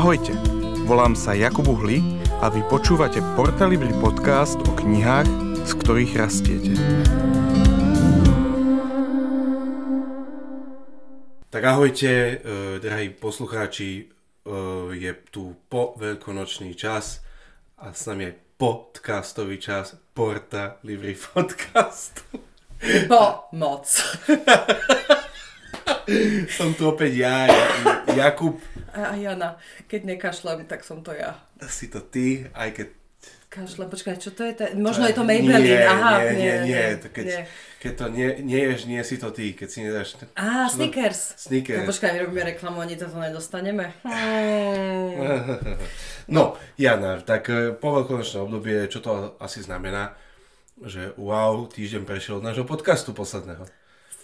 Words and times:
Ahojte, 0.00 0.32
volám 0.88 1.12
sa 1.12 1.36
Jakub 1.36 1.68
Uhli 1.68 2.00
a 2.40 2.48
vy 2.48 2.64
počúvate 2.72 3.20
Portalibri 3.36 3.92
podcast 4.00 4.56
o 4.56 4.72
knihách, 4.72 5.28
z 5.68 5.72
ktorých 5.76 6.12
rastiete. 6.16 6.72
Tak 11.52 11.62
ahojte, 11.68 12.08
eh, 12.08 12.40
drahí 12.80 13.12
poslucháči, 13.12 14.08
eh, 14.08 14.88
je 14.96 15.12
tu 15.28 15.52
po 15.68 15.92
veľkonočný 16.00 16.72
čas 16.80 17.20
a 17.76 17.92
s 17.92 18.08
nami 18.08 18.32
je 18.32 18.40
podcastový 18.56 19.60
čas 19.60 20.00
Porta 20.16 20.80
Livri 20.80 21.12
podcastu. 21.12 22.24
Pomoc. 23.04 23.84
Som 26.56 26.72
tu 26.72 26.88
opäť 26.88 27.20
ja, 27.20 27.44
Jakub. 28.16 28.56
A 28.94 29.14
Jana, 29.14 29.56
keď 29.86 30.00
nekašlem, 30.04 30.66
tak 30.66 30.82
som 30.82 31.02
to 31.02 31.14
ja. 31.14 31.38
Si 31.68 31.86
to 31.86 32.00
ty, 32.02 32.46
aj 32.54 32.70
keď... 32.74 32.86
Kašlem, 33.50 33.90
počkaj, 33.90 34.14
čo 34.22 34.30
to 34.30 34.46
je? 34.46 34.54
To, 34.54 34.64
možno 34.78 35.10
je 35.10 35.14
to 35.18 35.26
Maybelline, 35.26 35.74
nie, 35.74 35.82
aha. 35.82 36.22
Nie, 36.22 36.32
nie, 36.38 36.54
nie, 36.70 36.84
to 37.02 37.10
keď, 37.10 37.24
nie. 37.26 37.42
keď 37.82 37.92
to 37.98 38.04
nie, 38.14 38.28
nie 38.46 38.60
ješ, 38.62 38.80
nie 38.86 39.02
si 39.02 39.18
to 39.18 39.34
ty, 39.34 39.58
keď 39.58 39.68
si 39.68 39.78
nedáš... 39.82 40.14
Á, 40.38 40.70
čo 40.70 40.78
to- 40.78 40.78
Snickers. 40.78 41.20
Snickers. 41.34 41.82
No, 41.82 41.90
počkaj, 41.90 42.14
my 42.14 42.18
robíme 42.22 42.42
reklamu, 42.46 42.78
ani 42.78 42.94
toto 42.94 43.18
nedostaneme. 43.18 43.90
Hmm. 44.06 45.74
No, 46.30 46.54
Jana, 46.78 47.18
tak 47.26 47.50
e, 47.50 47.74
po 47.74 47.90
veľkonočné 47.98 48.38
obdobie, 48.38 48.86
čo 48.86 49.02
to 49.02 49.34
asi 49.42 49.66
znamená? 49.66 50.14
Že 50.78 51.18
wow, 51.18 51.66
týždeň 51.66 52.06
prešiel 52.06 52.38
od 52.38 52.46
nášho 52.46 52.62
podcastu 52.62 53.10
posledného. 53.10 53.66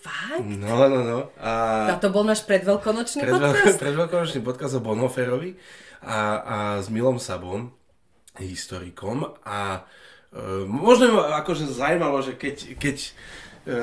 Fakt? 0.06 0.46
No, 0.46 0.86
no, 0.86 1.02
no. 1.02 1.20
A 1.42 1.90
A 1.90 1.98
to 1.98 2.14
bol 2.14 2.22
náš 2.22 2.46
predveľkonočný 2.46 3.26
predveľ, 3.26 3.50
podcast? 3.50 3.78
predveľkonočný 3.84 4.40
podcast 4.46 4.78
o 4.78 4.82
Bonhoferovi 4.86 5.58
a, 6.06 6.18
a 6.38 6.56
s 6.78 6.86
Milom 6.86 7.18
Sabom, 7.18 7.74
historikom. 8.38 9.34
A 9.42 9.82
e, 10.30 10.62
možno 10.64 11.26
akože 11.26 11.66
zaujímalo, 11.66 12.22
že 12.22 12.38
keď, 12.38 12.78
keď 12.78 12.96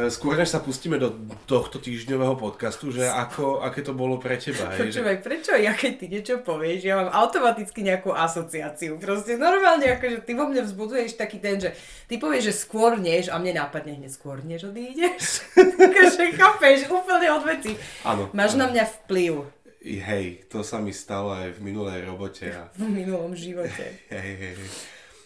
skôr 0.07 0.39
než 0.39 0.47
sa 0.47 0.63
pustíme 0.63 0.95
do 0.95 1.11
tohto 1.43 1.75
týždňového 1.75 2.39
podcastu, 2.39 2.95
že 2.95 3.03
ako, 3.03 3.59
aké 3.59 3.83
to 3.83 3.91
bolo 3.91 4.15
pre 4.15 4.39
teba. 4.39 4.71
hej, 4.71 4.87
že- 4.89 5.03
Počúvaj, 5.03 5.17
prečo 5.19 5.51
ja 5.59 5.75
keď 5.75 5.91
ty 5.99 6.05
niečo 6.07 6.35
povieš, 6.39 6.79
ja 6.87 6.95
mám 7.03 7.11
automaticky 7.11 7.83
nejakú 7.83 8.15
asociáciu. 8.15 8.95
Proste 8.95 9.35
normálne, 9.35 9.91
akože 9.91 10.23
ty 10.23 10.31
vo 10.31 10.47
mne 10.47 10.63
vzbuduješ 10.63 11.19
taký 11.19 11.43
ten, 11.43 11.59
že 11.59 11.75
ty 12.07 12.15
povieš, 12.15 12.43
že 12.47 12.53
skôr 12.55 12.95
než 12.95 13.27
a 13.27 13.35
mne 13.35 13.59
nápadne 13.59 13.99
hneď 13.99 14.11
skôr 14.15 14.39
než 14.39 14.71
odídeš. 14.71 15.43
Takže 15.99 16.31
chápeš, 16.33 16.87
úplne 16.87 17.27
od 17.35 17.43
veci. 17.43 17.75
Áno. 18.07 18.31
Máš 18.31 18.55
na 18.55 18.71
mňa 18.71 18.83
vplyv 19.03 19.63
Hej, 19.83 20.47
to 20.47 20.63
sa 20.63 20.79
mi 20.79 20.95
stalo 20.95 21.35
aj 21.35 21.59
v 21.59 21.67
minulej 21.67 22.07
robote. 22.07 22.47
A, 22.55 22.71
v 22.71 22.87
minulom 22.87 23.35
živote. 23.35 23.99
hej, 24.15 24.31
hej, 24.39 24.55
hej. 24.55 24.69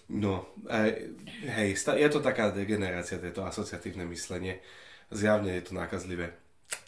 No, 0.08 0.47
aj, 0.72 0.88
hej, 1.44 1.69
je 1.75 2.09
to 2.09 2.23
taká 2.23 2.55
degenerácia, 2.55 3.19
to 3.19 3.44
asociatívne 3.44 4.08
myslenie. 4.08 4.64
Zjavne 5.11 5.52
je 5.59 5.64
to 5.67 5.73
nákazlivé. 5.75 6.31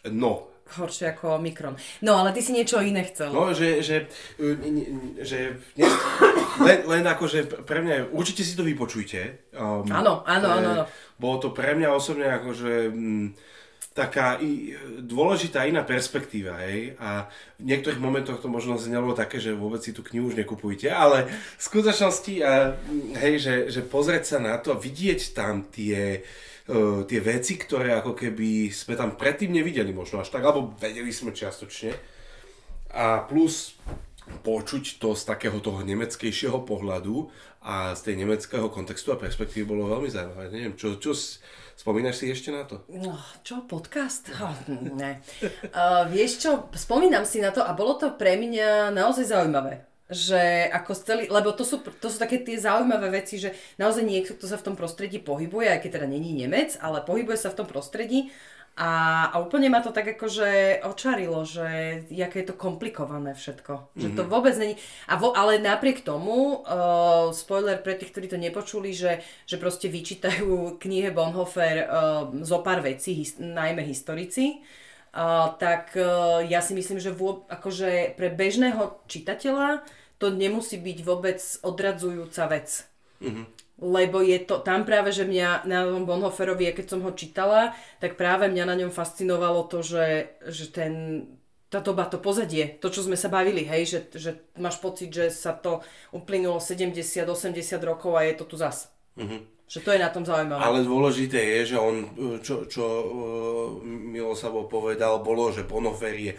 No, 0.08 0.48
Horšie 0.70 1.18
ako 1.18 1.42
Omikron. 1.42 1.74
No, 2.06 2.22
ale 2.22 2.30
ty 2.30 2.46
si 2.46 2.54
niečo 2.54 2.78
iné 2.78 3.02
chcel. 3.10 3.34
no 3.34 3.50
že, 3.58 3.82
že, 3.82 4.06
že 5.26 5.58
dnes, 5.74 5.90
len, 6.62 6.86
len 6.86 7.04
ako, 7.10 7.26
že 7.26 7.50
pre 7.66 7.82
mňa, 7.82 8.14
určite 8.14 8.46
si 8.46 8.54
to 8.54 8.62
vypočujte. 8.62 9.50
Um, 9.58 9.90
Áno, 9.90 10.22
eh, 10.22 10.38
áno, 10.38 10.48
áno. 10.54 10.84
Bolo 11.18 11.38
to 11.42 11.50
pre 11.58 11.74
mňa 11.74 11.90
osobne 11.90 12.30
akože 12.30 12.94
mm, 12.94 13.28
taká 14.00 14.40
i, 14.40 14.72
dôležitá 15.04 15.68
iná 15.68 15.84
perspektíva, 15.84 16.56
hej, 16.64 16.96
a 16.96 17.28
v 17.60 17.68
niektorých 17.68 18.00
momentoch 18.00 18.40
to 18.40 18.48
možno 18.48 18.80
znelo 18.80 19.12
také, 19.12 19.44
že 19.44 19.52
vôbec 19.52 19.84
si 19.84 19.92
tú 19.92 20.00
knihu 20.08 20.32
už 20.32 20.40
nekupujte, 20.40 20.88
ale 20.88 21.28
v 21.28 21.64
skutočnosti, 21.68 22.34
a, 22.40 22.80
hej, 23.20 23.34
že, 23.44 23.56
že 23.68 23.82
pozrieť 23.84 24.24
sa 24.24 24.38
na 24.40 24.56
to, 24.56 24.80
vidieť 24.80 25.36
tam 25.36 25.68
tie, 25.68 26.24
uh, 26.72 27.04
tie 27.04 27.20
veci, 27.20 27.60
ktoré 27.60 28.00
ako 28.00 28.16
keby 28.16 28.72
sme 28.72 28.96
tam 28.96 29.20
predtým 29.20 29.52
nevideli 29.52 29.92
možno 29.92 30.24
až 30.24 30.32
tak, 30.32 30.48
alebo 30.48 30.72
vedeli 30.80 31.12
sme 31.12 31.36
čiastočne, 31.36 31.92
a 32.90 33.22
plus 33.28 33.78
počuť 34.42 35.02
to 35.02 35.18
z 35.18 35.24
takého 35.26 35.58
toho 35.58 35.82
nemeckejšieho 35.82 36.62
pohľadu 36.66 37.30
a 37.66 37.98
z 37.98 38.02
tej 38.10 38.16
nemeckého 38.24 38.70
kontextu 38.70 39.12
a 39.12 39.22
perspektívy 39.22 39.66
bolo 39.66 39.90
veľmi 39.90 40.10
zaujímavé. 40.10 40.48
Neviem, 40.54 40.74
čo, 40.78 40.96
čo 41.02 41.12
spomínaš 41.80 42.20
si 42.20 42.28
ešte 42.28 42.52
na 42.52 42.68
to? 42.68 42.84
No, 42.92 43.16
čo, 43.40 43.64
podcast? 43.64 44.28
Oh, 44.44 44.56
ne. 44.68 45.24
Uh, 45.72 46.04
vieš 46.12 46.44
čo, 46.44 46.68
spomínam 46.76 47.24
si 47.24 47.40
na 47.40 47.56
to 47.56 47.64
a 47.64 47.72
bolo 47.72 47.96
to 47.96 48.12
pre 48.20 48.36
mňa 48.36 48.92
naozaj 48.92 49.32
zaujímavé. 49.32 49.88
Že 50.10 50.74
ako 50.74 50.92
celý, 50.98 51.24
lebo 51.30 51.54
to 51.54 51.64
sú, 51.64 51.80
to 51.80 52.08
sú 52.10 52.18
také 52.18 52.42
tie 52.42 52.58
zaujímavé 52.58 53.14
veci, 53.24 53.38
že 53.38 53.54
naozaj 53.78 54.04
niekto, 54.04 54.34
kto 54.36 54.50
sa 54.50 54.58
v 54.58 54.66
tom 54.72 54.76
prostredí 54.76 55.22
pohybuje, 55.22 55.70
aj 55.70 55.80
keď 55.86 56.02
teda 56.02 56.08
není 56.10 56.34
Nemec, 56.34 56.76
ale 56.82 57.06
pohybuje 57.06 57.38
sa 57.38 57.54
v 57.54 57.64
tom 57.64 57.68
prostredí 57.70 58.34
a, 58.80 58.92
a 59.28 59.44
úplne 59.44 59.68
ma 59.68 59.84
to 59.84 59.92
tak 59.92 60.16
akože 60.16 60.80
očarilo, 60.88 61.44
že 61.44 62.00
jaké 62.08 62.42
je 62.42 62.48
to 62.48 62.56
komplikované 62.56 63.36
všetko. 63.36 63.92
Že 63.92 64.08
to 64.16 64.24
vôbec 64.24 64.56
není... 64.56 64.80
A 65.12 65.20
vo, 65.20 65.36
ale 65.36 65.60
napriek 65.60 66.00
tomu, 66.00 66.64
uh, 66.64 67.28
spoiler 67.36 67.76
pre 67.84 68.00
tých, 68.00 68.16
ktorí 68.16 68.32
to 68.32 68.40
nepočuli, 68.40 68.96
že, 68.96 69.20
že 69.44 69.60
proste 69.60 69.92
vyčítajú 69.92 70.48
knihe 70.84 71.12
Bonhoeffer 71.12 71.76
uh, 71.84 72.32
zo 72.40 72.64
pár 72.64 72.80
vecí, 72.80 73.20
his, 73.20 73.36
najmä 73.36 73.84
historici, 73.84 74.64
uh, 74.64 75.52
tak 75.60 76.00
uh, 76.00 76.40
ja 76.48 76.64
si 76.64 76.72
myslím, 76.72 77.04
že 77.04 77.12
vô, 77.12 77.44
akože 77.52 78.16
pre 78.16 78.32
bežného 78.32 79.04
čitateľa 79.12 79.84
to 80.24 80.32
nemusí 80.32 80.80
byť 80.80 80.98
vôbec 81.04 81.44
odradzujúca 81.68 82.48
vec 82.48 82.88
lebo 83.80 84.20
je 84.20 84.40
to 84.44 84.60
tam 84.60 84.84
práve, 84.84 85.16
že 85.16 85.24
mňa 85.24 85.64
na 85.66 85.88
tom 85.88 86.04
Bonhoefferovi, 86.04 86.76
keď 86.76 86.86
som 86.86 87.02
ho 87.04 87.12
čítala, 87.16 87.74
tak 88.04 88.20
práve 88.20 88.52
mňa 88.52 88.64
na 88.68 88.76
ňom 88.76 88.92
fascinovalo 88.92 89.66
to, 89.72 89.80
že, 89.80 90.36
že 90.52 90.72
ten, 90.72 91.26
tá 91.72 91.80
doba, 91.80 92.10
to 92.12 92.20
pozadie, 92.20 92.78
to, 92.82 92.92
čo 92.92 93.08
sme 93.08 93.16
sa 93.16 93.32
bavili, 93.32 93.64
hej, 93.64 93.84
že, 93.88 94.00
že 94.18 94.32
máš 94.60 94.82
pocit, 94.84 95.14
že 95.14 95.32
sa 95.32 95.56
to 95.56 95.80
uplynulo 96.12 96.60
70-80 96.60 97.30
rokov 97.86 98.20
a 98.20 98.28
je 98.28 98.34
to 98.36 98.46
tu 98.46 98.56
zas. 98.60 98.92
Že 99.70 99.80
to 99.86 99.90
je 99.94 100.00
na 100.02 100.10
tom 100.10 100.26
zaujímavé. 100.26 100.60
Ale 100.60 100.82
dôležité 100.82 101.38
je, 101.38 101.76
že 101.76 101.78
on, 101.78 101.96
čo, 102.42 102.66
čo 102.66 102.84
uh, 102.84 103.06
Milo 103.86 104.34
Sabo 104.34 104.66
povedal, 104.66 105.22
bolo, 105.22 105.54
že 105.54 105.62
Bonhoeffer 105.62 106.16
je 106.18 106.34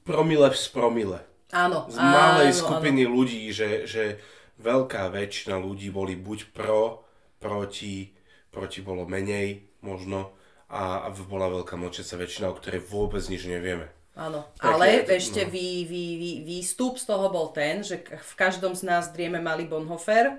promile 0.00 0.48
z 0.56 0.66
promile. 0.72 1.20
Áno, 1.52 1.86
Z 1.86 2.00
malej 2.00 2.50
áno, 2.50 2.60
skupiny 2.66 3.04
ľudí, 3.06 3.52
že, 3.52 3.84
že 3.84 4.18
veľká 4.60 5.10
väčšina 5.10 5.58
ľudí 5.58 5.90
boli 5.90 6.18
buď 6.18 6.54
pro, 6.54 7.06
proti, 7.38 8.12
proti 8.50 8.80
bolo 8.80 9.06
menej 9.06 9.62
možno 9.82 10.34
a, 10.70 11.06
a 11.06 11.08
bola 11.12 11.50
veľká 11.50 11.76
mlčiaca 11.76 12.14
väčšina, 12.18 12.50
o 12.50 12.58
ktorej 12.58 12.82
vôbec 12.86 13.22
nič 13.28 13.44
nevieme. 13.46 13.90
Áno, 14.14 14.46
Také, 14.54 14.70
ale 14.70 14.86
no. 15.02 15.10
ešte 15.10 15.42
vý, 15.42 15.82
vý, 15.90 16.04
vý, 16.22 16.32
výstup 16.46 17.02
z 17.02 17.10
toho 17.10 17.26
bol 17.34 17.50
ten, 17.50 17.82
že 17.82 17.98
v 18.06 18.34
každom 18.38 18.78
z 18.78 18.86
nás 18.86 19.10
drieme 19.10 19.42
malý 19.42 19.66
Bonhoeffer, 19.66 20.38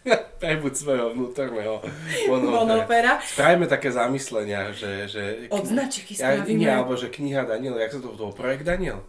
Prebuď 0.40 0.72
svojho 0.76 1.12
vnútorného. 1.12 1.84
Bonhoeffera. 2.28 3.20
Spravíme 3.20 3.68
také 3.68 3.92
zamyslenia, 3.92 4.72
že... 4.72 5.08
že 5.08 5.22
Odznačky 5.52 6.16
ja, 6.16 6.40
spravíme. 6.40 6.56
nie, 6.56 6.70
alebo 6.72 6.96
že 6.96 7.12
kniha 7.12 7.44
Daniel, 7.44 7.76
jak 7.76 7.92
sa 7.92 8.00
to 8.00 8.16
bol? 8.16 8.32
Projekt 8.32 8.64
Daniel? 8.64 9.04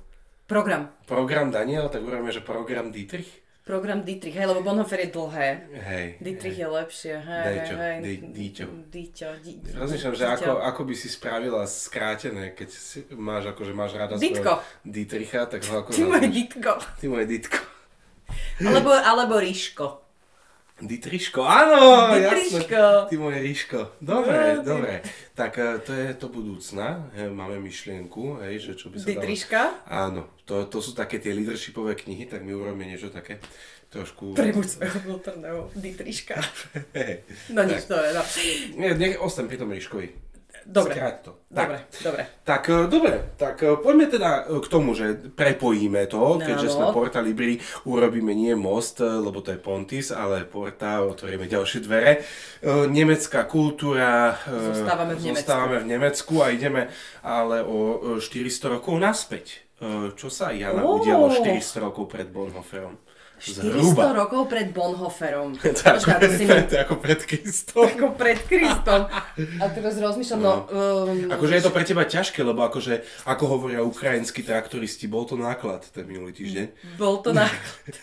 Program. 0.51 0.91
Program 1.07 1.47
Daniel, 1.47 1.87
tak 1.87 2.03
urobíme, 2.03 2.35
že 2.35 2.43
program 2.43 2.91
Dietrich? 2.91 3.40
Program 3.61 4.01
Dietrich, 4.01 4.33
hej, 4.33 4.49
lebo 4.49 4.65
Bonhoeffer 4.65 5.05
je 5.05 5.09
dlhé. 5.13 5.49
Hej. 5.69 6.05
Dietrich 6.17 6.57
hej. 6.57 6.65
je 6.65 6.67
lepšie, 6.67 7.13
hej, 7.21 7.45
Dejčo, 7.45 7.75
hej, 7.77 7.97
dí, 8.01 8.13
dí- 8.33 9.73
Rozmýšľam, 9.77 10.13
že 10.17 10.25
ako, 10.25 10.51
ako 10.65 10.81
by 10.81 10.93
si 10.97 11.07
spravila 11.13 11.61
skrátené, 11.69 12.57
keď 12.57 12.69
si, 12.73 13.05
máš 13.13 13.53
akože 13.53 13.73
máš 13.77 13.93
rada 13.93 14.17
Ditko. 14.17 14.65
Dietricha, 14.81 15.45
tak 15.45 15.61
ho 15.69 15.85
ako 15.85 15.93
Ty 15.93 16.01
moje? 16.09 16.27
Ditko. 16.33 16.73
Ty 16.97 17.05
moje 17.05 17.25
Ditko. 17.29 17.59
Alebo, 18.65 18.89
alebo 18.97 19.33
Ríško. 19.37 20.10
Dietriško, 20.81 21.45
áno, 21.45 22.09
Dietriško. 22.09 22.57
jasné. 22.57 23.09
Ty 23.09 23.15
moje 23.15 23.39
Ríško. 23.39 23.79
Dobre, 24.01 24.37
No, 24.57 24.65
dobre. 24.65 25.05
Tak 25.37 25.51
eh, 25.55 25.77
to 25.85 25.91
je 25.93 26.07
to 26.17 26.27
budúcna. 26.27 27.13
Hej, 27.13 27.29
máme 27.29 27.61
myšlienku, 27.61 28.41
hej, 28.41 28.57
že 28.59 28.71
čo 28.73 28.89
by 28.89 28.97
sa 28.97 29.05
dalo... 29.05 29.13
Dietriška. 29.13 29.61
Áno, 29.85 30.21
to, 30.43 30.65
to 30.65 30.81
sú 30.81 30.97
také 30.97 31.21
tie 31.21 31.31
leadershipové 31.31 31.93
knihy, 31.93 32.25
tak 32.25 32.41
my 32.41 32.51
urobíme 32.51 32.89
niečo 32.89 33.13
také 33.13 33.37
trošku... 33.91 34.33
Prebuď 34.33 34.65
svojho 34.65 34.99
vnútorného 35.05 35.59
Dietriška. 35.77 36.41
Hej. 36.97 37.27
No 37.55 37.61
nič, 37.61 37.85
to 37.85 37.95
je, 37.95 38.09
no. 38.11 38.23
Nie, 38.75 38.97
nech 38.97 39.19
ostaň 39.19 39.45
pri 39.45 39.57
tom 39.59 39.69
Ríškovi. 39.69 40.30
Dobre, 40.61 40.93
Skráť 40.93 41.15
to. 41.21 41.31
dobre, 41.47 41.77
dobre. 41.99 42.23
Tak, 42.41 42.63
e, 42.65 42.85
dobre, 42.85 43.13
tak 43.33 43.59
e, 43.59 43.75
poďme 43.75 44.05
teda 44.07 44.29
k 44.45 44.67
tomu, 44.67 44.93
že 44.93 45.13
prepojíme 45.33 46.05
to, 46.05 46.37
keďže 46.37 46.67
Áno. 46.67 46.75
sme 46.77 46.85
Porta 46.91 47.17
Libri, 47.19 47.57
urobíme 47.83 48.29
nie 48.31 48.53
most, 48.53 48.97
e, 48.97 49.05
lebo 49.05 49.39
to 49.39 49.49
je 49.49 49.57
Pontis, 49.57 50.09
ale 50.09 50.45
Porta, 50.45 51.01
otvoríme 51.01 51.45
ďalšie 51.45 51.79
dvere. 51.81 52.11
E, 52.13 52.19
Nemecká 52.85 53.43
kultúra, 53.43 54.37
Zostávame 54.45 55.17
v 55.17 55.21
Nemecku. 55.23 55.35
zostávame 55.35 55.77
v 55.77 55.87
Nemecku 55.87 56.33
a 56.39 56.47
ideme 56.49 56.81
ale 57.19 57.61
o 57.61 57.77
e, 58.15 58.21
400 58.21 58.75
rokov 58.77 58.95
naspäť. 58.95 59.65
čo 60.13 60.29
sa 60.29 60.53
Jana 60.53 60.85
Ó. 60.85 61.01
udialo 61.01 61.33
400 61.33 61.57
rokov 61.81 62.05
pred 62.05 62.29
400 63.41 64.13
rokov 64.13 64.45
pred 64.47 64.69
Bonhoefferom. 64.69 65.57
Tak, 65.81 65.97
Počkaj, 65.97 66.19
to 66.21 66.27
si 66.29 66.45
to 66.69 66.73
je 66.77 66.81
ako 66.81 66.95
pred 67.01 67.19
Kristom. 67.19 67.85
Ako 67.89 68.07
pred 68.13 68.37
Kristom. 68.37 69.01
A 69.57 69.65
teraz 69.73 69.97
rozmýšľam, 69.97 70.39
no... 70.39 70.53
Um, 70.69 71.33
Akože 71.33 71.57
je 71.57 71.63
to 71.65 71.73
pre 71.73 71.81
teba 71.81 72.05
ťažké, 72.05 72.45
lebo 72.45 72.61
akože, 72.61 73.01
ako 73.25 73.43
hovoria 73.49 73.81
ukrajinskí 73.81 74.45
traktoristi, 74.45 75.09
bol 75.09 75.25
to 75.25 75.33
náklad 75.33 75.81
ten 75.89 76.05
minulý 76.05 76.37
týždeň. 76.37 76.97
Bol 77.01 77.25
to 77.25 77.33
náklad. 77.41 77.93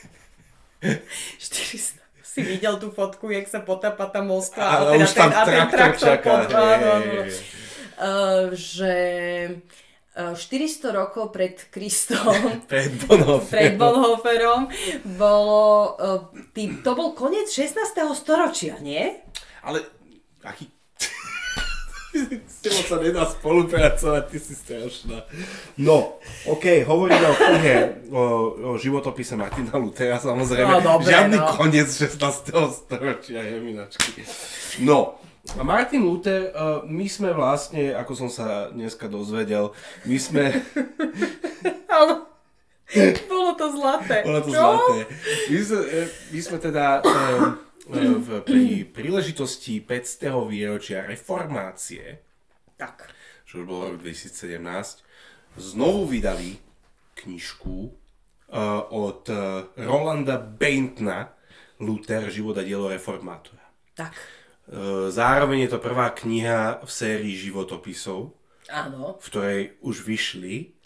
400. 1.39 2.03
Si 2.23 2.41
videl 2.45 2.79
tú 2.79 2.91
fotku, 2.91 3.31
jak 3.31 3.51
sa 3.51 3.59
potápa 3.59 4.07
tá 4.07 4.23
Moskva 4.23 4.63
Ale 4.63 5.03
už 5.03 5.11
tam 5.11 5.31
a 5.33 5.43
ten 5.43 5.59
traktor 5.71 6.19
čaká. 6.19 6.47
pod- 6.47 6.55
áno, 6.55 6.87
áno. 7.03 7.23
Uh, 7.99 8.55
že 8.55 8.95
400 10.19 10.91
rokov 10.91 11.31
pred 11.31 11.55
Kristom 11.71 12.35
Pred 12.71 13.07
Bonhoefferom. 13.07 13.55
pred 13.55 13.73
Bonhoefferom 13.79 14.63
bolo, 15.15 15.63
uh, 15.95 16.21
tý, 16.51 16.83
to 16.83 16.91
bol 16.99 17.15
koniec 17.15 17.47
16. 17.47 17.79
storočia, 18.19 18.83
nie? 18.83 19.15
Ale, 19.63 19.87
aký... 20.43 20.67
S 22.51 22.67
tebou 22.67 22.83
sa 22.83 22.99
nedá 22.99 23.23
spolupracovať, 23.31 24.23
ty 24.27 24.39
si 24.43 24.59
strašná. 24.59 25.23
No, 25.79 26.19
OK, 26.51 26.83
hovoríme 26.83 27.27
o 27.31 27.37
knihe, 27.39 27.77
o, 28.11 28.23
o 28.59 28.71
životopise 28.75 29.39
Martina 29.39 29.79
Lutera, 29.79 30.19
samozrejme. 30.19 30.83
No, 30.83 30.99
dobre, 30.99 31.15
Žiadny 31.15 31.39
no. 31.39 31.47
koniec 31.55 31.87
16. 31.87 32.19
storočia, 32.75 33.47
jeminačky. 33.47 34.27
No, 34.83 35.23
a 35.57 35.63
Martin 35.65 36.05
Luther, 36.05 36.53
uh, 36.53 36.85
my 36.85 37.09
sme 37.09 37.33
vlastne, 37.33 37.97
ako 37.97 38.13
som 38.13 38.29
sa 38.29 38.69
dneska 38.69 39.09
dozvedel, 39.09 39.73
my 40.05 40.17
sme... 40.21 40.53
Ale 41.97 42.29
bolo 43.29 43.53
to 43.57 43.67
zlaté. 43.73 44.25
Bolo 44.25 44.41
to 44.45 44.51
Čo? 44.53 44.61
zlaté. 44.61 44.99
My 45.49 45.61
sme, 45.61 45.81
e, 45.85 46.01
my 46.33 46.41
sme 46.41 46.59
teda 46.61 46.87
e, 47.01 47.03
v, 48.17 48.29
pri 48.45 48.65
príležitosti 48.89 49.85
500. 49.85 50.49
výročia 50.49 51.05
reformácie, 51.05 52.21
Tak. 52.81 53.13
čo 53.45 53.61
už 53.61 53.65
bolo 53.69 53.83
rok 53.93 54.01
2017, 54.01 54.61
znovu 55.61 56.09
vydali 56.09 56.57
knižku 57.17 57.77
e, 57.85 57.91
od 58.89 59.29
e, 59.29 59.37
Rolanda 59.85 60.41
Baintna 60.41 61.29
Luther, 61.85 62.33
život 62.33 62.57
a 62.57 62.65
dielo 62.65 62.89
reformátora. 62.89 63.63
Tak. 63.93 64.38
E, 64.69 65.11
Zároveň 65.11 65.65
je 65.65 65.71
to 65.73 65.81
prvá 65.81 66.13
kniha 66.13 66.85
v 66.85 66.91
sérii 66.93 67.35
životopisov, 67.35 68.37
Áno. 68.69 69.17
v 69.17 69.25
ktorej 69.25 69.63
už 69.81 70.05
vyšli 70.05 70.79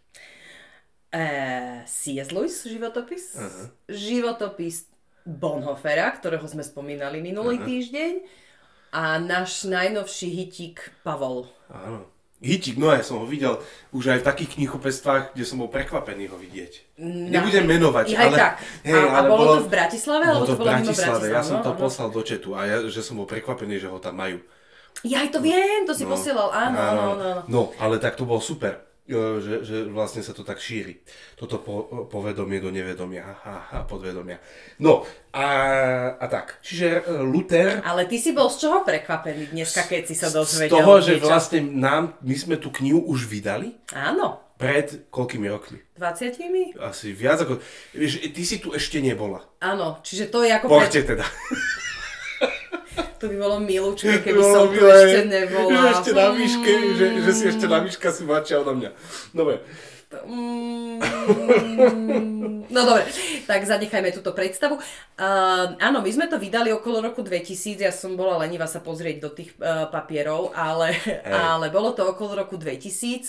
Eh, 1.12 1.84
C.S. 1.84 2.32
Lewis 2.32 2.64
životopis, 2.64 3.36
životopis 3.84 4.88
Bonhoeffera, 5.28 6.08
ktorého 6.08 6.48
sme 6.48 6.64
spomínali 6.64 7.20
minulý 7.20 7.60
týždeň 7.60 8.24
a 8.96 9.20
náš 9.20 9.68
najnovší 9.68 10.28
hitík 10.32 10.88
Pavol. 11.04 11.52
Áno. 11.68 12.08
Hitík, 12.42 12.74
no 12.74 12.90
ja 12.90 13.06
som 13.06 13.22
ho 13.22 13.26
videl 13.26 13.54
už 13.94 14.10
aj 14.10 14.18
v 14.20 14.26
takých 14.26 14.50
knihkupectvách, 14.58 15.38
kde 15.38 15.44
som 15.46 15.62
bol 15.62 15.70
prekvapený 15.70 16.26
ho 16.26 16.34
vidieť. 16.34 16.98
Nebudem 16.98 17.62
menovať, 17.70 18.06
aj 18.12 18.18
ale... 18.18 18.36
tak. 18.36 18.52
a, 18.82 18.98
a 18.98 19.20
bolo, 19.24 19.62
to 19.62 19.64
v 19.64 19.70
Bratislave, 19.70 20.26
Bolo 20.26 20.46
to 20.50 20.54
v 20.54 20.60
bolo 20.60 20.70
Bratislave, 20.74 21.26
ja 21.30 21.42
som 21.46 21.62
to 21.62 21.70
áno. 21.70 21.78
poslal 21.78 22.10
do 22.10 22.18
četu 22.20 22.58
a 22.58 22.66
ja, 22.66 22.76
že 22.90 22.98
som 22.98 23.14
bol 23.22 23.30
prekvapený, 23.30 23.78
že 23.78 23.86
ho 23.86 24.02
tam 24.02 24.18
majú. 24.18 24.42
Ja 25.06 25.22
aj 25.22 25.32
to 25.32 25.38
viem, 25.38 25.86
to 25.86 25.94
si 25.94 26.02
No. 26.02 26.18
posielal, 26.18 26.50
áno, 26.50 26.76
áno, 26.76 27.02
áno. 27.14 27.42
No, 27.46 27.62
ale 27.78 28.02
tak 28.02 28.18
to 28.18 28.26
bol 28.26 28.42
super, 28.42 28.82
že, 29.40 29.54
že 29.62 29.76
vlastne 29.88 30.24
sa 30.24 30.32
to 30.32 30.42
tak 30.42 30.58
šíri. 30.58 31.02
Toto 31.36 31.60
po, 31.60 32.06
povedomie 32.08 32.58
do 32.58 32.72
nevedomia 32.72 33.40
a, 33.44 33.52
a 33.70 33.76
podvedomia. 33.84 34.40
No, 34.80 35.04
a, 35.34 35.46
a 36.16 36.26
tak. 36.28 36.60
Čiže 36.64 37.04
e, 37.04 37.22
Luther 37.22 37.84
Ale 37.84 38.08
ty 38.08 38.16
si 38.16 38.32
bol 38.32 38.48
z 38.48 38.66
čoho 38.66 38.82
prekvapený 38.82 39.52
dneska, 39.52 39.84
keď 39.86 40.02
si 40.08 40.16
sa 40.16 40.32
z 40.32 40.40
dozvedel? 40.40 40.72
toho, 40.72 40.92
že 41.00 41.12
niečo? 41.18 41.28
vlastne 41.28 41.60
nám, 41.62 42.16
my 42.24 42.34
sme 42.36 42.56
tú 42.56 42.72
knihu 42.72 43.00
už 43.04 43.28
vydali 43.28 43.76
Áno, 43.92 44.42
pred 44.56 45.10
koľkými 45.10 45.46
rokmi. 45.50 45.82
20 45.98 46.78
Asi 46.78 47.10
viac 47.10 47.42
ako... 47.42 47.58
Vieš, 47.94 48.30
ty 48.30 48.42
si 48.46 48.56
tu 48.62 48.70
ešte 48.74 49.02
nebola. 49.02 49.42
Áno, 49.58 49.98
čiže 50.06 50.30
to 50.30 50.46
je 50.46 50.50
ako... 50.54 50.70
Poďte 50.70 51.02
teda. 51.14 51.26
To 53.22 53.30
by 53.30 53.36
bolo 53.38 53.56
milúčke, 53.62 54.18
keby 54.18 54.34
bolo 54.34 54.50
som 54.50 54.66
tu 54.74 54.82
milé, 54.82 54.98
ešte 54.98 55.22
nebola. 55.30 55.70
Že 55.70 55.86
ešte 55.94 56.10
na 56.10 56.26
výške, 56.34 56.72
že, 56.98 57.06
že 57.22 57.30
si 57.30 57.44
ešte 57.54 57.66
na 57.70 57.78
výška 57.86 58.08
si 58.10 58.22
mladšia 58.26 58.56
odo 58.66 58.74
mňa. 58.74 58.90
Dobre. 59.30 59.62
Mm, 60.26 60.98
No 62.72 62.88
dobre, 62.88 63.04
tak 63.44 63.68
zanechajme 63.68 64.16
túto 64.16 64.32
predstavu. 64.32 64.80
Uh, 65.20 65.76
áno, 65.76 66.00
my 66.00 66.08
sme 66.08 66.24
to 66.24 66.40
vydali 66.40 66.72
okolo 66.72 67.04
roku 67.04 67.20
2000, 67.20 67.84
ja 67.84 67.92
som 67.92 68.16
bola 68.16 68.40
lenivá 68.40 68.64
sa 68.64 68.80
pozrieť 68.80 69.16
do 69.20 69.28
tých 69.28 69.52
uh, 69.60 69.92
papierov, 69.92 70.56
ale, 70.56 70.96
ale 71.28 71.68
bolo 71.68 71.92
to 71.92 72.08
okolo 72.08 72.48
roku 72.48 72.56
2000. 72.56 73.28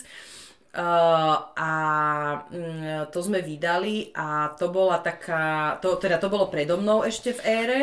Uh, 0.73 1.37
a 1.53 1.71
mm, 2.49 3.13
to 3.13 3.19
sme 3.21 3.45
vydali 3.45 4.09
a 4.15 4.57
to 4.57 4.73
bola 4.73 4.97
taká, 5.03 5.77
to, 5.77 6.01
teda 6.01 6.17
to 6.17 6.33
bolo 6.33 6.49
predo 6.49 6.79
mnou 6.79 7.03
ešte 7.05 7.35
v 7.35 7.41
ére. 7.45 7.81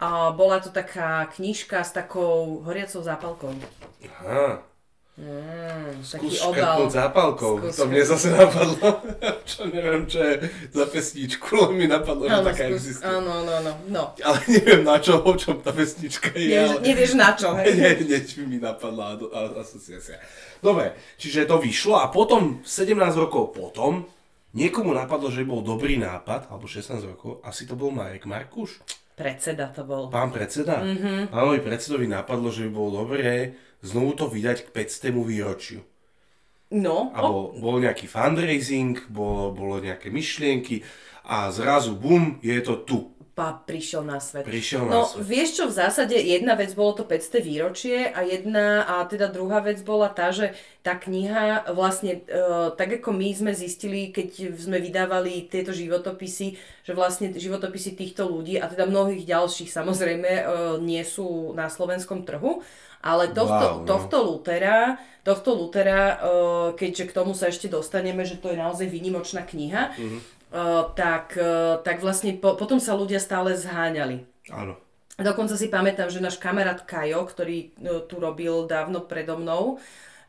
A 0.00 0.34
bola 0.34 0.58
to 0.58 0.74
taká 0.74 1.26
knižka 1.30 1.84
s 1.86 1.94
takou 1.94 2.62
horiacou 2.66 3.02
zápalkou. 3.02 3.54
Aha. 4.02 4.64
Mm, 5.14 6.02
obal. 6.02 6.58
škrtnúť 6.58 6.90
zápalkou. 6.90 7.54
Skús 7.62 7.78
to 7.78 7.86
mne 7.86 8.02
zase 8.02 8.34
napadlo. 8.34 8.98
čo 9.50 9.70
neviem, 9.70 10.10
čo 10.10 10.18
je 10.18 10.50
za 10.74 10.90
pesničku, 10.90 11.54
len 11.54 11.72
mi 11.78 11.86
napadlo, 11.86 12.26
že 12.26 12.34
Áno, 12.34 12.46
taká 12.50 12.66
skús, 12.66 12.82
existuje. 12.82 13.14
áno, 13.14 13.30
áno, 13.30 13.52
áno, 13.62 13.72
no. 13.86 14.02
Ale 14.18 14.38
neviem 14.58 14.82
na 14.82 14.98
čo, 14.98 15.22
o 15.22 15.32
čom 15.38 15.62
tá 15.62 15.70
pesnička 15.70 16.34
je. 16.34 16.50
Nevieš, 16.50 16.66
ale... 16.66 16.82
nevieš 16.82 17.12
na 17.14 17.30
čo, 17.38 17.54
hej? 17.54 17.66
Nie, 17.78 17.90
niečo 18.02 18.42
mi 18.42 18.58
napadla 18.58 19.14
asociácia. 19.62 20.18
Dobre, 20.58 20.98
čiže 21.14 21.46
to 21.46 21.62
vyšlo 21.62 21.94
a 22.02 22.10
potom, 22.10 22.66
17 22.66 22.98
rokov 23.14 23.54
potom, 23.54 24.10
niekomu 24.50 24.98
napadlo, 24.98 25.30
že 25.30 25.46
bol 25.46 25.62
dobrý 25.62 25.94
nápad, 25.94 26.50
alebo 26.50 26.66
16 26.66 26.90
rokov, 27.06 27.38
asi 27.46 27.70
to 27.70 27.78
bol 27.78 27.94
Marek 27.94 28.26
Markuš, 28.26 28.82
Predseda 29.14 29.70
to 29.70 29.86
bol. 29.86 30.10
pán 30.10 30.34
predseda. 30.34 30.82
Mhm. 30.82 30.90
Mm-hmm. 30.90 31.20
Pánovi 31.30 31.60
predsedovi 31.62 32.06
napadlo, 32.10 32.50
že 32.50 32.66
by 32.66 32.70
bolo 32.74 32.90
dobré 33.06 33.54
znovu 33.78 34.18
to 34.18 34.26
vydať 34.26 34.66
k 34.66 34.68
500. 34.74 35.22
výročiu. 35.22 35.80
No, 36.74 37.14
A 37.14 37.22
bol, 37.22 37.54
bol 37.60 37.78
nejaký 37.78 38.10
fundraising, 38.10 39.06
bolo, 39.06 39.54
bolo 39.54 39.78
nejaké 39.78 40.10
myšlienky 40.10 40.82
a 41.24 41.48
zrazu 41.50 41.94
bum, 41.94 42.38
je 42.40 42.60
to 42.60 42.76
tu. 42.78 42.98
pa, 43.34 43.50
prišiel 43.50 44.06
na 44.06 44.22
svet. 44.22 44.46
Prišiel 44.46 44.86
na 44.86 44.94
no, 44.94 45.10
svet. 45.10 45.26
vieš 45.26 45.58
čo, 45.58 45.64
v 45.66 45.74
zásade 45.74 46.14
jedna 46.14 46.54
vec 46.54 46.70
bolo 46.70 46.94
to 46.94 47.02
500 47.02 47.42
výročie 47.42 48.06
a 48.06 48.22
jedna, 48.22 48.86
a 48.86 49.02
teda 49.02 49.26
druhá 49.26 49.58
vec 49.58 49.82
bola 49.82 50.06
tá, 50.06 50.30
že 50.30 50.54
tá 50.86 50.94
kniha 50.94 51.66
vlastne, 51.74 52.22
e, 52.22 52.40
tak 52.78 53.02
ako 53.02 53.10
my 53.10 53.34
sme 53.34 53.50
zistili, 53.50 54.14
keď 54.14 54.54
sme 54.54 54.78
vydávali 54.78 55.50
tieto 55.50 55.74
životopisy, 55.74 56.54
že 56.86 56.92
vlastne 56.94 57.34
životopisy 57.34 57.98
týchto 57.98 58.30
ľudí 58.30 58.54
a 58.54 58.70
teda 58.70 58.86
mnohých 58.86 59.26
ďalších 59.26 59.66
samozrejme 59.66 60.30
e, 60.30 60.42
nie 60.78 61.02
sú 61.02 61.58
na 61.58 61.66
slovenskom 61.66 62.22
trhu, 62.22 62.62
ale 63.02 63.34
tohto, 63.34 63.50
Wow, 63.50 63.76
no. 63.82 63.88
tohto 63.90 64.16
Lutera, 64.22 64.96
tohto 65.26 65.58
Lutera, 65.58 66.00
e, 66.06 66.16
keďže 66.78 67.10
k 67.10 67.16
tomu 67.18 67.34
sa 67.34 67.50
ešte 67.50 67.66
dostaneme, 67.66 68.22
že 68.22 68.38
to 68.38 68.48
je 68.48 68.56
naozaj 68.56 68.86
výnimočná 68.86 69.42
kniha, 69.42 69.98
Mhm. 69.98 70.18
Uh, 70.54 70.86
tak, 70.94 71.34
uh, 71.34 71.82
tak 71.82 71.98
vlastne 71.98 72.38
po, 72.38 72.54
potom 72.54 72.78
sa 72.78 72.94
ľudia 72.94 73.18
stále 73.18 73.58
zháňali. 73.58 74.22
Áno. 74.54 74.78
Dokonca 75.18 75.58
si 75.58 75.66
pamätám, 75.66 76.06
že 76.14 76.22
náš 76.22 76.38
kamarát 76.38 76.78
Kajo, 76.86 77.26
ktorý 77.26 77.74
uh, 77.82 78.06
tu 78.06 78.22
robil 78.22 78.70
dávno 78.70 79.02
predo 79.02 79.34
mnou, 79.34 79.82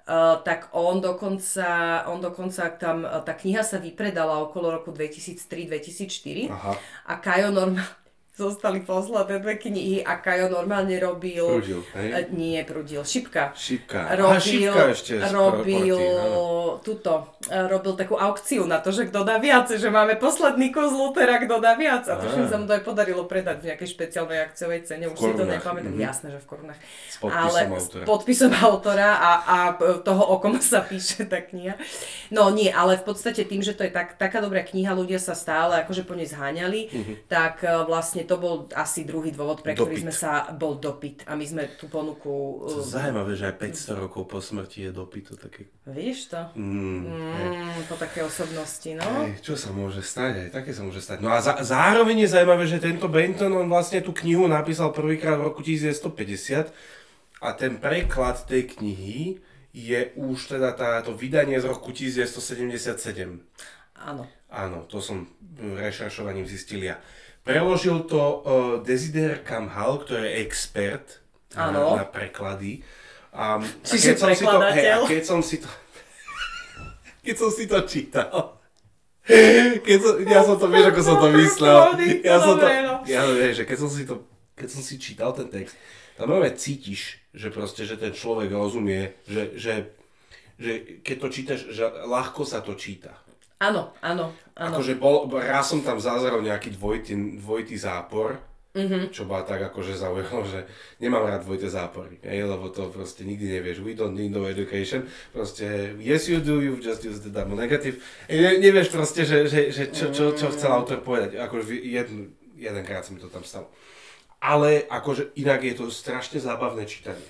uh, 0.09 0.41
tak 0.41 0.73
on 0.73 0.97
dokonca, 0.97 2.01
on 2.09 2.25
dokonca 2.25 2.73
tam, 2.73 3.05
uh, 3.05 3.21
tá 3.21 3.37
kniha 3.37 3.61
sa 3.61 3.77
vypredala 3.77 4.41
okolo 4.49 4.81
roku 4.81 4.89
2003-2004 4.89 6.49
Aha. 6.49 6.73
a 7.05 7.13
Kajo 7.21 7.53
normálne 7.53 8.04
zostali 8.35 8.79
posledné 8.79 9.39
dve 9.39 9.55
knihy 9.55 10.03
a 10.03 10.15
Kajo 10.15 10.47
normálne 10.47 10.91
robil... 10.95 11.39
Prudil, 11.41 11.81
hej? 11.95 12.09
Uh, 12.11 12.27
nie, 12.29 12.59
prudil, 12.61 13.01
šipka 13.01 13.55
Šipka. 13.55 14.11
robil, 14.13 14.35
Aha, 14.35 14.39
šipka 14.39 14.83
ešte. 14.91 15.13
robil 15.31 15.95
áno. 15.95 16.77
tuto, 16.79 17.13
e, 17.45 17.55
robil 17.65 17.95
takú 17.95 18.13
aukciu 18.13 18.63
na 18.63 18.77
to, 18.77 18.91
že 18.91 19.07
kto 19.07 19.23
dá 19.23 19.39
viac, 19.39 19.71
že 19.71 19.87
máme 19.87 20.19
posledný 20.19 20.67
kus 20.69 20.91
Lutera, 20.91 21.39
kto 21.39 21.57
dá 21.57 21.73
viac. 21.73 22.03
A 22.05 22.19
to 22.19 22.27
Á. 22.27 22.43
sa 22.45 22.59
mu 22.59 22.65
to 22.65 22.75
aj 22.75 22.83
podarilo 22.83 23.23
predať 23.23 23.63
v 23.63 23.71
nejakej 23.71 23.89
špeciálnej 23.89 24.39
akciovej 24.43 24.83
cene, 24.83 25.07
už 25.07 25.15
si 25.15 25.31
to 25.31 25.47
nepamätám, 25.47 25.95
mhm. 25.95 26.03
jasné, 26.03 26.27
že 26.29 26.43
v 26.43 26.47
korunách. 26.47 26.79
S 27.07 27.15
podpisom 27.17 27.39
Ale 27.39 27.59
s 27.63 27.67
autora. 27.87 28.03
podpisom 28.03 28.51
autora 28.53 29.09
a, 29.15 29.31
a 29.41 29.57
toho, 30.01 30.23
o 30.27 30.35
kom 30.37 30.59
sa 30.59 30.83
píše 30.83 31.23
tá 31.23 31.39
kniha. 31.39 31.79
No 32.29 32.51
nie, 32.51 32.67
ale 32.67 32.99
v 32.99 33.07
podstate 33.07 33.41
tým, 33.41 33.63
že 33.63 33.71
to 33.71 33.87
je 33.87 33.95
tak, 33.95 34.19
taká 34.19 34.43
dobrá 34.43 34.59
kniha, 34.59 34.91
ľudia 34.91 35.17
sa 35.17 35.31
stále 35.31 35.79
akože 35.81 36.03
po 36.03 36.13
nej 36.13 36.27
zháňali, 36.27 36.91
Mhm. 36.91 37.13
tak 37.27 37.63
e, 37.63 37.71
vlastne 37.85 38.24
vlastne 38.25 38.33
to 38.33 38.41
bol 38.41 38.55
asi 38.73 39.05
druhý 39.05 39.29
dôvod, 39.29 39.61
pre 39.61 39.77
ktorý 39.77 40.01
Dopyt. 40.01 40.03
sme 40.09 40.13
sa, 40.13 40.49
bol 40.57 40.81
dopyt 40.81 41.29
a 41.29 41.37
my 41.37 41.45
sme 41.45 41.63
tú 41.77 41.85
ponuku... 41.85 42.65
To 42.65 42.81
uh, 42.81 42.85
zaujímavé, 42.85 43.37
že 43.37 43.53
aj 43.53 43.55
500 43.61 44.03
rokov 44.03 44.23
po 44.25 44.41
smrti 44.41 44.89
je 44.89 44.91
dopyt. 44.91 45.23
To 45.29 45.35
také... 45.37 45.69
Vidíš 45.85 46.33
to? 46.33 46.41
Mm. 46.57 47.05
Mm, 47.05 47.85
po 47.85 47.95
také 47.95 48.25
osobnosti, 48.25 48.89
no. 48.97 49.05
Hej, 49.29 49.45
čo 49.45 49.53
sa 49.53 49.69
môže 49.69 50.01
stať, 50.01 50.49
aj 50.49 50.49
také 50.49 50.73
sa 50.73 50.81
môže 50.81 51.01
stať. 51.05 51.21
No 51.21 51.29
a 51.29 51.39
za, 51.39 51.61
zároveň 51.61 52.25
je 52.25 52.33
zaujímavé, 52.33 52.65
že 52.65 52.81
tento 52.81 53.05
Benton, 53.05 53.53
on 53.53 53.69
vlastne 53.69 54.01
tú 54.01 54.11
knihu 54.25 54.49
napísal 54.49 54.89
prvýkrát 54.89 55.37
v 55.37 55.53
roku 55.53 55.61
1950 55.61 56.73
a 57.45 57.49
ten 57.53 57.77
preklad 57.77 58.41
tej 58.49 58.73
knihy 58.73 59.37
je 59.75 59.99
už 60.15 60.55
teda 60.55 60.71
táto 60.71 61.11
vydanie 61.13 61.59
z 61.59 61.67
roku 61.67 61.91
1977. 61.91 63.43
Áno. 63.95 64.23
Áno, 64.55 64.87
to 64.87 65.03
som 65.03 65.27
rešeršovaním 65.59 66.47
zistil 66.47 66.79
ja. 66.87 66.95
Preložil 67.45 68.09
to 68.09 68.17
uh, 68.17 68.33
Desider 68.81 69.45
Kamhal, 69.45 70.01
ktorý 70.01 70.25
je 70.25 70.33
expert 70.41 71.21
na, 71.53 71.69
na 71.69 72.05
preklady. 72.09 72.81
A, 73.29 73.61
Čiže 73.85 74.17
a 74.17 74.25
som 74.25 74.29
si 74.33 74.45
to, 74.49 74.57
hej, 74.73 74.85
a 74.89 74.97
keď 75.05 75.23
som 75.23 75.39
si 75.45 75.61
to, 75.61 75.69
keď 77.25 77.35
som 77.37 77.49
si 77.53 77.63
to 77.69 77.77
čítal, 77.85 78.57
keď 79.85 79.97
som, 80.01 80.13
ja 80.25 80.41
som 80.41 80.55
to, 80.57 80.65
vieš, 80.69 80.85
ako 80.89 81.01
som 81.01 81.17
to 81.21 81.29
myslel. 81.37 81.77
Ja 82.21 82.37
som 82.41 82.55
to, 82.57 82.65
ja, 83.05 83.21
vieš, 83.29 83.61
že 83.61 83.65
keď 83.65 83.77
som 83.77 83.89
si 83.89 84.03
to, 84.05 84.15
keď 84.53 84.67
som 84.69 84.81
si 84.81 84.95
čítal 85.01 85.29
ten 85.33 85.49
text, 85.49 85.77
tam 86.15 86.31
veľmi 86.31 86.53
cítiš, 86.55 87.19
že 87.35 87.51
proste, 87.51 87.83
že 87.83 87.99
ten 87.99 88.15
človek 88.15 88.53
rozumie, 88.53 89.17
že, 89.27 89.57
že, 89.59 89.73
že 90.55 90.71
keď 91.03 91.15
to 91.19 91.27
čítaš, 91.27 91.59
že 91.73 91.83
ľahko 92.07 92.47
sa 92.47 92.63
to 92.63 92.77
číta. 92.77 93.17
Áno, 93.55 93.95
áno, 94.03 94.35
áno. 94.59 94.75
Akože 94.75 94.99
bol, 94.99 95.31
raz 95.31 95.71
som 95.71 95.79
tam 95.79 95.95
zazrel 95.95 96.43
nejaký 96.43 96.75
dvojitý, 96.75 97.39
dvojitý 97.39 97.79
zápor, 97.79 98.35
mm-hmm. 98.75 99.15
čo 99.15 99.23
ma 99.23 99.47
tak 99.47 99.63
akože 99.71 99.95
zaujalo, 99.95 100.43
že 100.43 100.67
nemám 100.99 101.23
rád 101.23 101.47
dvojité 101.47 101.71
zápory, 101.71 102.19
hej, 102.27 102.43
lebo 102.43 102.67
to 102.67 102.91
proste 102.91 103.23
nikdy 103.23 103.47
nevieš, 103.47 103.79
we 103.79 103.95
don't 103.95 104.11
need 104.11 104.35
no 104.35 104.43
education, 104.43 105.07
proste 105.31 105.95
yes 106.03 106.27
you 106.27 106.43
do, 106.43 106.59
you 106.59 106.75
just 106.83 106.99
use 107.07 107.23
the 107.23 107.31
double 107.31 107.55
negative, 107.55 108.03
ne, 108.27 108.59
nevieš 108.59 108.91
proste, 108.91 109.23
že, 109.23 109.47
že, 109.47 109.71
že 109.71 109.83
čo, 109.95 110.11
čo, 110.11 110.35
čo 110.35 110.51
chcel 110.51 110.75
autor 110.75 110.99
povedať, 110.99 111.39
akože 111.39 111.79
jeden, 111.79 112.35
jedenkrát 112.59 113.07
sa 113.07 113.15
mi 113.15 113.23
to 113.23 113.31
tam 113.31 113.47
stalo. 113.47 113.71
Ale 114.43 114.83
akože 114.91 115.31
inak 115.39 115.63
je 115.63 115.73
to 115.79 115.87
strašne 115.89 116.37
zábavné 116.37 116.85
čítanie. 116.85 117.25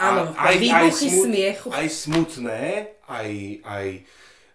Áno, 0.00 0.32
výbuchy 0.34 1.08
smiechu. 1.12 1.68
Aj 1.68 1.84
smutné, 1.84 2.96
aj, 3.04 3.30
aj 3.62 3.86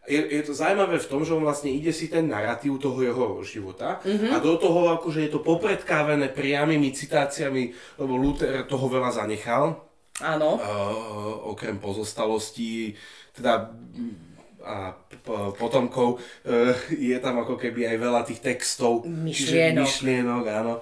je, 0.04 0.20
je 0.20 0.44
to 0.44 0.54
zaujímavé 0.54 1.00
v 1.00 1.10
tom, 1.10 1.24
že 1.24 1.32
on 1.32 1.48
vlastne 1.48 1.72
ide 1.72 1.96
si 1.96 2.12
ten 2.12 2.28
narratív 2.28 2.76
toho 2.76 3.00
jeho 3.00 3.40
života 3.40 4.04
mm-hmm. 4.04 4.36
a 4.36 4.38
do 4.44 4.60
toho 4.60 4.92
akože 5.00 5.28
je 5.28 5.32
to 5.32 5.40
popredkávené 5.40 6.28
priamými 6.28 6.92
citáciami, 6.92 7.72
lebo 8.00 8.20
Luther 8.20 8.68
toho 8.68 8.92
veľa 8.92 9.16
zanechal, 9.16 9.80
Áno. 10.20 10.60
uh, 10.60 11.50
okrem 11.56 11.80
pozostalostí, 11.80 12.94
teda 13.32 13.72
a 14.64 14.96
potomkov, 15.60 16.20
uh, 16.20 16.72
je 16.88 17.16
tam 17.20 17.44
ako 17.44 17.60
keby 17.60 17.96
aj 17.96 17.98
veľa 18.00 18.22
tých 18.24 18.40
textov. 18.40 19.04
čiže 19.04 19.76
Myšlienok. 19.76 19.88
Myšlienok, 19.88 20.44
áno. 20.52 20.74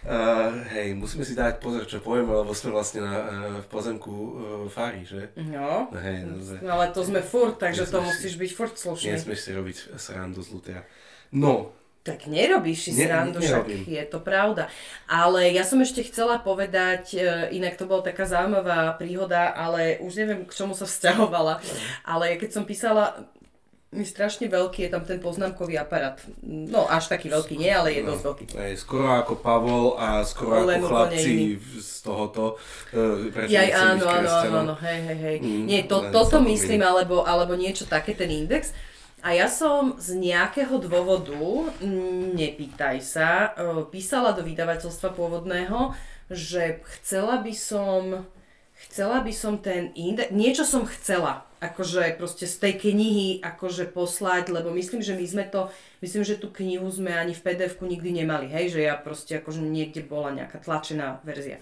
Uh, 0.00 0.64
hej, 0.72 0.96
musíme 0.96 1.20
si 1.22 1.36
dať 1.36 1.60
pozor, 1.60 1.84
čo 1.84 2.00
povieme, 2.00 2.32
lebo 2.32 2.56
sme 2.56 2.72
vlastne 2.72 3.04
na, 3.04 3.14
uh, 3.14 3.26
v 3.60 3.68
pozemku 3.68 4.08
uh, 4.08 4.30
Fári, 4.66 5.04
že? 5.04 5.28
No. 5.36 5.92
Hej, 5.92 6.24
no, 6.24 6.40
No 6.64 6.70
ale 6.74 6.88
to 6.88 7.04
sme 7.04 7.20
furt, 7.20 7.60
takže 7.60 7.84
to 7.84 8.00
Nesmieš 8.00 8.08
si- 8.08 8.16
musíš 8.16 8.34
byť 8.40 8.50
furt 8.56 8.74
slušný. 8.74 9.12
Nesmieš 9.12 9.40
si 9.44 9.50
robiť 9.52 9.76
srandu 10.00 10.40
z 10.40 10.48
Lutera. 10.50 10.82
No, 11.30 11.76
Tak 12.00 12.32
nerobíš 12.32 12.88
si 12.88 12.92
Ne- 12.96 13.04
srandu, 13.04 13.44
však 13.44 13.68
je 13.84 14.04
to 14.08 14.24
pravda. 14.24 14.72
Ale 15.04 15.52
ja 15.52 15.68
som 15.68 15.76
ešte 15.84 16.00
chcela 16.08 16.40
povedať, 16.40 17.12
e, 17.12 17.20
inak 17.52 17.76
to 17.76 17.84
bola 17.84 18.00
taká 18.00 18.24
zaujímavá 18.24 18.96
príhoda, 18.96 19.52
ale 19.52 20.00
už 20.00 20.16
neviem, 20.16 20.48
k 20.48 20.52
čomu 20.56 20.72
sa 20.72 20.88
vzťahovala. 20.88 21.60
Ale 22.08 22.40
keď 22.40 22.50
som 22.56 22.64
písala, 22.64 23.28
je 23.90 24.06
strašne 24.06 24.46
veľký, 24.46 24.86
je 24.86 24.90
tam 24.94 25.02
ten 25.02 25.18
poznámkový 25.18 25.74
aparát. 25.74 26.14
No 26.46 26.86
až 26.86 27.10
taký 27.10 27.26
veľký 27.26 27.58
nie, 27.58 27.74
ale 27.74 27.90
je 27.90 28.06
dosť 28.06 28.22
veľký. 28.22 28.44
Hej, 28.54 28.74
skoro 28.86 29.10
ako 29.10 29.42
Pavol 29.42 29.98
a 29.98 30.22
skoro 30.22 30.62
Len 30.62 30.78
ako 30.78 30.86
chlapci 30.86 31.58
z 31.58 31.92
tohoto. 32.06 32.54
Uh, 32.94 33.34
byť 33.34 33.50
áno, 33.74 34.06
áno, 34.06 34.30
áno, 34.30 34.56
áno, 34.62 34.74
hej, 34.78 34.98
hej, 35.10 35.18
hej. 35.18 35.36
Mm, 35.42 35.64
Nie, 35.66 35.80
to, 35.90 36.06
toto 36.14 36.38
myslím, 36.38 36.86
alebo, 36.86 37.26
alebo 37.26 37.58
niečo 37.58 37.82
také, 37.82 38.14
ten 38.14 38.30
index. 38.30 38.70
A 39.26 39.34
ja 39.34 39.50
som 39.50 39.98
z 39.98 40.16
nejakého 40.16 40.78
dôvodu, 40.78 41.34
mm, 41.82 42.38
nepýtaj 42.38 43.02
sa, 43.02 43.52
e, 43.58 43.84
písala 43.90 44.32
do 44.38 44.46
vydavateľstva 44.46 45.18
pôvodného, 45.18 45.98
že 46.30 46.78
chcela 46.94 47.42
by 47.42 47.52
som, 47.52 48.22
chcela 48.86 49.18
by 49.20 49.34
som 49.34 49.58
ten 49.58 49.90
index, 49.98 50.30
niečo 50.30 50.62
som 50.62 50.86
chcela, 50.86 51.49
akože 51.60 52.16
proste 52.16 52.48
z 52.48 52.56
tej 52.56 52.74
knihy 52.88 53.44
akože 53.44 53.92
poslať, 53.92 54.48
lebo 54.48 54.72
myslím, 54.72 55.04
že 55.04 55.12
my 55.12 55.24
sme 55.28 55.44
to, 55.44 55.68
myslím, 56.00 56.24
že 56.24 56.40
tú 56.40 56.48
knihu 56.48 56.88
sme 56.88 57.12
ani 57.12 57.36
v 57.36 57.44
PDF-ku 57.44 57.84
nikdy 57.84 58.24
nemali, 58.24 58.48
hej, 58.48 58.72
že 58.72 58.80
ja 58.88 58.96
proste 58.96 59.36
akože 59.38 59.60
niekde 59.60 60.00
bola 60.00 60.32
nejaká 60.32 60.56
tlačená 60.64 61.20
verzia. 61.20 61.60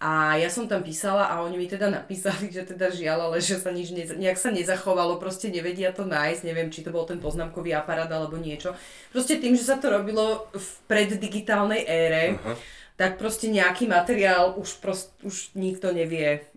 A 0.00 0.40
ja 0.40 0.48
som 0.48 0.64
tam 0.64 0.80
písala 0.80 1.28
a 1.28 1.44
oni 1.44 1.60
mi 1.60 1.68
teda 1.68 1.92
napísali, 1.92 2.48
že 2.48 2.64
teda 2.64 2.88
žiaľ, 2.88 3.28
ale 3.28 3.44
že 3.44 3.60
sa 3.60 3.68
nič 3.68 3.92
neza, 3.92 4.16
nejak 4.16 4.40
sa 4.40 4.48
nezachovalo, 4.48 5.20
proste 5.20 5.52
nevedia 5.52 5.92
to 5.92 6.08
nájsť, 6.08 6.40
neviem, 6.48 6.72
či 6.72 6.80
to 6.80 6.88
bol 6.88 7.04
ten 7.04 7.20
poznámkový 7.20 7.76
aparát 7.76 8.08
alebo 8.08 8.40
niečo. 8.40 8.72
Proste 9.12 9.36
tým, 9.36 9.52
že 9.52 9.68
sa 9.68 9.76
to 9.76 9.92
robilo 9.92 10.48
v 10.56 10.68
preddigitálnej 10.88 11.84
ére, 11.84 12.40
Aha. 12.40 12.56
tak 12.96 13.20
proste 13.20 13.52
nejaký 13.52 13.84
materiál 13.84 14.56
už, 14.56 14.80
prost, 14.80 15.12
už 15.20 15.52
nikto 15.52 15.92
nevie 15.92 16.48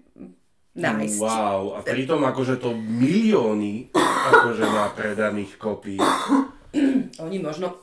nájsť. 0.74 1.20
Wow, 1.22 1.78
a 1.78 1.80
pritom 1.86 2.22
akože 2.26 2.58
to 2.58 2.74
milióny 2.74 3.94
akože 4.24 4.66
má 4.66 4.90
predaných 4.94 5.58
kopí. 5.62 5.98
Oni 7.22 7.38
možno 7.38 7.78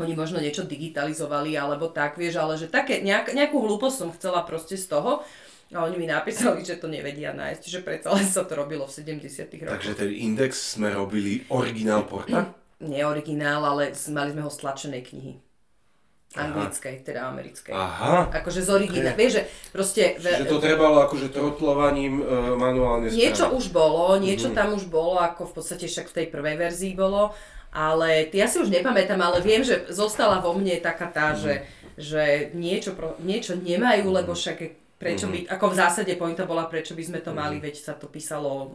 oni 0.00 0.16
možno 0.16 0.40
niečo 0.40 0.64
digitalizovali 0.64 1.52
alebo 1.60 1.92
tak, 1.92 2.16
vieš, 2.16 2.40
ale 2.40 2.56
že 2.56 2.72
také, 2.72 3.04
nejak, 3.04 3.36
nejakú 3.36 3.60
hlúposť 3.60 3.96
som 4.00 4.10
chcela 4.16 4.40
proste 4.48 4.80
z 4.80 4.88
toho 4.88 5.20
a 5.70 5.86
oni 5.86 6.00
mi 6.00 6.06
napísali, 6.08 6.64
že 6.64 6.80
to 6.80 6.88
nevedia 6.88 7.36
nájsť, 7.36 7.62
že 7.68 7.84
predsa 7.84 8.16
len 8.16 8.24
sa 8.24 8.48
to 8.48 8.56
robilo 8.56 8.88
v 8.88 8.92
70 8.96 9.28
rokoch. 9.60 9.76
Takže 9.76 9.92
ten 10.00 10.10
index 10.10 10.74
sme 10.74 10.88
robili 10.90 11.44
originál 11.52 12.08
porta. 12.08 12.48
Nie 12.80 13.04
originál, 13.04 13.60
ale 13.60 13.92
mali 14.08 14.32
sme 14.32 14.40
ho 14.40 14.50
z 14.50 14.58
tlačenej 14.64 15.02
knihy. 15.04 15.32
Anglickej, 16.30 17.02
teda 17.02 17.26
americkej. 17.26 17.74
Aha. 17.74 18.30
Akože 18.30 18.62
z 18.62 18.70
originál. 18.70 19.18
Vieš, 19.18 19.32
že 19.34 19.42
proste... 19.74 20.14
Čiže 20.14 20.46
to 20.46 20.62
trebalo 20.62 21.02
akože 21.02 21.34
trotlovaním 21.34 22.22
uh, 22.22 22.54
manuálne 22.54 23.10
Niečo 23.10 23.50
spraviť. 23.50 23.58
už 23.58 23.64
bolo, 23.74 24.14
niečo 24.14 24.48
Mhm. 24.50 24.54
tam 24.54 24.68
už 24.78 24.86
bolo, 24.86 25.18
ako 25.18 25.50
v 25.50 25.52
podstate 25.58 25.90
však 25.90 26.06
v 26.06 26.16
tej 26.22 26.26
prvej 26.30 26.54
verzii 26.54 26.94
bolo, 26.94 27.34
ale 27.74 28.30
ja 28.30 28.46
si 28.46 28.62
už 28.62 28.70
nepamätám, 28.70 29.18
ale 29.18 29.42
viem, 29.42 29.66
že 29.66 29.90
zostala 29.90 30.38
vo 30.38 30.54
mne 30.54 30.78
taká 30.78 31.10
tá, 31.10 31.34
že, 31.34 31.66
že 31.98 32.54
niečo, 32.54 32.94
pro, 32.94 33.18
niečo 33.18 33.58
nemajú, 33.58 34.06
lebo 34.10 34.30
však 34.30 34.58
prečo 35.02 35.26
by, 35.26 35.50
ako 35.50 35.66
v 35.66 35.78
zásade 35.78 36.12
pointa 36.14 36.46
bola, 36.46 36.70
prečo 36.70 36.94
by 36.94 37.02
sme 37.02 37.18
to 37.18 37.34
mali, 37.34 37.58
veď 37.58 37.74
sa 37.74 37.94
to 37.98 38.06
písalo 38.06 38.70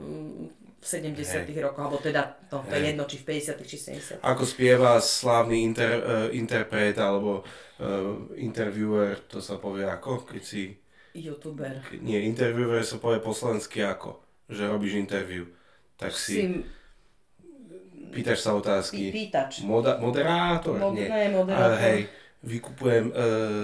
mm, 0.86 1.18
v 1.18 1.48
70 1.50 1.66
rokoch, 1.66 1.82
alebo 1.82 1.98
teda, 1.98 2.22
to 2.46 2.62
je 2.70 2.78
Hej. 2.78 2.94
jedno, 2.94 3.04
či 3.10 3.18
v 3.18 3.26
50 3.26 3.66
či 3.66 3.78
70 3.82 4.22
Ako 4.22 4.44
spieva 4.46 5.02
slávny 5.02 5.66
inter, 5.66 5.94
uh, 5.98 6.28
interpret 6.30 6.94
alebo 7.02 7.42
uh, 7.42 8.30
interviewer, 8.38 9.18
to 9.26 9.42
sa 9.42 9.58
povie 9.58 9.90
ako, 9.90 10.22
keď 10.30 10.42
si... 10.46 10.78
youtuber. 11.18 11.82
Keď, 11.90 12.00
nie, 12.06 12.22
interviewer 12.22 12.86
sa 12.86 13.02
povie 13.02 13.18
po 13.18 13.34
slovensky 13.34 13.82
ako, 13.82 14.22
že 14.46 14.70
robíš 14.70 15.02
interview. 15.02 15.50
Tak 15.98 16.14
si, 16.14 16.38
Si 16.38 16.44
pýtaš 18.16 18.40
sa 18.48 18.56
otázky. 18.56 19.12
pýtač. 19.12 19.68
Moda, 19.68 20.00
moderátor? 20.00 20.80
Mod, 20.80 20.96
nie. 20.96 21.12
ne, 21.12 21.28
Ale 21.28 21.36
moderátor. 21.36 21.80
hej, 21.84 22.00
vykupujem 22.48 23.06
uh, 23.12 23.16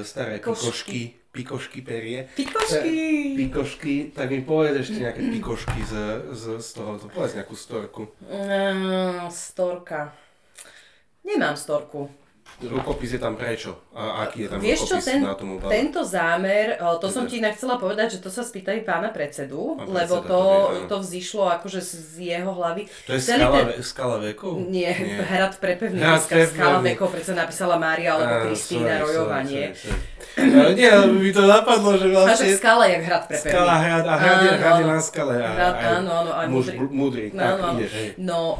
staré 0.04 0.44
Košky. 0.44 0.60
pikošky, 0.68 1.02
pikošky 1.32 1.82
perie. 1.82 2.28
Pikošky! 2.36 3.34
Pikošky, 3.36 3.94
tak 4.16 4.32
mi 4.32 4.44
povedz 4.44 4.84
ešte 4.84 5.00
nejaké 5.00 5.22
pikošky 5.32 5.80
z, 5.84 5.94
z, 6.36 6.44
z 6.60 6.70
tohoto, 6.76 7.08
povedz 7.08 7.40
nejakú 7.40 7.56
storku. 7.56 8.12
Mm, 8.28 9.32
storka. 9.32 10.12
Nemám 11.24 11.56
storku. 11.56 12.12
Rukopis 12.62 13.10
je 13.10 13.18
tam 13.18 13.34
prečo? 13.34 13.74
A 13.92 14.24
aký 14.24 14.46
je 14.46 14.50
tam 14.50 14.60
Vieš 14.60 14.80
čo, 14.84 14.96
rukopis 14.96 15.08
ten, 15.08 15.20
na 15.20 15.34
tom 15.34 15.50
obale? 15.56 15.72
tento 15.72 16.02
zámer, 16.02 16.68
to 16.98 17.08
som 17.08 17.26
ti 17.26 17.38
inak 17.38 17.54
chcela 17.54 17.76
povedať, 17.76 18.08
že 18.12 18.20
to 18.20 18.28
sa 18.28 18.42
spýtali 18.42 18.82
pána 18.82 19.10
predsedu, 19.10 19.76
Pán 19.76 19.88
lebo 19.88 20.20
to, 20.20 20.30
to 20.30 20.40
to 20.88 20.96
vzýšlo 21.00 21.50
akože 21.52 21.80
z 21.80 21.94
jeho 22.30 22.52
hlavy. 22.52 22.86
To 23.06 23.12
je 23.12 23.20
Celý 23.20 23.40
skala, 23.40 23.58
ten- 23.58 23.74
skala 23.82 24.16
vekov? 24.20 24.54
Nie, 24.64 24.94
hrad 25.24 25.58
prepevný, 25.58 25.98
Hrad 25.98 26.22
dneska 26.22 26.34
skala 26.46 26.46
prepevný. 26.78 26.86
vekov, 26.88 27.08
predsa 27.10 27.34
napísala 27.34 27.76
Mária 27.76 28.10
alebo 28.14 28.46
Kristýna 28.46 28.94
Rojová, 29.00 29.42
sorry, 29.42 29.50
nie? 29.50 29.66
nie, 30.74 30.92
mi 31.12 31.30
to 31.30 31.44
napadlo, 31.44 31.92
že 31.94 32.08
A 32.08 32.14
vlastne... 32.14 32.46
však 32.46 32.58
skala 32.58 32.84
jak 32.86 33.02
hrad 33.04 33.24
prepevný. 33.26 33.52
Skala 33.52 33.74
hrad 33.76 34.06
a 34.06 34.16
hrad 34.16 34.38
je, 34.38 34.50
Áno, 34.50 34.60
hrad 34.60 34.74
je 34.76 34.86
na 34.86 35.00
skale. 35.00 35.34
A, 35.36 35.50
Hrad, 35.52 35.76
áno, 35.98 36.12
áno, 36.14 36.30
muž 36.48 36.66
múdry. 36.70 36.78
múdry. 36.90 37.26
Tak, 37.32 37.58
ideš. 37.76 37.92
No, 38.18 38.56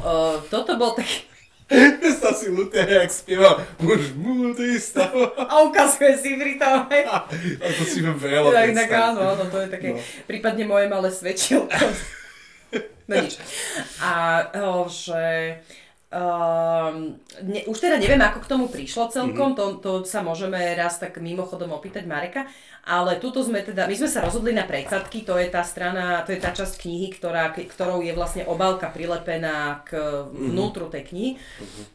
toto 0.46 0.74
bol 0.74 0.92
taký... 0.92 1.30
Predstav 1.72 2.36
si 2.36 2.52
Luther, 2.52 2.84
jak 2.84 3.08
spieva 3.08 3.56
Muž 3.80 4.12
múdry 4.12 4.76
stav. 4.76 5.08
A 5.36 5.64
ukazuje 5.64 6.14
si 6.20 6.36
pri 6.36 6.60
tom. 6.60 6.84
hej. 6.92 7.08
A 7.08 7.66
to 7.72 7.82
si 7.88 8.04
veľa 8.04 8.48
Tak, 8.52 8.68
tak 8.76 8.90
áno, 8.92 9.20
áno, 9.24 9.44
to 9.48 9.56
je 9.56 9.68
také, 9.72 9.88
No. 9.92 10.00
prípadne 10.28 10.64
moje 10.68 10.86
malé 10.86 11.08
svedčilko. 11.08 11.72
No 13.08 13.14
nič. 13.18 13.36
A 13.98 14.44
že... 14.86 15.58
Um, 16.12 17.16
ne, 17.40 17.64
už 17.64 17.88
teda 17.88 17.96
neviem, 17.96 18.20
ako 18.20 18.44
k 18.44 18.50
tomu 18.52 18.68
prišlo 18.68 19.08
celkom, 19.08 19.56
to, 19.56 19.80
to 19.80 20.04
sa 20.04 20.20
môžeme 20.20 20.60
raz 20.76 21.00
tak 21.00 21.16
mimochodom 21.16 21.72
opýtať 21.72 22.04
Mareka, 22.04 22.44
ale 22.84 23.16
tuto 23.16 23.40
sme 23.40 23.64
teda, 23.64 23.88
my 23.88 23.96
sme 23.96 24.12
sa 24.12 24.20
rozhodli 24.20 24.52
na 24.52 24.68
predsadky, 24.68 25.24
to 25.24 25.40
je 25.40 25.48
tá 25.48 25.64
strana, 25.64 26.20
to 26.28 26.36
je 26.36 26.42
tá 26.44 26.52
časť 26.52 26.84
knihy, 26.84 27.16
ktorá, 27.16 27.56
ktorou 27.56 28.04
je 28.04 28.12
vlastne 28.12 28.44
obálka 28.44 28.92
prilepená 28.92 29.88
k 29.88 29.96
vnútru 30.36 30.92
tej 30.92 31.08
knihy, 31.08 31.30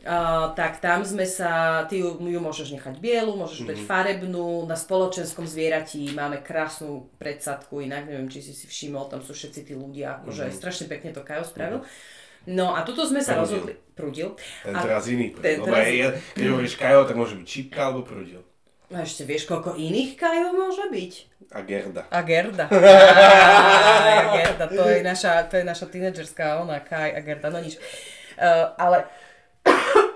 uh, 0.02 0.50
tak 0.58 0.82
tam 0.82 1.06
sme 1.06 1.30
sa, 1.30 1.86
ty 1.86 2.02
ju, 2.02 2.18
ju 2.18 2.40
môžeš 2.42 2.74
nechať 2.74 2.98
bielu, 2.98 3.30
môžeš 3.38 3.70
dať 3.70 3.86
farebnú, 3.86 4.66
na 4.66 4.74
spoločenskom 4.74 5.46
zvieratí 5.46 6.10
máme 6.18 6.42
krásnu 6.42 7.06
predsadku, 7.22 7.86
inak 7.86 8.10
neviem, 8.10 8.34
či 8.34 8.42
si 8.42 8.58
si 8.58 8.66
všimol, 8.66 9.14
tam 9.14 9.22
sú 9.22 9.38
všetci 9.38 9.62
tí 9.62 9.78
ľudia, 9.78 10.26
akože 10.26 10.50
strašne 10.50 10.90
pekne 10.90 11.14
to 11.14 11.22
Kajo 11.22 11.46
spravil. 11.46 11.86
No 12.48 12.72
a 12.72 12.82
tuto 12.82 13.04
sme 13.04 13.20
sa 13.20 13.36
Prudil. 13.36 13.44
rozhodli, 13.44 13.74
prudil. 13.92 14.30
Ten 14.64 14.72
A- 14.72 14.80
teraz 14.80 15.04
iný. 15.06 15.36
ten 15.36 15.60
teraz- 15.60 15.92
je, 15.92 16.08
keď 16.34 16.46
hovoríš 16.48 16.76
Kajo, 16.80 17.04
tak 17.04 17.20
môže 17.20 17.36
byť 17.36 17.44
čipka 17.44 17.80
alebo 17.84 18.08
prudil. 18.08 18.40
A 18.88 19.04
ešte 19.04 19.28
vieš, 19.28 19.44
koľko 19.46 19.76
iných 19.76 20.16
Kajov 20.16 20.56
môže 20.56 20.88
byť? 20.88 21.14
A 21.52 21.60
Gerda. 21.60 22.08
A 22.08 22.20
Gerda. 22.24 22.66
Á, 22.72 24.32
Gerda, 24.32 24.66
to 24.66 24.84
je 24.88 25.04
naša, 25.04 25.44
to 25.46 25.60
je 25.60 25.66
naša 25.68 25.92
tínedžerská 25.92 26.64
ona, 26.64 26.80
Kaj 26.80 27.12
a 27.12 27.20
Gerda, 27.20 27.52
no 27.52 27.60
nič. 27.60 27.76
Uh, 28.36 28.72
ale... 28.80 29.04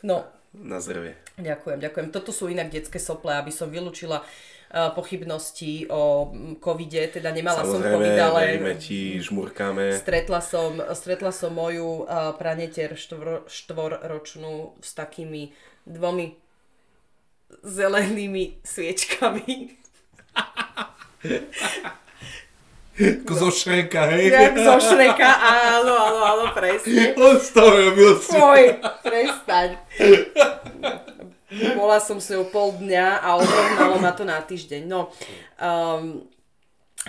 No, 0.00 0.30
Na 0.54 0.78
zdravie. 0.78 1.18
ďakujem, 1.34 1.82
ďakujem. 1.82 2.08
Toto 2.08 2.30
sú 2.30 2.46
inak 2.46 2.70
detské 2.70 2.96
sople, 2.96 3.34
aby 3.34 3.50
som 3.50 3.66
vylúčila 3.66 4.22
uh, 4.22 4.26
pochybnosti 4.68 5.88
o 5.88 6.28
mm, 6.28 6.54
covide, 6.60 7.08
teda 7.08 7.32
nemala 7.32 7.64
som 7.64 7.80
Samozrejme, 7.80 7.96
covid, 7.96 8.16
ale 8.20 8.40
veríme 8.44 8.74
ti, 8.76 9.16
žmurkáme. 9.16 9.96
stretla 9.96 10.44
som, 10.44 10.76
stretla 10.92 11.32
som 11.32 11.56
moju 11.56 12.04
uh, 12.04 12.36
praneter 12.36 12.92
štvor, 12.92 13.48
štvorročnú 13.48 14.76
s 14.84 14.92
takými 14.92 15.56
dvomi 15.88 16.36
zelenými 17.64 18.60
sviečkami. 18.60 19.72
Ako 22.98 23.32
zo 23.32 23.50
Šreka, 23.54 24.10
hej? 24.10 24.28
Jak 24.28 24.58
zo 24.58 24.76
Šreka, 24.82 25.30
áno, 25.78 25.94
áno, 25.96 26.20
áno, 26.28 26.44
presne. 26.50 27.14
On 27.14 27.38
z 27.38 27.48
toho 27.54 27.70
robil 27.70 28.10
si. 28.18 28.34
Fuj, 28.34 28.64
prestaň. 29.06 29.68
Bola 31.48 31.96
som 31.98 32.20
s 32.20 32.28
ňou 32.28 32.48
pol 32.52 32.76
dňa 32.76 33.24
a 33.24 33.28
odrovnalo 33.40 33.96
ma 33.98 34.12
to 34.12 34.28
na 34.28 34.36
týždeň. 34.44 34.84
No, 34.84 35.08
um, 35.56 36.28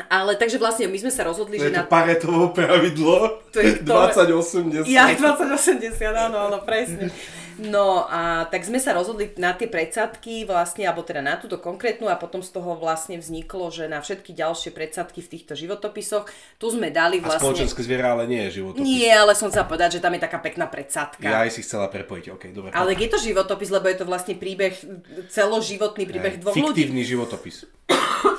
ale 0.07 0.39
takže 0.39 0.55
vlastne 0.55 0.87
my 0.87 0.95
sme 0.95 1.11
sa 1.11 1.27
rozhodli, 1.27 1.59
To 1.59 1.67
že 1.67 1.69
je 1.73 1.75
to 1.75 1.83
na... 1.83 1.91
paretovo 1.91 2.55
pravidlo. 2.55 3.43
To 3.51 3.57
je 3.59 3.83
ktoré? 3.83 4.15
20-80. 4.15 4.87
Ja 4.87 5.11
2080, 5.11 5.91
áno, 6.15 6.37
áno, 6.47 6.57
presne. 6.63 7.11
No 7.59 8.07
a 8.07 8.47
tak 8.47 8.63
sme 8.63 8.79
sa 8.79 8.95
rozhodli 8.95 9.35
na 9.35 9.51
tie 9.51 9.67
predsadky 9.67 10.47
vlastne, 10.47 10.87
alebo 10.87 11.03
teda 11.03 11.19
na 11.19 11.35
túto 11.35 11.59
konkrétnu 11.59 12.07
a 12.07 12.15
potom 12.15 12.39
z 12.39 12.55
toho 12.55 12.79
vlastne 12.79 13.19
vzniklo, 13.19 13.67
že 13.67 13.91
na 13.91 13.99
všetky 13.99 14.31
ďalšie 14.31 14.71
predsadky 14.71 15.19
v 15.19 15.27
týchto 15.27 15.59
životopisoch, 15.59 16.23
tu 16.55 16.65
sme 16.71 16.87
dali 16.87 17.19
A 17.19 17.27
vlastne... 17.27 17.51
spoločenské 17.51 17.83
zviera, 17.83 18.15
ale 18.15 18.31
nie 18.31 18.47
je 18.47 18.63
životopis. 18.63 18.87
Nie, 18.87 19.11
ale 19.11 19.35
som 19.35 19.51
chcela 19.51 19.67
povedať, 19.67 19.99
že 19.99 20.03
tam 20.03 20.15
je 20.15 20.21
taká 20.23 20.39
pekná 20.39 20.71
predsadka. 20.71 21.27
Ja 21.27 21.43
aj 21.43 21.51
si 21.51 21.67
chcela 21.67 21.91
prepojiť, 21.91 22.25
ok, 22.31 22.43
dobre. 22.55 22.71
Ale 22.71 22.95
je 22.95 23.07
to 23.11 23.19
životopis, 23.19 23.67
lebo 23.67 23.91
je 23.91 23.97
to 23.99 24.05
vlastne 24.07 24.39
príbeh, 24.39 24.79
celoživotný 25.27 26.07
príbeh 26.07 26.39
Hej, 26.39 26.41
dvoch 26.41 26.55
ľudí. 26.55 26.87
Fiktívny 26.87 27.03
životopis. 27.03 27.67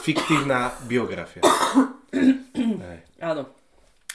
Fiktívna 0.01 0.73
biografia. 0.89 1.45
Áno. 3.21 3.53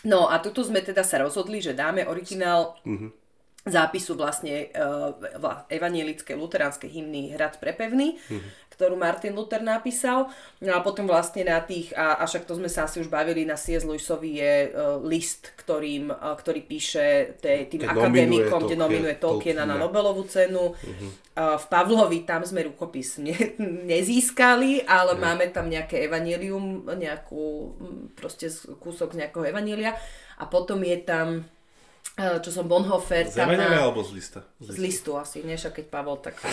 No 0.06 0.30
a 0.30 0.38
tuto 0.38 0.62
sme 0.62 0.86
teda 0.86 1.02
sa 1.02 1.22
rozhodli, 1.22 1.62
že 1.62 1.74
dáme 1.74 2.06
originál 2.06 2.78
zápisu 3.66 4.14
vlastne 4.14 4.70
uh, 4.78 5.18
evanielické 5.74 6.38
luteránskej 6.38 6.86
hymny 6.86 7.34
Hrad 7.34 7.58
prepevný, 7.58 8.14
ktorú 8.78 8.94
Martin 8.94 9.34
Luther 9.34 9.66
napísal. 9.66 10.30
No 10.62 10.78
a 10.78 10.86
potom 10.86 11.10
vlastne 11.10 11.50
na 11.50 11.58
tých, 11.66 11.90
a, 11.98 12.22
a 12.22 12.30
však 12.30 12.46
to 12.46 12.62
sme 12.62 12.70
sa 12.70 12.86
asi 12.86 13.02
už 13.02 13.10
bavili, 13.10 13.42
na 13.42 13.58
C.S. 13.58 13.82
Lewisovi 13.82 14.38
je 14.38 14.54
uh, 14.70 15.02
list, 15.02 15.58
ktorým, 15.58 16.14
uh, 16.14 16.38
ktorý 16.38 16.62
píše 16.62 17.40
te, 17.42 17.66
tým 17.66 17.90
nominuje 17.90 18.46
akademikom, 18.46 18.60
kde 18.70 18.78
nominuje 18.78 19.16
Tolkiena 19.18 19.66
na. 19.66 19.82
Nobelovú 19.82 20.30
cenu. 20.30 20.78
Uh, 21.34 21.58
v 21.58 21.66
Pavlovi 21.66 22.22
tam 22.22 22.46
sme 22.46 22.70
rukopis 22.70 23.18
ne, 23.18 23.34
nezískali, 23.92 24.86
ale 24.86 25.18
máme 25.18 25.50
tam 25.50 25.74
nejaké 25.74 26.06
evanílium, 26.06 26.86
nejakú 26.86 27.74
mm, 27.82 28.04
proste 28.14 28.52
kúsok 28.78 29.18
z 29.18 29.26
nejakého 29.26 29.50
evanília. 29.50 29.98
A 30.36 30.52
potom 30.52 30.84
je 30.84 31.00
tam, 31.00 31.48
čo 32.16 32.50
som 32.52 32.66
Bonhoeffer, 32.72 33.28
Z 33.28 33.44
na, 33.44 33.84
alebo 33.84 34.00
z 34.00 34.12
lista? 34.16 34.40
z 34.64 34.80
listu 34.80 35.20
asi, 35.20 35.44
nie 35.44 35.60
však 35.60 35.84
keď 35.84 35.86
Pavol 35.92 36.18
tak... 36.24 36.40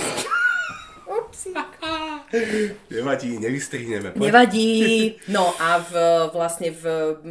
Nevadí, 2.91 3.39
nevystrihneme. 3.39 4.17
Poď. 4.17 4.23
Nevadí. 4.25 4.73
No 5.29 5.53
a 5.61 5.79
v, 5.79 5.93
vlastne 6.33 6.73
v 6.73 6.85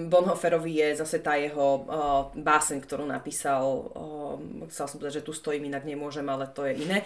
Bonhoefferovi 0.08 0.78
je 0.78 1.02
zase 1.02 1.20
tá 1.26 1.34
jeho 1.40 1.86
uh, 1.90 2.30
báseň, 2.38 2.78
ktorú 2.86 3.10
napísal, 3.10 3.64
uh, 3.66 4.38
chcel 4.70 4.86
som 4.86 4.98
povedať, 5.02 5.22
že 5.22 5.26
tu 5.26 5.34
stojím, 5.34 5.74
inak 5.74 5.88
nemôžem, 5.88 6.26
ale 6.30 6.46
to 6.54 6.70
je 6.70 6.78
iné. 6.78 7.02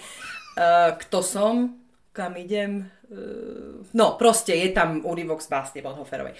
Uh, 0.59 0.95
kto 0.99 1.23
som? 1.23 1.79
Kam 2.11 2.35
idem? 2.35 2.91
Uh, 3.07 3.79
no, 3.95 4.19
proste 4.19 4.55
je 4.59 4.75
tam 4.75 5.03
úryvok 5.07 5.39
z 5.39 5.47
básne 5.47 5.79
Bonhoefferovej. 5.79 6.35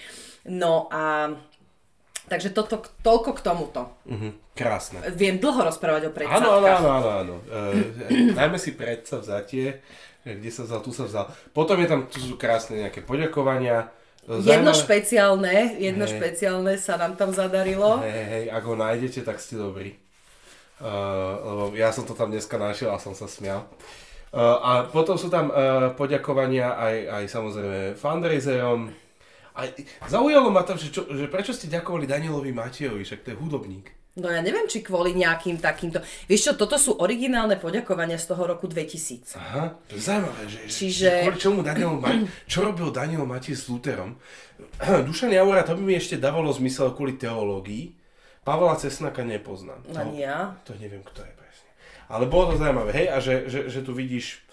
No 0.52 0.92
a 0.92 1.32
takže 2.26 2.50
toto, 2.50 2.76
toľko 3.00 3.30
k 3.32 3.40
tomuto. 3.40 3.82
Mhm, 4.04 4.28
krásne. 4.52 4.98
Viem 5.12 5.36
dlho 5.36 5.62
rozprávať 5.62 6.02
o 6.04 6.10
Áno, 6.10 6.16
predsadkách. 6.16 6.46
áno, 6.48 6.68
áno, 6.68 6.88
áno, 6.90 7.08
áno. 7.12 7.34
E, 7.42 7.58
dajme 8.32 8.56
si 8.56 8.72
predsa 8.72 9.16
vzatie, 9.16 9.80
e, 10.20 10.30
kde 10.32 10.48
sa 10.48 10.62
vzal, 10.62 10.80
tu 10.80 10.90
sa 10.90 11.04
vzal. 11.04 11.26
Potom 11.50 11.76
je 11.76 11.86
tam, 11.86 12.00
tu 12.04 12.18
sú 12.18 12.34
krásne 12.34 12.80
nejaké 12.80 13.00
poďakovania. 13.00 13.88
E, 14.22 14.36
Jedno 14.36 14.42
zaujímavé- 14.68 14.78
špeciálne, 14.78 15.54
jedno 15.78 16.04
Hej. 16.04 16.12
špeciálne 16.12 16.72
sa 16.76 16.94
nám 16.96 17.14
tam 17.14 17.30
zadarilo. 17.30 17.98
Hej, 17.98 18.24
hej, 18.26 18.44
ak 18.48 18.62
ho 18.62 18.74
nájdete, 18.74 19.20
tak 19.22 19.38
ste 19.38 19.56
dobrí. 19.56 19.94
Uh, 20.76 20.84
lebo 21.40 21.62
ja 21.72 21.88
som 21.88 22.04
to 22.04 22.12
tam 22.12 22.28
dneska 22.28 22.60
našiel 22.60 22.92
a 22.92 23.00
som 23.00 23.12
sa 23.12 23.24
smial. 23.24 23.64
Uh, 24.28 24.60
a 24.60 24.70
potom 24.84 25.16
sú 25.16 25.32
tam 25.32 25.48
uh, 25.48 25.88
poďakovania 25.90 26.76
aj, 26.76 26.96
aj 27.08 27.24
samozrejme 27.26 27.80
fundraiserom. 27.96 28.92
A 29.56 30.06
zaujalo 30.06 30.48
ma 30.48 30.60
tam, 30.60 30.76
že, 30.76 30.88
čo, 30.88 31.08
že 31.08 31.26
prečo 31.26 31.50
ste 31.50 31.66
ďakovali 31.66 32.04
Danielovi 32.04 32.52
Matejovi, 32.52 33.00
však 33.00 33.20
to 33.20 33.32
je 33.32 33.36
hudobník. 33.36 33.88
No 34.16 34.28
ja 34.28 34.40
neviem, 34.40 34.64
či 34.64 34.80
kvôli 34.80 35.12
nejakým 35.12 35.60
takýmto... 35.60 36.00
Vieš 36.24 36.40
čo, 36.42 36.52
toto 36.56 36.76
sú 36.76 36.96
originálne 36.96 37.52
poďakovania 37.54 38.16
z 38.16 38.32
toho 38.32 38.48
roku 38.48 38.64
2000. 38.64 39.36
Aha, 39.36 39.76
to 39.82 39.92
je 39.92 40.02
zaujímavé, 40.02 40.42
že, 40.46 40.60
že, 40.62 40.72
Čiže- 40.72 41.12
že 41.12 41.22
kvôli 41.22 41.36
čomu 41.38 41.60
Daniel 41.60 41.92
Ma- 41.94 42.24
čo 42.48 42.64
robil 42.64 42.88
Daniel 42.88 43.24
Matej 43.24 43.52
s 43.52 43.68
Lutherom? 43.68 44.16
Dušan 45.08 45.28
Jaura, 45.30 45.60
to 45.62 45.72
by 45.72 45.82
mi 45.82 45.94
ešte 45.94 46.16
dávalo 46.16 46.48
zmysel 46.48 46.92
kvôli 46.92 47.12
teológii. 47.14 47.92
Pavla 48.40 48.72
Cesnaka 48.74 49.20
nepoznám. 49.20 49.84
Ani 49.92 50.22
ja. 50.22 50.56
To 50.64 50.72
neviem, 50.72 51.02
kto 51.02 51.20
je 51.20 51.32
presne. 51.34 51.68
Ale 52.08 52.24
bolo 52.24 52.54
to 52.54 52.62
zaujímavé, 52.62 52.94
hej, 52.94 53.06
a 53.10 53.16
že, 53.18 53.52
že, 53.52 53.60
že 53.68 53.80
tu 53.82 53.92
vidíš 53.92 54.45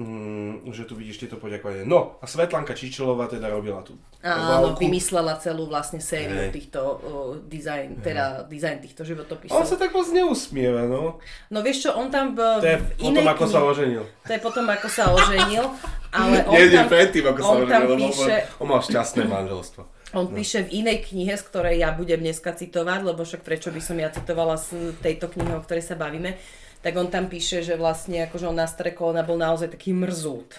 mm, 0.00 0.72
že 0.72 0.82
tu 0.82 0.94
vidíš 0.94 1.20
tieto 1.20 1.36
poďakovania. 1.36 1.84
No, 1.84 2.16
a 2.16 2.24
Svetlanka 2.24 2.72
Čičelová 2.72 3.26
teda 3.26 3.46
robila 3.46 3.80
tú 3.80 4.00
Áno, 4.20 4.72
obálku. 4.72 4.80
vymyslela 4.80 5.36
celú 5.36 5.66
vlastne 5.66 6.00
sériu 6.00 6.36
Hej. 6.38 6.50
týchto 6.50 6.80
uh, 6.80 6.98
dizajn, 7.42 8.00
teda 8.00 8.24
dizajn 8.44 8.80
týchto 8.80 9.02
On 9.02 9.08
životopisov. 9.08 9.60
sa 9.62 9.76
tak 9.76 9.92
moc 9.92 10.08
neusmieva, 10.08 10.84
no. 10.84 11.20
No 11.48 11.58
vieš 11.60 11.84
čo, 11.84 11.90
on 11.92 12.08
tam 12.08 12.32
v, 12.32 12.40
To 12.40 12.66
je 12.66 12.78
v 12.78 12.86
potom, 12.96 13.26
ako 13.26 13.44
sa 13.44 13.52
knihe- 13.52 13.70
oženil. 13.70 14.02
To 14.24 14.32
je 14.32 14.40
potom, 14.40 14.64
ako 14.66 14.88
sa 14.88 15.04
oženil, 15.10 15.64
ale 16.18 16.36
on 16.44 16.54
Nie, 16.56 16.64
tam, 16.72 16.86
predtým, 16.88 17.24
ako 17.26 17.40
sa 17.40 17.48
on 17.48 17.58
tam 17.60 17.82
oženil, 17.84 17.90
lebo 17.90 18.06
píše, 18.08 18.34
on 18.56 18.66
mal 18.66 18.80
šťastné 18.80 19.22
manželstvo. 19.24 19.82
On 20.10 20.26
píše 20.26 20.66
v 20.66 20.82
inej 20.82 21.06
knihe, 21.06 21.38
z 21.38 21.44
ktorej 21.46 21.78
ja 21.78 21.94
budem 21.94 22.18
dneska 22.18 22.50
citovať, 22.50 23.06
lebo 23.06 23.22
však 23.22 23.46
prečo 23.46 23.70
by 23.70 23.78
som 23.78 23.94
ja 23.94 24.10
citovala 24.10 24.58
z 24.58 24.90
tejto 24.98 25.30
knihy, 25.30 25.54
o 25.54 25.62
ktorej 25.62 25.86
sa 25.86 25.94
bavíme, 25.94 26.34
tak 26.80 26.92
on 26.96 27.08
tam 27.12 27.28
píše, 27.28 27.60
že 27.60 27.76
vlastne 27.76 28.24
akože 28.28 28.48
on 28.48 28.56
na 28.56 28.64
staré 28.64 28.96
kolena 28.96 29.20
bol 29.20 29.36
naozaj 29.36 29.72
taký 29.72 29.92
mrzút. 29.92 30.56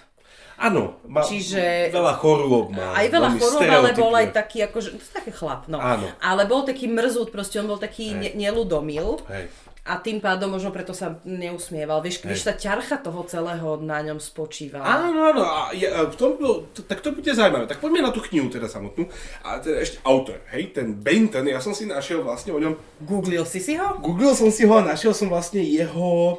Áno, 0.61 1.01
mal 1.09 1.25
Čiže- 1.25 1.89
veľa 1.89 2.13
chorôb 2.21 2.69
mal. 2.69 2.93
Aj 2.93 3.09
veľa 3.09 3.33
chorób, 3.33 3.65
ale 3.65 3.97
bol 3.97 4.13
aj 4.13 4.29
taký 4.29 4.61
akože, 4.69 4.93
to 4.93 5.01
je 5.01 5.13
taký 5.17 5.33
chlap, 5.33 5.65
no. 5.65 5.81
Áno. 5.81 6.05
Ale 6.21 6.45
bol 6.45 6.61
taký 6.61 6.85
mrzút, 6.85 7.33
proste 7.33 7.57
on 7.57 7.65
bol 7.65 7.81
taký 7.81 8.13
ne, 8.13 8.29
nelúdomil. 8.37 9.17
Hej. 9.25 9.49
A 9.81 9.97
tým 9.97 10.21
pádom 10.21 10.53
možno 10.53 10.69
preto 10.69 10.93
sa 10.93 11.17
neusmieval. 11.25 12.05
Vieš, 12.05 12.21
vieš 12.21 12.45
tá 12.45 12.53
ťarcha 12.53 13.01
toho 13.01 13.25
celého 13.25 13.81
na 13.81 13.97
ňom 14.05 14.21
spočíva. 14.21 14.77
Áno, 14.77 15.33
áno, 15.33 15.41
a 15.41 15.73
je, 15.73 15.89
a 15.89 16.05
v 16.05 16.13
tom, 16.13 16.37
no, 16.37 16.69
t- 16.69 16.85
tak 16.85 17.01
to 17.01 17.09
bude 17.09 17.25
zaujímavé. 17.25 17.65
Tak 17.65 17.81
poďme 17.81 18.05
na 18.05 18.13
tú 18.13 18.21
knihu 18.29 18.45
teda 18.45 18.69
samotnú. 18.69 19.09
A 19.41 19.57
teda 19.57 19.81
ešte 19.81 19.97
autor, 20.05 20.37
hej, 20.53 20.69
ten 20.77 20.93
Benton, 20.93 21.49
ja 21.49 21.57
som 21.57 21.73
si 21.73 21.89
našiel 21.89 22.21
vlastne 22.21 22.53
o 22.53 22.61
ňom, 22.61 22.77
Googlil 23.01 23.41
si 23.41 23.57
si 23.57 23.73
ho? 23.73 23.97
googlil 23.97 24.37
som 24.37 24.53
si 24.53 24.69
ho 24.69 24.73
a 24.77 24.85
našiel 24.85 25.17
som 25.17 25.33
vlastne 25.33 25.65
jeho, 25.65 26.37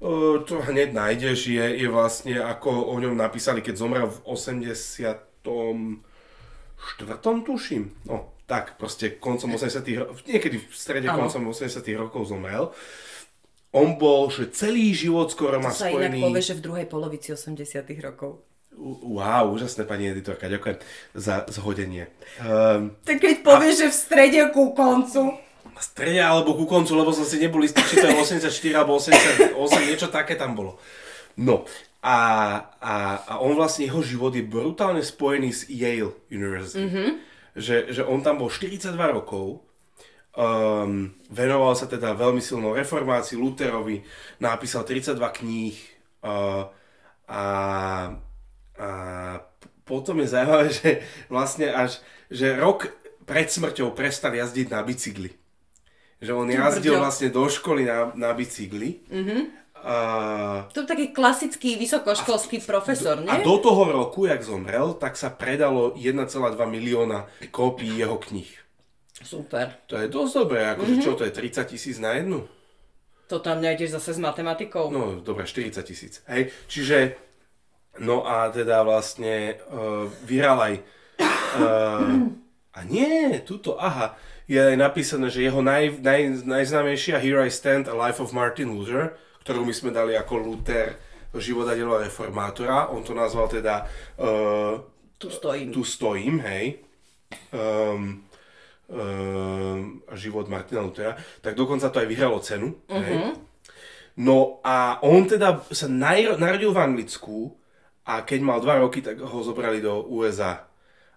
uh, 0.00 0.40
to 0.48 0.56
hneď 0.64 0.96
nájdeš, 0.96 1.52
je, 1.52 1.84
je 1.84 1.88
vlastne 1.92 2.40
ako 2.40 2.88
o 2.88 2.96
ňom 2.96 3.12
napísali, 3.12 3.60
keď 3.60 3.84
zomrel 3.84 4.08
v 4.08 4.18
84. 4.32 5.28
tuším. 7.44 7.84
No, 8.08 8.32
tak 8.48 8.80
proste 8.80 9.20
koncom 9.20 9.54
80 9.54 9.84
ro- 9.94 10.16
niekedy 10.24 10.56
v 10.56 10.72
strede 10.72 11.06
Áno. 11.06 11.28
koncom 11.28 11.52
80 11.52 11.84
rokov 11.94 12.32
zomrel. 12.32 12.72
On 13.70 14.00
bol, 14.00 14.32
že 14.32 14.48
celý 14.48 14.96
život 14.96 15.28
skoro 15.28 15.60
má 15.60 15.68
To 15.68 15.84
sa 15.84 15.92
inak 15.92 16.08
spojený... 16.08 16.20
povie, 16.24 16.42
že 16.42 16.56
v 16.56 16.62
druhej 16.64 16.86
polovici 16.88 17.28
80 17.30 17.60
rokov. 18.00 18.40
Wow, 19.04 19.52
úžasné 19.52 19.84
pani 19.84 20.08
editorka, 20.08 20.48
ďakujem 20.48 20.78
za 21.12 21.44
zhodenie. 21.50 22.08
Um, 22.38 22.96
Tak 23.02 23.20
keď 23.20 23.42
povieš, 23.42 23.74
že 23.76 23.86
v 23.90 23.96
strede 23.96 24.40
ku 24.48 24.72
koncu. 24.72 25.34
v 25.68 25.82
strede 25.84 26.18
alebo 26.18 26.56
ku 26.56 26.64
koncu, 26.64 26.96
lebo 26.96 27.12
som 27.12 27.22
si 27.22 27.36
nebol 27.36 27.60
istý, 27.60 27.84
či 27.84 27.98
to 27.98 28.06
je 28.06 28.16
84 28.16 28.48
alebo 28.72 28.96
88, 28.96 29.52
niečo 29.84 30.08
také 30.08 30.34
tam 30.34 30.56
bolo. 30.56 30.78
No, 31.36 31.66
a, 32.00 32.16
a, 32.78 32.94
a 33.20 33.32
on 33.38 33.52
vlastne, 33.52 33.84
jeho 33.84 34.00
život 34.00 34.30
je 34.30 34.42
brutálne 34.42 35.02
spojený 35.02 35.50
s 35.50 35.60
Yale 35.66 36.14
University. 36.30 36.82
Mm-hmm. 36.82 37.08
Že, 37.58 37.90
že 37.90 38.02
on 38.06 38.22
tam 38.22 38.38
bol 38.38 38.48
42 38.48 38.94
rokov, 38.94 39.66
um, 40.38 41.10
venoval 41.28 41.74
sa 41.74 41.90
teda 41.90 42.14
veľmi 42.14 42.38
silnou 42.38 42.72
reformácii, 42.72 43.34
Lutherovi, 43.34 44.00
napísal 44.38 44.86
32 44.86 45.18
kníh 45.18 45.76
uh, 46.22 46.70
a, 47.28 47.44
a 48.78 48.88
potom 49.82 50.22
je 50.22 50.28
zaujímavé, 50.30 50.66
že 50.78 50.90
vlastne 51.26 51.68
až 51.74 51.98
že 52.28 52.52
rok 52.60 52.92
pred 53.24 53.48
smrťou 53.48 53.96
prestal 53.96 54.36
jazdiť 54.36 54.68
na 54.68 54.84
bicykli. 54.84 55.32
Že 56.20 56.32
on 56.34 56.48
jazdil 56.50 56.98
vlastne 56.98 57.28
do 57.32 57.46
školy 57.48 57.88
na, 57.88 58.12
na 58.12 58.30
bicykli. 58.36 59.00
Mm-hmm. 59.08 59.40
Uh, 59.84 60.68
To 60.74 60.82
je 60.82 60.86
taký 60.86 61.06
klasický 61.14 61.78
vysokoškolský 61.78 62.62
profesor, 62.66 63.20
nie? 63.22 63.30
a 63.30 63.40
do 63.40 63.56
toho 63.58 63.88
roku, 63.88 64.26
jak 64.26 64.42
zomrel, 64.42 64.94
tak 64.98 65.14
sa 65.16 65.30
predalo 65.30 65.94
1,2 65.94 66.34
milióna 66.66 67.30
kópií 67.54 67.98
jeho 67.98 68.18
kníh. 68.18 68.50
Super. 69.18 69.82
To 69.90 69.98
je 69.98 70.06
dosť 70.06 70.32
dobré, 70.34 70.62
akože 70.74 70.94
mm-hmm. 70.98 71.06
čo 71.06 71.18
to 71.18 71.26
je, 71.26 71.32
30 71.34 71.72
tisíc 71.74 71.96
na 71.98 72.14
jednu? 72.14 72.46
To 73.28 73.42
tam 73.42 73.60
nejdeš 73.60 73.98
zase 73.98 74.16
s 74.16 74.20
matematikou. 74.22 74.88
No, 74.88 75.20
dobre, 75.20 75.44
40 75.44 75.82
tisíc. 75.84 76.24
Hej, 76.30 76.54
čiže, 76.70 77.18
no 78.00 78.24
a 78.24 78.48
teda 78.48 78.80
vlastne 78.86 79.58
uh, 79.68 80.08
vyhral 80.24 80.58
aj, 80.62 80.74
uh, 81.60 82.30
a 82.72 82.78
nie, 82.88 83.42
tuto, 83.44 83.76
aha, 83.76 84.16
je 84.48 84.56
aj 84.56 84.76
napísané, 84.80 85.28
že 85.28 85.44
jeho 85.44 85.60
naj, 85.60 86.00
naj, 86.00 86.48
najznámejšia 86.48 87.20
Here 87.20 87.44
I 87.44 87.52
Stand, 87.52 87.84
A 87.84 87.92
Life 87.92 88.16
of 88.16 88.32
Martin 88.32 88.72
Luther, 88.72 89.20
ktorú 89.48 89.64
my 89.64 89.72
sme 89.72 89.96
dali 89.96 90.12
ako 90.12 90.44
Luther, 90.44 90.92
život 91.40 91.64
a 91.64 91.72
dielo 91.72 91.96
reformátora, 91.96 92.92
on 92.92 93.00
to 93.00 93.16
nazval 93.16 93.48
teda 93.48 93.88
uh, 94.20 94.76
Tu 95.16 95.32
stojím. 95.32 95.72
tu 95.72 95.80
stojím, 95.88 96.36
hej, 96.44 96.84
um, 97.56 98.28
um, 98.92 100.04
život 100.12 100.52
Martina 100.52 100.84
Luthera, 100.84 101.16
tak 101.40 101.56
dokonca 101.56 101.88
to 101.88 101.96
aj 101.96 102.08
vyhralo 102.12 102.44
cenu, 102.44 102.76
uh-huh. 102.76 103.00
hej. 103.00 103.16
No 104.20 104.60
a 104.60 105.00
on 105.00 105.24
teda 105.24 105.64
sa 105.72 105.88
narodil 105.88 106.68
v 106.68 106.82
Anglicku 106.84 107.56
a 108.04 108.20
keď 108.20 108.40
mal 108.44 108.60
2 108.60 108.84
roky, 108.84 109.00
tak 109.00 109.16
ho 109.16 109.38
zobrali 109.40 109.80
do 109.80 110.04
USA 110.12 110.68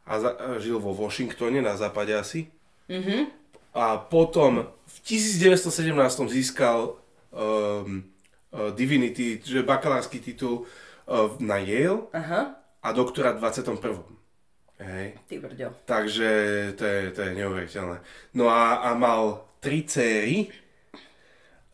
a, 0.07 0.13
za, 0.15 0.31
a 0.39 0.47
žil 0.55 0.79
vo 0.79 0.95
Washingtone 0.95 1.59
na 1.59 1.75
západe 1.75 2.15
asi. 2.15 2.47
Uh-huh. 2.87 3.27
A 3.75 3.99
potom 3.99 4.71
v 4.87 4.97
1917 5.03 5.91
získal 6.31 6.95
um, 7.35 8.07
Divinity, 8.51 9.39
čiže 9.39 9.63
bakalársky 9.63 10.19
titul 10.19 10.67
uh, 10.67 11.31
na 11.39 11.55
Yale 11.63 12.11
Aha, 12.11 12.59
a 12.83 12.87
doktorát 12.91 13.39
v 13.39 13.47
21. 13.47 14.19
Hej. 14.81 15.07
ty 15.29 15.37
brďo. 15.39 15.71
Takže 15.85 16.29
to 16.75 16.83
je, 16.83 16.99
to 17.13 17.19
je 17.21 17.31
neuveriteľné. 17.37 17.97
No 18.33 18.49
a, 18.49 18.81
a 18.81 18.97
mal 18.97 19.45
tri 19.61 19.85
céry, 19.85 20.49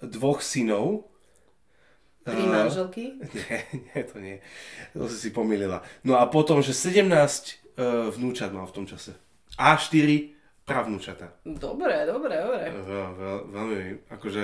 dvoch 0.04 0.44
synov. 0.44 1.08
Tri 2.28 2.44
A- 2.44 2.68
manželky? 2.68 3.16
Nie, 3.34 3.58
nie, 3.72 4.02
to 4.04 4.20
nie. 4.20 4.38
To 4.92 5.08
si 5.08 5.18
si 5.18 5.30
pomýlila. 5.32 5.80
No 6.04 6.20
a 6.20 6.28
potom, 6.28 6.60
že 6.60 6.76
17 6.76 7.08
uh, 7.08 8.12
vnúčat 8.12 8.52
mal 8.52 8.68
v 8.68 8.76
tom 8.76 8.86
čase. 8.86 9.16
A 9.56 9.80
4 9.80 10.36
pravnúčata. 10.68 11.32
Dobre, 11.48 12.04
dobre, 12.04 12.36
dobre. 12.44 12.64
Veľ, 12.70 13.10
veľ, 13.16 13.38
veľmi, 13.56 13.80
akože 14.12 14.44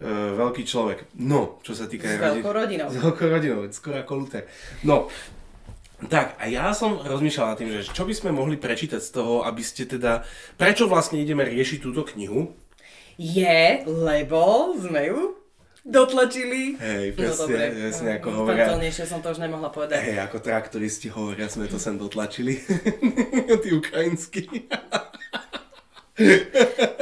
uh, 0.00 0.34
veľký 0.36 0.62
človek. 0.64 1.14
No, 1.20 1.60
čo 1.60 1.76
sa 1.76 1.86
týka... 1.86 2.08
S 2.08 2.16
rodin- 2.16 2.40
veľkou 2.40 2.52
rodinou. 2.52 2.88
S 2.88 2.96
veľkou 2.96 3.28
rodinou, 3.28 3.58
skoro 3.70 3.96
ako 4.00 4.12
Luther. 4.16 4.44
No, 4.82 5.12
tak 6.08 6.40
a 6.40 6.48
ja 6.48 6.72
som 6.72 6.96
rozmýšľal 6.96 7.46
nad 7.52 7.58
tým, 7.60 7.70
že 7.76 7.92
čo 7.92 8.08
by 8.08 8.14
sme 8.16 8.30
mohli 8.32 8.56
prečítať 8.56 9.00
z 9.04 9.10
toho, 9.12 9.44
aby 9.44 9.60
ste 9.60 9.84
teda... 9.84 10.24
Prečo 10.56 10.88
vlastne 10.88 11.20
ideme 11.20 11.44
riešiť 11.44 11.78
túto 11.84 12.08
knihu? 12.16 12.56
Je, 13.20 13.84
lebo 13.84 14.72
sme 14.80 15.12
ju 15.12 15.36
dotlačili. 15.84 16.76
Hej, 16.80 17.04
no 17.12 17.16
presne, 17.20 17.44
dobre. 17.44 17.64
presne 17.72 18.10
ako 18.16 18.28
hovoria. 18.32 18.66
Som 19.04 19.20
to 19.20 19.32
už 19.32 19.40
nemohla 19.44 19.68
povedať. 19.68 20.00
Hej, 20.00 20.24
ako 20.24 20.36
traktoristi 20.40 21.08
hovoria, 21.12 21.48
sme 21.52 21.68
to 21.68 21.76
sem 21.76 22.00
dotlačili. 22.00 22.60
Tí 23.64 23.68
ukrajinskí. 23.76 24.72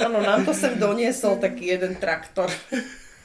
Áno, 0.05 0.21
nám 0.21 0.45
to 0.45 0.53
sem 0.53 0.77
doniesol 0.77 1.41
taký 1.41 1.77
jeden 1.77 1.97
traktor. 1.97 2.49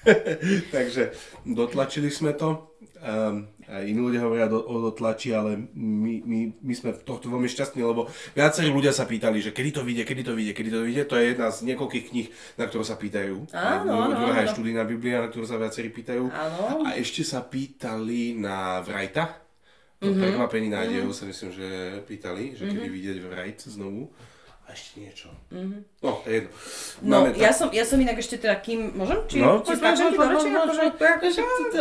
Takže 0.76 1.16
dotlačili 1.48 2.12
sme 2.12 2.36
to. 2.36 2.76
Um, 3.04 3.52
aj 3.68 3.84
iní 3.84 4.00
ľudia 4.00 4.24
hovoria 4.24 4.48
do, 4.48 4.64
o 4.64 4.80
dotlači, 4.80 5.36
ale 5.36 5.60
my, 5.76 6.24
my, 6.24 6.40
my 6.56 6.74
sme 6.76 6.92
v 6.96 7.04
tohto 7.04 7.28
veľmi 7.28 7.48
šťastní, 7.52 7.84
lebo 7.84 8.08
viacerí 8.36 8.72
ľudia 8.72 8.96
sa 8.96 9.08
pýtali, 9.08 9.44
že 9.44 9.52
kedy 9.56 9.72
to 9.76 9.82
vyjde, 9.84 10.04
kedy 10.08 10.22
to 10.24 10.34
vyjde, 10.36 10.54
kedy 10.56 10.70
to 10.72 10.80
vyjde. 10.84 11.04
To 11.12 11.16
je 11.20 11.24
jedna 11.36 11.48
z 11.52 11.58
niekoľkých 11.68 12.06
kníh, 12.12 12.28
na 12.60 12.64
ktorú 12.68 12.84
sa 12.84 12.96
pýtajú. 13.00 13.52
Áno, 13.56 13.92
A 13.92 14.08
áno, 14.08 14.16
Druhá 14.24 14.40
je 14.44 14.54
študijná 14.56 14.84
Biblia, 14.88 15.24
na 15.24 15.28
ktorú 15.32 15.48
sa 15.48 15.60
viacerí 15.60 15.92
pýtajú. 15.92 16.32
Áno. 16.32 16.88
A 16.88 16.96
ešte 17.00 17.24
sa 17.24 17.44
pýtali 17.44 18.36
na 18.36 18.80
Vrajta. 18.84 19.40
Mhm. 20.00 20.04
Mm-hmm. 20.04 20.20
Prekvapení 20.20 20.68
nádejou 20.68 21.12
sa 21.16 21.24
myslím, 21.24 21.52
že 21.56 21.68
pýtali, 22.04 22.60
že 22.60 22.68
kedy 22.68 22.88
vidieť 22.88 23.18
Vrajt 23.24 23.72
znovu. 23.72 24.12
A 24.68 24.72
ešte 24.72 25.04
niečo. 25.04 25.30
No, 26.04 26.20
jedno. 26.28 26.52
No, 27.02 27.20
Máme 27.22 27.36
ja 27.36 27.50
tak- 27.50 27.58
som, 27.58 27.68
ja 27.70 27.84
som 27.84 27.96
inak 27.96 28.16
ešte 28.16 28.36
teda 28.38 28.56
kým, 28.56 28.92
môžem? 28.94 29.20
Či, 29.26 29.36
No, 29.38 29.60
či 29.60 29.76
skáčem 29.76 30.08
ti 30.08 30.16
do 30.16 30.24
reči? 30.24 30.48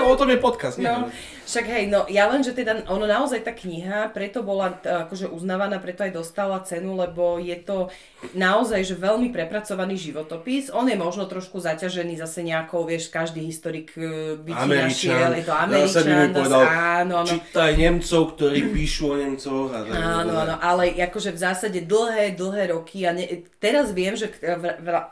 O 0.00 0.14
tom 0.14 0.28
je 0.28 0.38
podcast, 0.38 0.78
nie? 0.78 0.86
No, 0.86 1.06
však 1.42 1.64
hej, 1.64 1.84
no 1.86 2.06
ja 2.08 2.26
len, 2.26 2.40
že 2.40 2.50
teda 2.50 2.86
ono 2.86 3.04
naozaj 3.04 3.42
tá 3.42 3.52
kniha 3.52 4.10
preto 4.10 4.40
bola 4.40 4.72
t- 4.72 4.86
akože 4.86 5.26
uznávaná, 5.28 5.78
preto 5.78 6.02
aj 6.02 6.12
dostala 6.12 6.58
cenu, 6.60 6.94
lebo 6.96 7.38
je 7.38 7.54
to 7.56 7.90
naozaj, 8.32 8.78
že 8.80 8.94
veľmi 8.96 9.28
prepracovaný 9.28 9.98
životopis. 10.00 10.70
On 10.70 10.86
je 10.86 10.94
možno 10.94 11.26
trošku 11.26 11.58
zaťažený 11.58 12.14
zase 12.16 12.40
nejakou, 12.40 12.82
vieš, 12.82 13.06
každý 13.08 13.42
historik 13.42 13.90
e, 13.94 14.38
by 14.38 14.50
ti 14.52 14.68
našiel, 14.80 15.30
je 15.32 15.44
to 15.44 15.52
Ja 15.52 15.60
Američan, 15.60 16.02
dosť, 16.30 16.32
povedal, 16.32 16.62
áno, 16.62 17.14
áno. 17.20 17.28
čítaj 17.28 17.70
Nemcov, 17.76 18.22
ktorí 18.32 18.58
píšu 18.70 19.04
o 19.04 19.16
Nemcoch. 19.16 19.66
Tak, 19.68 19.84
Áno, 19.92 20.32
áno, 20.36 20.54
ale 20.56 20.94
akože 20.96 21.30
v 21.30 21.40
zásade 21.40 21.78
dlhé, 21.80 22.32
dlhé 22.32 22.70
roky 22.72 23.02
a 23.02 23.12
ne, 23.12 23.26
teraz 23.58 23.90
viem, 23.90 24.11
že 24.16 24.28
k, 24.32 24.36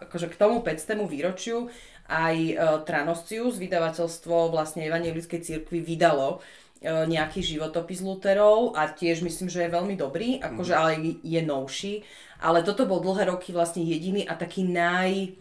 akože 0.04 0.28
k 0.30 0.38
tomu 0.38 0.62
500. 0.62 1.08
výročiu 1.08 1.68
aj 2.10 2.36
e, 2.36 2.54
Tranoscius, 2.82 3.54
vydavateľstvo 3.56 4.50
vlastne 4.50 4.84
Evangelickej 4.90 5.40
cirkvi 5.40 5.78
vydalo 5.78 6.42
e, 6.82 7.06
nejaký 7.06 7.38
životopis 7.40 8.02
Luterov 8.02 8.74
a 8.74 8.90
tiež 8.90 9.22
myslím, 9.22 9.46
že 9.46 9.62
je 9.64 9.70
veľmi 9.70 9.94
dobrý, 9.94 10.42
akože 10.42 10.74
ale 10.74 11.22
je 11.22 11.40
novší, 11.46 12.02
ale 12.42 12.66
toto 12.66 12.90
bol 12.90 12.98
dlhé 12.98 13.30
roky 13.30 13.54
vlastne 13.54 13.86
jediný 13.86 14.26
a 14.26 14.34
taký 14.34 14.66
naj... 14.66 15.38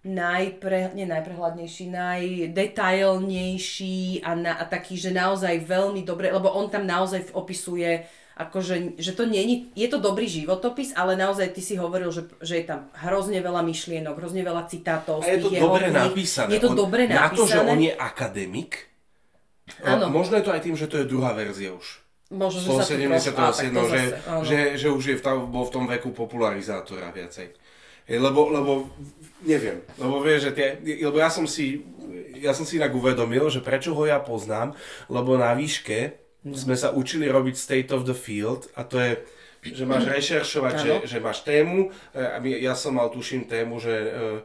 najpre, 0.00 0.96
nie 0.96 1.04
najprehľadnejší, 1.04 1.92
najdetailnejší 1.92 4.24
a, 4.24 4.32
na, 4.32 4.56
a 4.56 4.64
taký, 4.64 4.96
že 4.96 5.12
naozaj 5.12 5.68
veľmi 5.68 6.08
dobre, 6.08 6.32
lebo 6.32 6.48
on 6.48 6.72
tam 6.72 6.88
naozaj 6.88 7.36
opisuje 7.36 8.08
akože, 8.40 8.96
že 8.96 9.12
to 9.12 9.24
nie 9.24 9.68
je 9.72 9.84
to 9.84 9.98
dobrý 9.98 10.24
životopis, 10.24 10.92
ale 10.92 11.12
naozaj 11.14 11.52
ty 11.52 11.60
si 11.60 11.74
hovoril, 11.74 12.08
že, 12.08 12.24
že 12.40 12.56
je 12.56 12.64
tam 12.64 12.88
hrozne 12.96 13.38
veľa 13.38 13.60
myšlienok, 13.60 14.14
hrozne 14.14 14.40
veľa 14.40 14.64
citátov 14.64 15.20
A 15.20 15.28
je 15.28 15.38
to 15.38 15.48
jeho 15.50 15.68
dobre 15.68 15.86
kníh. 15.86 16.00
napísané. 16.00 16.50
Je 16.50 16.60
to 16.60 16.72
On- 16.72 16.78
dobre 16.78 17.02
Na 17.04 17.28
to, 17.28 17.44
že 17.44 17.54
napísané. 17.54 17.68
on 17.68 17.80
je 17.80 17.92
akademik, 17.92 18.72
Áno. 19.82 20.04
a 20.04 20.10
možno 20.10 20.34
je 20.34 20.44
to 20.44 20.50
aj 20.50 20.62
tým, 20.62 20.74
že 20.74 20.86
to 20.86 20.96
je 20.96 21.06
druhá 21.06 21.30
verzia 21.32 21.70
už. 21.70 22.00
Možno, 22.30 22.58
že 22.58 22.66
Z 22.66 22.70
sa 22.70 22.84
to 22.86 22.94
trošku... 22.94 23.34
77, 23.34 23.34
á, 23.34 23.46
tak 23.50 23.66
to 23.68 23.82
že, 23.84 24.02
áno. 24.24 24.42
že, 24.46 24.58
že 24.78 24.88
už 24.88 25.04
je 25.04 25.16
v, 25.18 25.22
tam- 25.22 25.46
bol 25.46 25.66
v 25.66 25.72
tom 25.72 25.84
veku 25.84 26.10
popularizátora 26.10 27.10
viacej. 27.10 27.52
Lebo, 28.10 28.50
lebo 28.50 28.90
neviem, 29.42 29.86
lebo 29.94 30.18
vieš, 30.18 30.50
že 30.50 30.52
tie, 30.52 30.68
lebo 31.00 31.18
ja 31.18 31.30
som 31.30 31.46
si, 31.46 31.86
ja 32.38 32.50
som 32.50 32.66
si 32.66 32.74
inak 32.74 32.90
uvedomil, 32.90 33.46
že 33.46 33.62
prečo 33.62 33.94
ho 33.94 34.02
ja 34.02 34.18
poznám, 34.18 34.74
lebo 35.06 35.38
na 35.38 35.54
výške 35.54 36.18
no. 36.46 36.56
sme 36.56 36.76
sa 36.76 36.94
učili 36.94 37.28
robiť 37.28 37.56
state 37.56 37.90
of 37.90 38.04
the 38.08 38.16
field 38.16 38.70
a 38.76 38.84
to 38.86 38.96
je, 39.00 39.12
že 39.74 39.84
máš 39.84 40.08
rešeršovať, 40.14 40.74
že, 40.80 40.92
že 41.04 41.18
máš 41.18 41.44
tému, 41.44 41.90
e, 42.16 42.60
ja 42.64 42.72
som 42.72 42.96
mal 42.96 43.12
tuším 43.12 43.48
tému, 43.48 43.80
že 43.80 43.94
uh, 43.94 44.40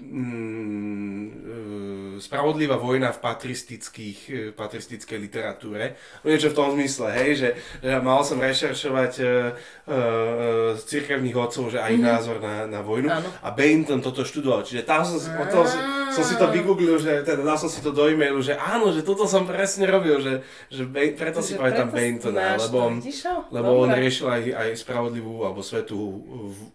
Mm, 0.00 1.28
e, 1.46 2.09
spravodlivá 2.20 2.76
vojna 2.76 3.10
v 3.10 3.18
patristických, 3.24 4.18
e, 4.28 4.38
patristickej 4.52 5.18
literatúre. 5.18 5.96
Niečo 6.22 6.52
v 6.52 6.56
tom 6.56 6.76
zmysle, 6.76 7.08
hej, 7.16 7.30
že, 7.36 7.48
že 7.80 7.98
mal 8.04 8.22
som 8.22 8.36
rešeršovať 8.36 9.12
uh, 9.20 9.28
uh, 9.88 10.76
z 10.76 10.82
cirkevných 10.84 11.36
otcov, 11.36 11.72
že 11.72 11.80
aj 11.80 11.92
mm-hmm. 11.96 12.10
názor 12.12 12.36
na, 12.38 12.68
na 12.68 12.80
vojnu 12.84 13.08
Áno. 13.08 13.28
a 13.40 13.48
Bainton 13.50 14.04
toto 14.04 14.22
študoval, 14.22 14.62
čiže 14.62 14.84
tam 14.84 15.02
som, 15.02 15.16
si, 15.16 15.28
potom 15.32 15.64
si, 15.64 15.78
som 16.12 16.24
si 16.26 16.34
to 16.36 16.46
vygooglil, 16.52 17.00
že 17.00 17.24
teda 17.24 17.42
dal 17.42 17.58
som 17.58 17.70
si 17.72 17.80
to 17.80 17.94
do 17.94 18.06
e-mailu, 18.06 18.42
že 18.44 18.54
áno, 18.58 18.92
že 18.92 19.00
toto 19.06 19.24
som 19.24 19.48
presne 19.48 19.88
robil, 19.88 20.20
že, 20.20 20.34
že 20.68 20.84
Bain, 20.84 21.16
preto 21.16 21.40
si 21.40 21.56
pamätám 21.56 21.90
Baintona, 21.90 22.60
lebo 22.60 22.76
on, 22.90 23.00
lebo 23.50 23.70
on 23.86 23.90
riešil 23.90 24.26
aj, 24.28 24.42
aj 24.52 24.68
spravodlivú 24.78 25.46
alebo 25.46 25.64
svetú 25.64 25.98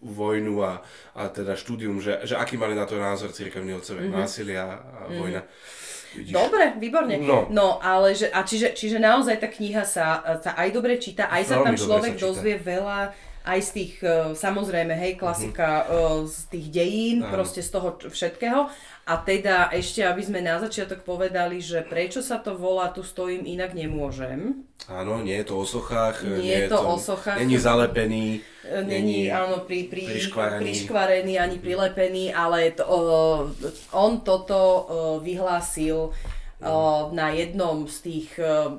vojnu 0.02 0.64
a, 0.64 0.80
a 1.16 1.22
teda 1.28 1.54
štúdium, 1.54 2.00
že, 2.00 2.24
že 2.24 2.34
aký 2.36 2.56
mali 2.56 2.72
na 2.72 2.88
to 2.88 2.96
názor 2.96 3.32
cirkevní 3.32 3.76
otcovia, 3.76 4.08
mm-hmm. 4.08 4.20
násilia 4.20 4.64
a 4.66 5.00
mm-hmm. 5.06 5.20
Vojna. 5.42 5.74
Vidíš? 6.16 6.32
Dobre, 6.32 6.64
výborne. 6.80 7.20
No, 7.20 7.44
no 7.52 7.76
ale 7.84 8.16
že, 8.16 8.32
a 8.32 8.40
čiže, 8.40 8.72
čiže 8.72 8.96
naozaj 8.96 9.36
tá 9.36 9.52
kniha 9.52 9.84
sa, 9.84 10.24
sa 10.40 10.56
aj 10.56 10.72
dobre 10.72 10.96
číta, 10.96 11.28
aj 11.28 11.42
sa 11.44 11.54
Veľmi 11.60 11.66
tam 11.66 11.74
človek 11.76 12.14
dozvie 12.16 12.56
veľa 12.56 13.12
aj 13.46 13.60
z 13.62 13.70
tých, 13.70 13.94
e, 14.02 14.34
samozrejme, 14.34 14.90
hej, 14.98 15.14
klasika 15.14 15.86
mm-hmm. 15.86 16.26
z 16.26 16.38
tých 16.50 16.66
dejín, 16.74 17.18
Áno. 17.22 17.30
proste 17.30 17.62
z 17.62 17.70
toho 17.70 17.94
všetkého. 17.94 18.66
A 19.06 19.22
teda 19.22 19.70
ešte, 19.70 20.02
aby 20.02 20.18
sme 20.18 20.42
na 20.42 20.58
začiatok 20.58 21.06
povedali, 21.06 21.62
že 21.62 21.78
prečo 21.86 22.26
sa 22.26 22.42
to 22.42 22.58
volá 22.58 22.90
Tu 22.90 23.06
stojím, 23.06 23.46
inak 23.46 23.70
nemôžem. 23.70 24.66
Áno, 24.90 25.22
nie 25.22 25.38
je 25.38 25.46
to 25.46 25.62
o 25.62 25.66
sochách. 25.66 26.26
Nie, 26.26 26.42
nie 26.42 26.56
je 26.66 26.68
to, 26.74 26.82
to 26.82 26.90
o 26.90 26.98
sochách. 26.98 27.38
Není 27.38 27.54
zalepený. 27.54 28.42
Není, 28.66 29.30
áno, 29.30 29.62
pri, 29.62 29.86
pri, 29.86 30.10
priškvarený. 30.10 30.62
priškvarený 30.66 31.34
ani 31.38 31.58
prilepený, 31.62 32.34
ale 32.34 32.74
to, 32.74 32.82
uh, 32.82 33.46
on 33.94 34.26
toto 34.26 34.58
uh, 34.58 34.82
vyhlásil 35.22 36.10
uh, 36.10 37.06
na 37.14 37.30
jednom 37.30 37.86
z 37.86 37.96
tých, 38.02 38.34
uh, 38.42 38.74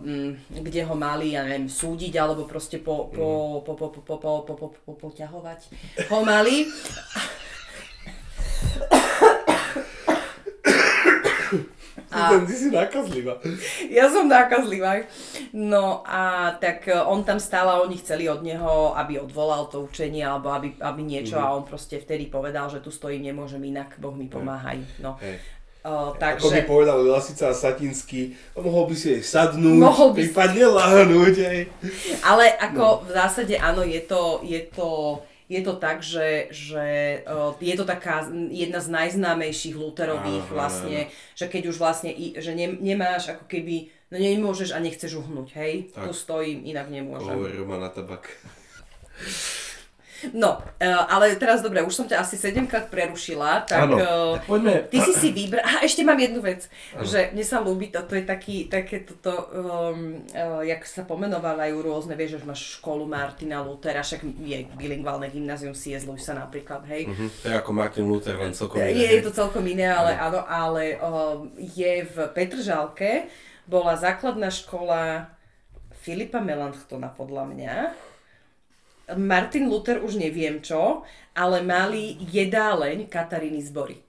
kde 0.52 0.82
ho 0.84 0.96
mali, 1.00 1.40
ja 1.40 1.48
neviem, 1.48 1.72
súdiť 1.72 2.20
alebo 2.20 2.44
proste 2.44 2.84
po, 2.84 3.08
po, 3.08 3.64
po, 3.64 3.80
po, 3.80 3.88
po, 3.96 4.00
po, 4.04 4.16
po, 4.20 4.32
po, 4.44 4.54
po, 4.60 4.68
po, 4.76 4.92
poťahovať 4.92 5.60
ho 6.12 6.20
mali. 6.28 6.68
A... 12.08 12.40
Ty 12.40 12.56
si 12.56 12.72
nákazlivá. 12.72 13.36
Ja 13.92 14.08
som 14.08 14.32
nákazlivá. 14.32 15.04
No 15.52 16.08
a 16.08 16.56
tak 16.56 16.88
e, 16.88 16.96
on 16.96 17.28
tam 17.28 17.36
stál 17.36 17.68
a 17.68 17.84
oni 17.84 18.00
chceli 18.00 18.32
od 18.32 18.40
neho, 18.48 18.96
aby 18.96 19.20
odvolal 19.20 19.68
to 19.68 19.84
učenie 19.84 20.24
alebo 20.24 20.48
aby, 20.56 20.80
aby 20.80 21.02
niečo 21.04 21.36
mm-hmm. 21.36 21.52
a 21.52 21.56
on 21.60 21.68
proste 21.68 22.00
vtedy 22.00 22.32
povedal, 22.32 22.72
že 22.72 22.80
tu 22.80 22.96
stojím, 22.96 23.28
nemôžem 23.28 23.60
inak, 23.60 24.00
Boh 24.00 24.16
mi 24.16 24.32
pomáhaj. 24.32 24.80
No. 25.04 25.20
Hey. 25.20 25.44
Uh, 25.88 26.12
takže... 26.20 26.48
Ako 26.48 26.52
by 26.52 26.64
povedal 26.68 26.98
Lasica 27.00 27.56
Satinsky, 27.56 28.36
mohol 28.60 28.92
by 28.92 28.96
si 28.96 29.08
jej 29.16 29.24
sadnúť, 29.24 29.80
mohol 29.80 30.12
by 30.12 30.20
prípadne 30.20 30.66
si... 30.68 30.74
lahnúť. 30.76 31.36
Aj. 31.48 31.60
Ale 32.28 32.46
ako 32.60 32.84
no. 32.84 33.00
v 33.08 33.10
zásade 33.16 33.56
áno, 33.56 33.88
je 33.88 34.02
to, 34.04 34.44
je 34.44 34.68
to 34.68 34.88
je 35.48 35.62
to 35.64 35.74
tak, 35.80 36.04
že, 36.04 36.52
že 36.52 36.86
uh, 37.24 37.56
je 37.64 37.76
to 37.80 37.88
taká 37.88 38.28
jedna 38.52 38.84
z 38.84 38.88
najznámejších 38.92 39.80
Lutherových 39.80 40.52
vlastne, 40.52 41.08
že 41.40 41.48
keď 41.48 41.72
už 41.72 41.80
vlastne, 41.80 42.12
že 42.36 42.52
ne, 42.52 42.76
nemáš 42.76 43.32
ako 43.32 43.48
keby, 43.48 43.88
no 44.12 44.20
nemôžeš 44.20 44.76
a 44.76 44.84
nechceš 44.84 45.16
uhnúť, 45.24 45.48
hej? 45.56 45.74
Tak. 45.96 46.08
Tu 46.08 46.12
stojím, 46.12 46.68
inak 46.68 46.92
nemôžem. 46.92 47.32
Hovorí 47.32 47.56
Romana 47.56 47.88
Tabak. 47.88 48.28
No, 50.34 50.58
e, 50.82 50.90
ale 50.90 51.38
teraz 51.38 51.62
dobre, 51.62 51.86
už 51.86 51.94
som 51.94 52.06
ťa 52.10 52.26
asi 52.26 52.36
sedemkrát 52.40 52.90
prerušila, 52.90 53.70
tak, 53.70 53.86
ano, 53.86 53.98
tak 53.98 54.50
poďme. 54.50 54.90
ty 54.90 54.98
si 55.02 55.14
si 55.14 55.30
vybral, 55.30 55.62
a 55.62 55.86
ešte 55.86 56.02
mám 56.02 56.18
jednu 56.18 56.42
vec, 56.42 56.66
ano. 56.98 57.06
že 57.06 57.30
mne 57.34 57.46
sa 57.46 57.62
ľúbi, 57.62 57.94
to, 57.94 58.02
to 58.06 58.18
je 58.18 58.26
taký, 58.26 58.66
také 58.66 59.06
toto, 59.06 59.34
um, 59.54 60.26
uh, 60.34 60.66
jak 60.66 60.82
sa 60.90 61.06
pomenovávajú 61.06 61.76
rôzne, 61.86 62.18
vieš, 62.18 62.42
že 62.42 62.50
máš 62.50 62.82
školu 62.82 63.06
Martina 63.06 63.62
Luthera, 63.62 64.02
však 64.02 64.26
je 64.42 64.66
bilingválne 64.74 65.30
gymnázium 65.30 65.78
C.S. 65.78 66.10
Lewisa 66.10 66.34
napríklad, 66.34 66.82
hej. 66.90 67.06
Uh-huh. 67.06 67.30
To 67.44 67.46
je 67.54 67.56
ako 67.56 67.72
Martin 67.74 68.06
Luther, 68.10 68.36
len 68.42 68.58
celkom 68.58 68.82
iné. 68.82 68.98
Je, 68.98 69.08
je 69.22 69.22
to 69.22 69.32
celkom 69.34 69.64
iné, 69.70 69.86
ale 69.86 70.18
áno, 70.18 70.42
ale 70.50 70.98
uh, 70.98 71.46
je 71.58 72.10
v 72.10 72.16
Petržalke, 72.34 73.30
bola 73.70 74.00
základná 74.00 74.50
škola 74.50 75.30
Filipa 76.08 76.40
Melanchtona 76.40 77.12
podľa 77.12 77.44
mňa, 77.52 77.76
Martin 79.16 79.72
Luther 79.72 80.04
už 80.04 80.20
neviem 80.20 80.60
čo, 80.60 81.08
ale 81.32 81.64
mali 81.64 82.20
jedáleň 82.28 83.08
Kataríny 83.08 83.64
zbory. 83.64 84.04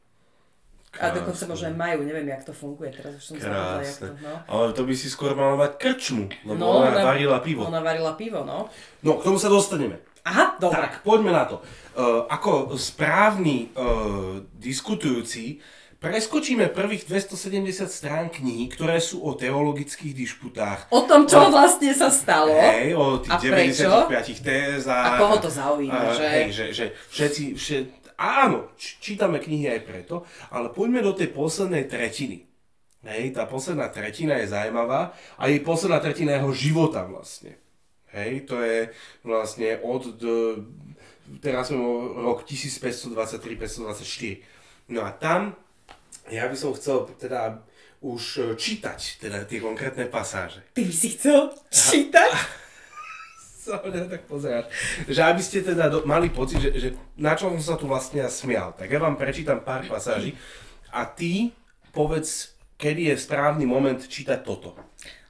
Krásne. 0.89 1.05
A 1.05 1.17
dokonca 1.21 1.45
možno 1.45 1.67
aj 1.69 1.77
majú, 1.77 1.99
neviem, 2.01 2.33
jak 2.33 2.49
to 2.49 2.57
funguje, 2.57 2.91
teraz 2.97 3.21
už 3.21 3.23
som 3.23 3.37
zabudla, 3.37 3.85
jak 3.85 3.99
to, 4.01 4.09
no. 4.25 4.35
Ale 4.49 4.67
to 4.73 4.83
by 4.89 4.95
si 4.97 5.13
skôr 5.13 5.37
mala 5.37 5.55
mať 5.61 5.77
krčmu, 5.77 6.33
lebo 6.49 6.57
no, 6.57 6.81
ona, 6.81 6.97
ona 6.97 7.05
varila 7.05 7.39
pivo. 7.45 7.69
Ona 7.69 7.85
varila 7.85 8.17
pivo, 8.17 8.41
no. 8.41 8.73
No, 9.05 9.21
k 9.21 9.23
tomu 9.29 9.37
sa 9.37 9.53
dostaneme. 9.53 10.01
Aha, 10.25 10.57
dobre. 10.57 10.81
Tak, 10.81 11.05
poďme 11.05 11.31
na 11.37 11.45
to. 11.45 11.61
Uh, 11.93 12.25
ako 12.33 12.73
správny 12.81 13.69
uh, 13.77 14.41
diskutujúci, 14.57 15.61
Preskočíme 15.99 16.71
prvých 16.71 17.11
270 17.11 17.91
strán 17.91 18.31
knihy, 18.31 18.71
ktoré 18.71 19.03
sú 19.03 19.19
o 19.27 19.35
teologických 19.35 20.15
dišputách. 20.15 20.95
O 20.95 21.03
tom, 21.11 21.27
čo 21.27 21.43
a, 21.43 21.51
vlastne 21.51 21.91
sa 21.91 22.07
stalo. 22.07 22.55
Hej, 22.55 22.95
o 22.95 23.19
tých 23.19 23.51
95 23.51 24.07
téz. 24.39 24.87
A, 24.87 24.95
a 24.95 25.19
koho 25.19 25.43
to 25.43 25.51
zaujíma, 25.51 25.99
a, 25.99 26.15
že? 26.15 26.27
Hej, 26.31 26.55
že, 26.55 26.71
že 26.71 26.95
všetci, 27.11 27.59
všet, 27.59 28.15
áno, 28.15 28.71
čítame 28.79 29.43
knihy 29.43 29.75
aj 29.75 29.91
preto, 29.91 30.23
ale 30.55 30.71
poďme 30.71 31.03
do 31.03 31.19
tej 31.19 31.35
poslednej 31.35 31.91
tretiny. 31.91 32.47
Hej, 33.03 33.35
tá 33.35 33.51
posledná 33.51 33.91
tretina 33.91 34.39
je 34.39 34.55
zaujímavá 34.55 35.19
a 35.35 35.51
jej 35.51 35.59
posledná 35.67 35.99
tretina 35.99 36.39
jeho 36.39 36.55
života 36.55 37.11
vlastne. 37.11 37.59
Hej, 38.15 38.47
to 38.47 38.63
je 38.63 38.95
vlastne 39.27 39.83
od, 39.83 40.15
d, 40.15 40.63
teraz 41.43 41.75
sme 41.75 41.83
rok 42.23 42.47
1523-524. 42.47 44.95
No 44.95 45.03
a 45.03 45.11
tam 45.11 45.59
ja 46.29 46.45
by 46.49 46.57
som 46.57 46.77
chcel 46.77 47.09
teda 47.17 47.65
už 47.99 48.23
e, 48.39 48.43
čítať 48.55 49.19
teda 49.19 49.43
tie 49.49 49.59
konkrétne 49.59 50.07
pasáže. 50.07 50.63
Ty 50.77 50.83
by 50.87 50.95
si 50.95 51.09
chcel 51.19 51.51
čítať? 51.73 52.33
sa 53.69 53.85
tak 53.85 54.25
pozeráš. 54.25 54.73
Že 55.05 55.21
aby 55.29 55.43
ste 55.45 55.59
teda 55.61 55.93
do, 55.93 55.99
mali 56.09 56.33
pocit, 56.33 56.57
že, 56.57 56.71
že 56.73 56.89
na 57.21 57.37
čom 57.37 57.53
som 57.61 57.75
sa 57.75 57.77
tu 57.77 57.85
vlastne 57.85 58.25
smial. 58.33 58.73
Tak 58.73 58.89
ja 58.89 58.97
vám 58.97 59.21
prečítam 59.21 59.61
pár 59.61 59.85
pasáží 59.85 60.33
a 60.89 61.05
ty 61.05 61.53
povedz, 61.93 62.57
kedy 62.81 63.13
je 63.13 63.15
správny 63.21 63.69
moment 63.69 64.01
čítať 64.01 64.41
toto. 64.41 64.73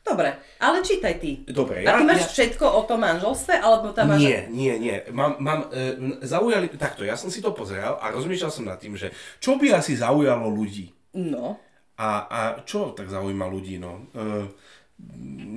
Dobre, 0.08 0.40
ale 0.56 0.80
čítaj 0.80 1.14
ty. 1.20 1.44
Dobre, 1.44 1.84
ja... 1.84 1.92
A 1.92 2.00
ty 2.00 2.08
máš 2.08 2.24
ja... 2.24 2.30
všetko 2.32 2.64
o 2.64 2.80
tom 2.88 3.04
manželstve, 3.04 3.60
alebo 3.60 3.92
tam 3.92 4.16
máš... 4.16 4.24
Nie, 4.24 4.48
nie, 4.48 4.74
nie. 4.80 4.96
Mám, 5.12 5.36
mám 5.36 5.60
e, 5.68 6.16
zaujali... 6.24 6.72
Takto, 6.72 7.04
ja 7.04 7.12
som 7.12 7.28
si 7.28 7.44
to 7.44 7.52
pozeral 7.52 8.00
a 8.00 8.08
rozmýšľal 8.08 8.48
som 8.48 8.64
nad 8.64 8.80
tým, 8.80 8.96
že 8.96 9.12
čo 9.36 9.60
by 9.60 9.76
asi 9.76 10.00
zaujalo 10.00 10.48
ľudí. 10.48 10.88
No. 11.20 11.60
A, 12.00 12.08
a 12.24 12.40
čo 12.64 12.96
tak 12.96 13.12
zaujíma 13.12 13.44
ľudí, 13.52 13.76
no? 13.76 14.08
E, 14.16 14.48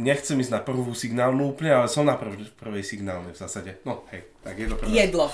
nechcem 0.04 0.36
ísť 0.36 0.52
na 0.52 0.62
prvú 0.62 0.92
signálnu 0.92 1.56
úplne, 1.56 1.72
ale 1.72 1.88
som 1.88 2.04
na 2.04 2.20
prv, 2.20 2.52
prvej 2.60 2.84
signálnej 2.84 3.32
v 3.32 3.40
zásade. 3.40 3.72
No, 3.88 4.04
hej, 4.12 4.28
tak 4.44 4.60
je 4.60 4.68
to 4.68 4.76
prvé. 4.76 4.92
Jedlo. 4.92 5.32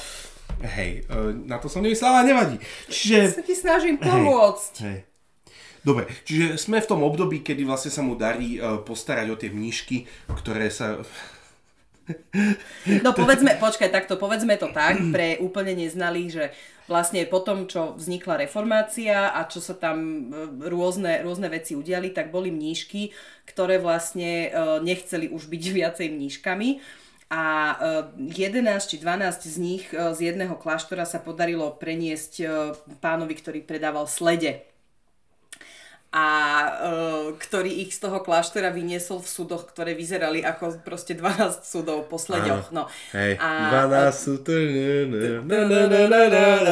Hej, 0.61 1.09
e, 1.09 1.33
na 1.49 1.57
to 1.57 1.67
som 1.67 1.81
nemyslel, 1.81 2.11
ale 2.11 2.29
nevadí. 2.29 2.57
Čiže... 2.87 3.33
Sa 3.33 3.43
ti 3.43 3.55
snažím 3.57 3.97
pomôcť. 3.97 4.73
Hej, 4.85 4.93
hej. 4.93 5.16
Dobre, 5.85 6.09
čiže 6.25 6.57
sme 6.57 6.81
v 6.81 6.89
tom 6.89 7.01
období, 7.05 7.45
kedy 7.45 7.63
vlastne 7.67 7.91
sa 7.93 8.01
mu 8.01 8.17
darí 8.17 8.57
uh, 8.57 8.81
postarať 8.81 9.27
o 9.29 9.39
tie 9.39 9.49
mníšky, 9.53 10.07
ktoré 10.31 10.69
sa... 10.73 11.01
No 13.03 13.11
povedzme, 13.11 13.59
počkaj, 13.59 13.91
takto 13.91 14.15
povedzme 14.15 14.55
to 14.55 14.71
tak, 14.71 14.95
pre 15.11 15.43
úplne 15.43 15.75
neznalých, 15.75 16.29
že 16.31 16.45
vlastne 16.87 17.27
po 17.27 17.43
tom, 17.43 17.67
čo 17.67 17.99
vznikla 17.99 18.47
reformácia 18.47 19.35
a 19.35 19.43
čo 19.43 19.59
sa 19.59 19.75
tam 19.75 20.31
e, 20.31 20.71
rôzne, 20.71 21.19
rôzne 21.19 21.51
veci 21.51 21.75
udiali, 21.75 22.15
tak 22.15 22.31
boli 22.31 22.47
mníšky, 22.47 23.11
ktoré 23.43 23.75
vlastne 23.75 24.47
uh, 24.47 24.79
nechceli 24.79 25.27
už 25.27 25.51
byť 25.51 25.63
viacej 25.83 26.07
mníškami. 26.07 26.69
A 27.27 27.75
11 28.15 28.63
či 28.87 29.03
12 29.03 29.51
z 29.51 29.57
nich 29.59 29.83
z 29.91 30.19
jedného 30.31 30.55
kláštora 30.55 31.03
sa 31.03 31.19
podarilo 31.19 31.75
preniesť 31.75 32.47
pánovi, 33.03 33.35
ktorý 33.35 33.59
predával 33.67 34.07
slede 34.07 34.63
a 36.17 36.25
uh, 36.65 37.25
ktorý 37.37 37.85
ich 37.85 37.93
z 37.93 38.09
toho 38.09 38.25
kláštera 38.25 38.73
vyniesol 38.73 39.21
v 39.21 39.29
súdoch, 39.29 39.69
ktoré 39.69 39.93
vyzerali 39.93 40.41
ako 40.41 40.81
proste 40.81 41.13
12 41.13 41.61
súdov 41.61 42.09
po 42.09 42.17
sleďoch. 42.17 42.73
No. 42.73 42.89
Hej, 43.13 43.37
A- 43.37 43.85
12 43.85 44.17
sú 44.17 44.41
to... 44.41 44.49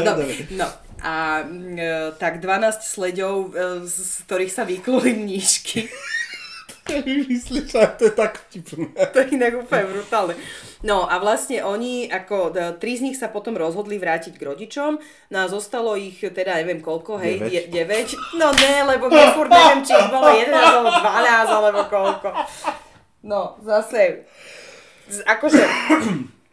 No, 0.02 0.66
no. 0.66 0.68
A 1.06 1.46
mm, 1.46 2.18
tak 2.18 2.42
12 2.42 2.82
sleďov, 2.82 3.36
e, 3.54 3.86
z 3.86 3.94
z 3.94 4.16
ktorých 4.26 4.54
sa 4.56 4.64
vykluli 4.66 5.14
mníšky. 5.14 5.86
Myslíš, 7.30 7.70
že 7.70 7.86
to 7.98 8.10
je 8.10 8.14
tak 8.14 8.42
vtipné. 8.50 8.94
To 8.94 9.18
je 9.22 9.26
inak 9.34 9.54
úplne 9.58 9.86
brutálne. 9.90 10.34
No 10.86 11.10
a 11.10 11.18
vlastne 11.18 11.66
oni, 11.66 12.06
ako 12.06 12.54
tri 12.78 12.94
z 12.94 13.10
nich 13.10 13.18
sa 13.18 13.34
potom 13.34 13.58
rozhodli 13.58 13.98
vrátiť 13.98 14.38
k 14.38 14.46
rodičom, 14.46 15.02
no 15.34 15.38
a 15.42 15.50
zostalo 15.50 15.98
ich 15.98 16.22
teda 16.22 16.62
neviem 16.62 16.78
koľko, 16.78 17.18
hej, 17.18 17.42
Deväť. 17.74 18.14
9. 18.14 18.38
No 18.38 18.54
ne, 18.54 18.86
lebo 18.94 19.10
ja 19.10 19.34
furt 19.34 19.50
neviem, 19.50 19.82
či 19.82 19.98
ich 19.98 20.10
bolo 20.14 20.30
11 20.30 20.54
alebo 20.54 20.90
12 20.94 21.58
alebo 21.58 21.82
koľko. 21.90 22.30
No, 23.26 23.58
zase, 23.66 24.30
akože, 25.26 25.66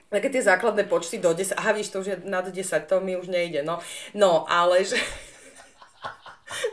také 0.08 0.32
tie 0.32 0.40
základné 0.40 0.88
počty 0.88 1.20
do 1.20 1.36
10, 1.36 1.52
aha 1.52 1.76
vidíš, 1.76 1.92
to 1.92 2.00
už 2.00 2.08
je 2.08 2.16
nad 2.24 2.48
10, 2.48 2.56
to 2.88 2.96
mi 3.04 3.20
už 3.20 3.28
nejde, 3.28 3.60
no. 3.60 3.84
No, 4.16 4.48
ale 4.48 4.80
že... 4.80 4.96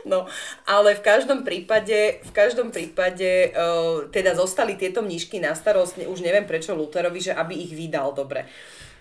No, 0.08 0.24
ale 0.64 0.96
v 0.96 1.04
každom 1.04 1.44
prípade, 1.44 2.24
v 2.24 2.32
každom 2.32 2.72
prípade 2.72 3.52
uh, 3.52 4.08
teda 4.08 4.32
zostali 4.32 4.76
tieto 4.80 5.04
mníšky 5.04 5.40
na 5.40 5.52
starosť, 5.52 6.08
už 6.08 6.24
neviem 6.24 6.48
prečo 6.48 6.72
Lutherovi, 6.72 7.20
že 7.20 7.36
aby 7.36 7.52
ich 7.52 7.72
vydal 7.76 8.16
dobre. 8.16 8.48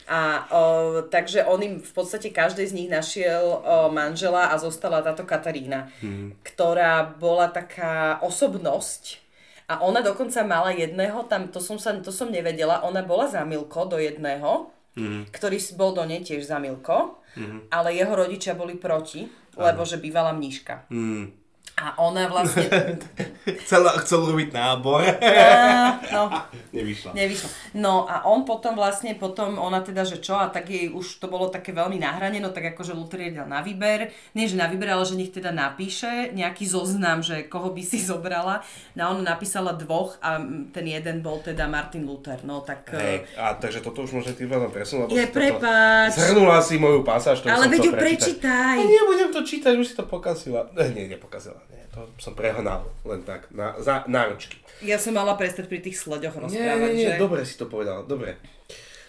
A 0.10 0.50
uh, 0.50 1.06
takže 1.06 1.46
on 1.46 1.62
im 1.62 1.76
v 1.80 1.92
podstate 1.94 2.34
každej 2.34 2.74
z 2.74 2.76
nich 2.76 2.90
našiel 2.90 3.62
uh, 3.62 3.88
manžela 3.94 4.50
a 4.50 4.58
zostala 4.58 5.06
táto 5.06 5.22
Katarína, 5.22 5.94
hmm. 6.02 6.42
ktorá 6.42 7.06
bola 7.06 7.48
taká 7.48 8.18
osobnosť. 8.26 9.22
A 9.70 9.86
ona 9.86 10.02
dokonca 10.02 10.42
mala 10.42 10.74
jedného, 10.74 11.30
tam 11.30 11.54
to 11.54 11.62
som, 11.62 11.78
sa, 11.78 11.94
to 12.02 12.10
som 12.10 12.34
nevedela, 12.34 12.82
ona 12.82 13.06
bola 13.06 13.30
za 13.30 13.46
Milko 13.46 13.86
do 13.86 14.02
jedného, 14.02 14.74
hmm. 15.00 15.22
ktorý 15.32 15.58
bol 15.80 15.96
do 15.96 16.04
nej 16.04 16.20
tiež 16.22 16.44
za 16.44 16.60
Milko, 16.60 17.24
hmm. 17.40 17.72
ale 17.72 17.96
jeho 17.96 18.12
rodičia 18.12 18.54
boli 18.54 18.76
proti, 18.76 19.24
lebo 19.60 19.84
že 19.84 20.00
bývala 20.00 20.32
mníška. 20.32 20.88
Mm. 20.88 21.36
A 21.80 21.96
ona 21.96 22.28
vlastne... 22.28 22.68
Chcel, 23.66 23.82
chcel 24.06 24.30
robiť 24.30 24.54
nábor. 24.54 25.02
Á, 25.02 25.98
no, 26.14 26.30
Nevyšla. 26.76 27.18
nevyšlo. 27.18 27.50
No 27.74 28.06
a 28.06 28.22
on 28.30 28.46
potom 28.46 28.78
vlastne, 28.78 29.18
potom 29.18 29.58
ona 29.58 29.82
teda, 29.82 30.06
že 30.06 30.22
čo, 30.22 30.38
a 30.38 30.54
tak 30.54 30.70
jej 30.70 30.86
už 30.86 31.18
to 31.18 31.26
bolo 31.26 31.50
také 31.50 31.74
veľmi 31.74 31.98
na 31.98 32.14
hrane, 32.14 32.38
no 32.38 32.54
tak 32.54 32.78
akože 32.78 32.94
Luther 32.94 33.26
dal 33.34 33.50
na 33.50 33.66
výber, 33.66 34.14
nie 34.38 34.46
že 34.46 34.54
na 34.54 34.70
výber, 34.70 34.94
ale 34.94 35.02
že 35.02 35.18
nech 35.18 35.34
teda 35.34 35.50
napíše 35.50 36.30
nejaký 36.30 36.70
zoznam, 36.70 37.26
že 37.26 37.50
koho 37.50 37.74
by 37.74 37.82
si 37.82 37.98
zobrala. 37.98 38.62
No 38.94 39.02
a 39.02 39.08
ona 39.18 39.34
napísala 39.34 39.74
dvoch 39.74 40.22
a 40.22 40.38
ten 40.70 40.86
jeden 40.86 41.26
bol 41.26 41.42
teda 41.42 41.66
Martin 41.66 42.06
Luther, 42.06 42.38
no 42.46 42.62
tak... 42.62 42.94
Hej, 42.94 43.26
a 43.34 43.58
takže 43.58 43.82
toto 43.82 44.06
už 44.06 44.14
môžem 44.14 44.38
tým 44.38 44.46
pádom 44.46 44.70
presunúť. 44.70 45.10
Je, 45.10 45.26
si 45.26 45.26
toto- 45.26 45.38
prepáč. 45.42 46.12
Zhrnula 46.14 46.62
si 46.62 46.78
moju 46.78 47.02
pasáž, 47.02 47.42
ktorú 47.42 47.50
Ale 47.50 47.66
veď 47.66 47.82
ju 47.82 47.94
prečítať. 47.98 48.38
prečítaj. 48.46 48.78
A 48.78 48.84
nebudem 48.86 49.30
to 49.34 49.42
čítať, 49.42 49.74
už 49.74 49.88
si 49.88 49.96
to 49.98 50.06
pokazila. 50.06 50.70
Eh, 50.78 50.90
nie, 50.94 51.10
nepokazila. 51.10 51.58
Nie, 51.70 51.86
to 51.90 52.10
som 52.18 52.34
prehnal. 52.34 52.90
Len 53.02 53.22
tak, 53.22 53.50
na, 53.50 53.78
za 53.78 54.04
náročky. 54.06 54.58
Ja 54.82 54.96
som 54.96 55.14
mala 55.14 55.36
prestať 55.36 55.68
pri 55.68 55.80
tých 55.80 55.98
sleďoch 55.98 56.36
Nie, 56.36 56.42
rozprávať, 56.46 56.90
nie, 56.90 56.98
nie, 56.98 57.10
že... 57.12 57.20
dobre 57.20 57.42
si 57.44 57.56
to 57.56 57.66
povedal, 57.66 58.04
dobre. 58.04 58.40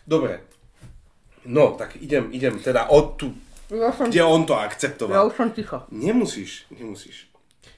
Dobre. 0.03 0.43
No, 1.43 1.73
tak 1.73 1.97
idem, 1.97 2.29
idem 2.31 2.59
teda 2.59 2.89
od 2.89 3.17
tu, 3.17 3.33
Ja 3.71 3.89
som, 3.91 4.11
kde 4.11 4.21
on 4.21 4.45
to 4.45 4.53
ja 4.53 4.67
akceptoval. 4.67 5.31
už 5.31 5.35
som 5.35 5.49
ticho. 5.51 5.87
Nemusíš, 5.89 6.69
nemusíš. 6.69 7.31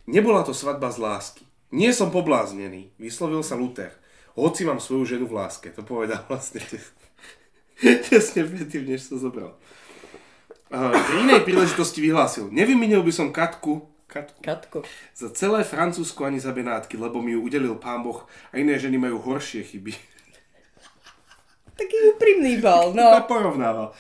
Nebola 0.05 0.42
to 0.42 0.51
svadba 0.51 0.90
z 0.90 0.99
lásky. 0.99 1.42
Nie 1.71 1.95
som 1.95 2.11
pobláznený, 2.11 2.90
vyslovil 2.99 3.40
sa 3.40 3.55
Luther. 3.55 3.92
Hoci 4.35 4.64
mám 4.64 4.81
svoju 4.81 5.05
ženu 5.07 5.29
v 5.29 5.37
láske. 5.37 5.68
To 5.71 5.85
povedal 5.85 6.25
vlastne 6.33 6.59
tes- 6.59 6.90
tesne 8.09 8.49
predtým, 8.49 8.88
než 8.88 9.07
sa 9.07 9.21
zobral. 9.21 9.55
Pri 10.73 11.16
inej 11.21 11.45
príležitosti 11.45 12.01
vyhlásil, 12.01 12.49
nevymenil 12.49 13.05
by 13.05 13.12
som 13.12 13.29
Katku, 13.29 13.91
Katku 14.12 14.40
Katko. 14.44 14.79
za 15.16 15.33
celé 15.33 15.64
Francúzsko 15.64 16.29
ani 16.29 16.37
za 16.37 16.53
Benátky, 16.53 17.01
lebo 17.01 17.25
mi 17.25 17.33
ju 17.33 17.40
udelil 17.40 17.81
pán 17.81 18.05
Boh 18.05 18.29
a 18.53 18.61
iné 18.61 18.77
ženy 18.77 19.01
majú 19.01 19.16
horšie 19.16 19.64
chyby. 19.64 19.96
Taký 21.72 21.96
úprimný 22.12 22.61
bol, 22.61 22.92
no. 22.92 23.16
Tak 23.16 23.33
porovnával. 23.33 23.96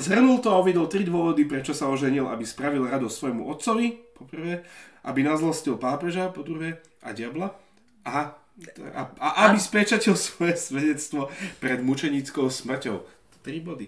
Zhrnul 0.00 0.40
to 0.40 0.48
a 0.48 0.64
uvedol 0.64 0.88
tri 0.88 1.04
dôvody, 1.04 1.44
prečo 1.44 1.76
sa 1.76 1.92
oženil, 1.92 2.24
aby 2.24 2.40
spravil 2.48 2.88
radosť 2.88 3.12
svojmu 3.12 3.52
otcovi, 3.52 4.16
po 4.16 4.24
prvé, 4.24 4.64
aby 5.04 5.20
nazlostil 5.20 5.76
pápeža, 5.76 6.32
po 6.32 6.40
druhé, 6.40 6.80
a 7.04 7.12
diabla, 7.12 7.52
a, 8.08 8.32
a, 8.96 9.00
a 9.20 9.28
aby 9.52 9.60
spečatil 9.60 10.16
svoje 10.16 10.56
svedectvo 10.56 11.28
pred 11.60 11.84
mučenickou 11.84 12.48
smrťou. 12.48 13.04
Tri 13.44 13.60
body. 13.60 13.86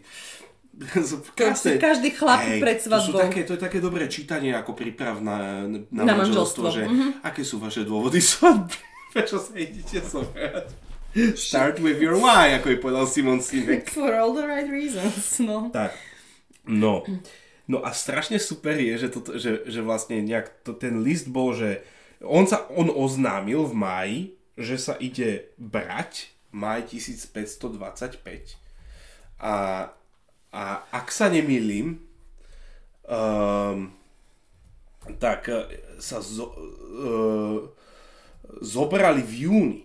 si 1.55 1.79
každý 1.79 2.11
chlap 2.11 2.43
pred 2.59 2.79
to, 2.83 2.91
sú 2.91 3.15
svadbou. 3.15 3.23
také, 3.31 3.41
to 3.47 3.55
je 3.55 3.61
také 3.63 3.79
dobré 3.79 4.11
čítanie 4.11 4.51
ako 4.51 4.75
príprav 4.75 5.23
na, 5.23 5.69
na, 5.71 6.03
Na 6.03 6.15
manželstvo, 6.19 6.67
manželstvo, 6.67 6.67
že 6.71 6.83
mhm. 6.87 7.07
aké 7.23 7.43
sú 7.47 7.63
vaše 7.63 7.87
dôvody 7.87 8.19
svadby, 8.19 8.75
prečo 9.15 9.39
sa 9.39 9.55
idete 9.55 10.03
zobrať. 10.03 10.67
Start 11.39 11.79
with 11.79 12.03
your 12.03 12.19
why, 12.19 12.59
ako 12.59 12.75
je 12.75 12.79
povedal 12.83 13.07
Simon 13.07 13.39
Sinek. 13.39 13.87
For 13.95 14.19
all 14.19 14.35
the 14.35 14.43
right 14.43 14.67
reasons, 14.67 15.39
no. 15.39 15.71
Tak. 15.71 15.95
No. 16.67 17.07
No 17.71 17.81
a 17.81 17.95
strašne 17.95 18.43
super 18.43 18.75
je, 18.77 18.99
že, 18.99 19.09
toto, 19.09 19.39
že, 19.39 19.63
že 19.65 19.81
vlastne 19.81 20.21
nejak 20.21 20.67
to, 20.67 20.75
ten 20.75 21.01
list 21.07 21.31
bol, 21.31 21.55
že 21.55 21.87
on 22.21 22.45
sa 22.45 22.67
on 22.75 22.91
oznámil 22.91 23.65
v 23.65 23.75
máji, 23.79 24.21
že 24.59 24.77
sa 24.77 24.95
ide 24.99 25.55
brať 25.57 26.35
maj 26.51 26.87
1525 26.91 28.59
a, 29.41 29.55
a 30.55 30.87
ak 30.95 31.11
sa 31.11 31.27
nemýlim 31.27 31.99
um, 33.11 33.91
tak 35.19 35.51
eh, 35.51 35.67
sa 35.99 36.23
zo, 36.23 36.55
uh, 36.55 37.59
zobrali 38.63 39.21
v 39.27 39.33
júni 39.51 39.81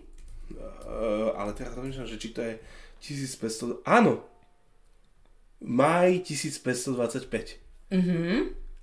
uh, 0.90 1.34
ale 1.34 1.52
teraz 1.58 1.74
rozmýšľam, 1.74 2.06
že 2.06 2.20
či 2.22 2.30
to 2.30 2.40
je 2.42 2.54
1500, 3.00 3.82
áno, 3.88 4.22
Maj 5.60 6.24
1525. 6.24 7.92
Mm-hmm. 7.92 8.38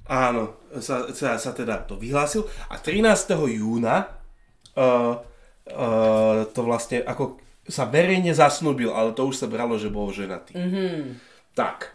Áno, 0.07 0.61
sa, 0.77 1.09
sa, 1.09 1.41
sa 1.41 1.51
teda 1.51 1.81
to 1.89 1.97
vyhlásil 1.97 2.45
a 2.69 2.77
13. 2.77 3.33
júna 3.49 4.13
uh, 4.77 5.17
uh, 5.73 6.45
to 6.53 6.61
vlastne 6.61 7.01
ako 7.01 7.41
sa 7.67 7.83
verejne 7.89 8.31
zasnúbil, 8.31 8.93
ale 8.95 9.11
to 9.11 9.27
už 9.27 9.43
sa 9.43 9.47
bralo, 9.49 9.75
že 9.75 9.91
bol 9.91 10.07
ženatý. 10.13 10.55
Mm-hmm. 10.55 10.99
Tak, 11.57 11.89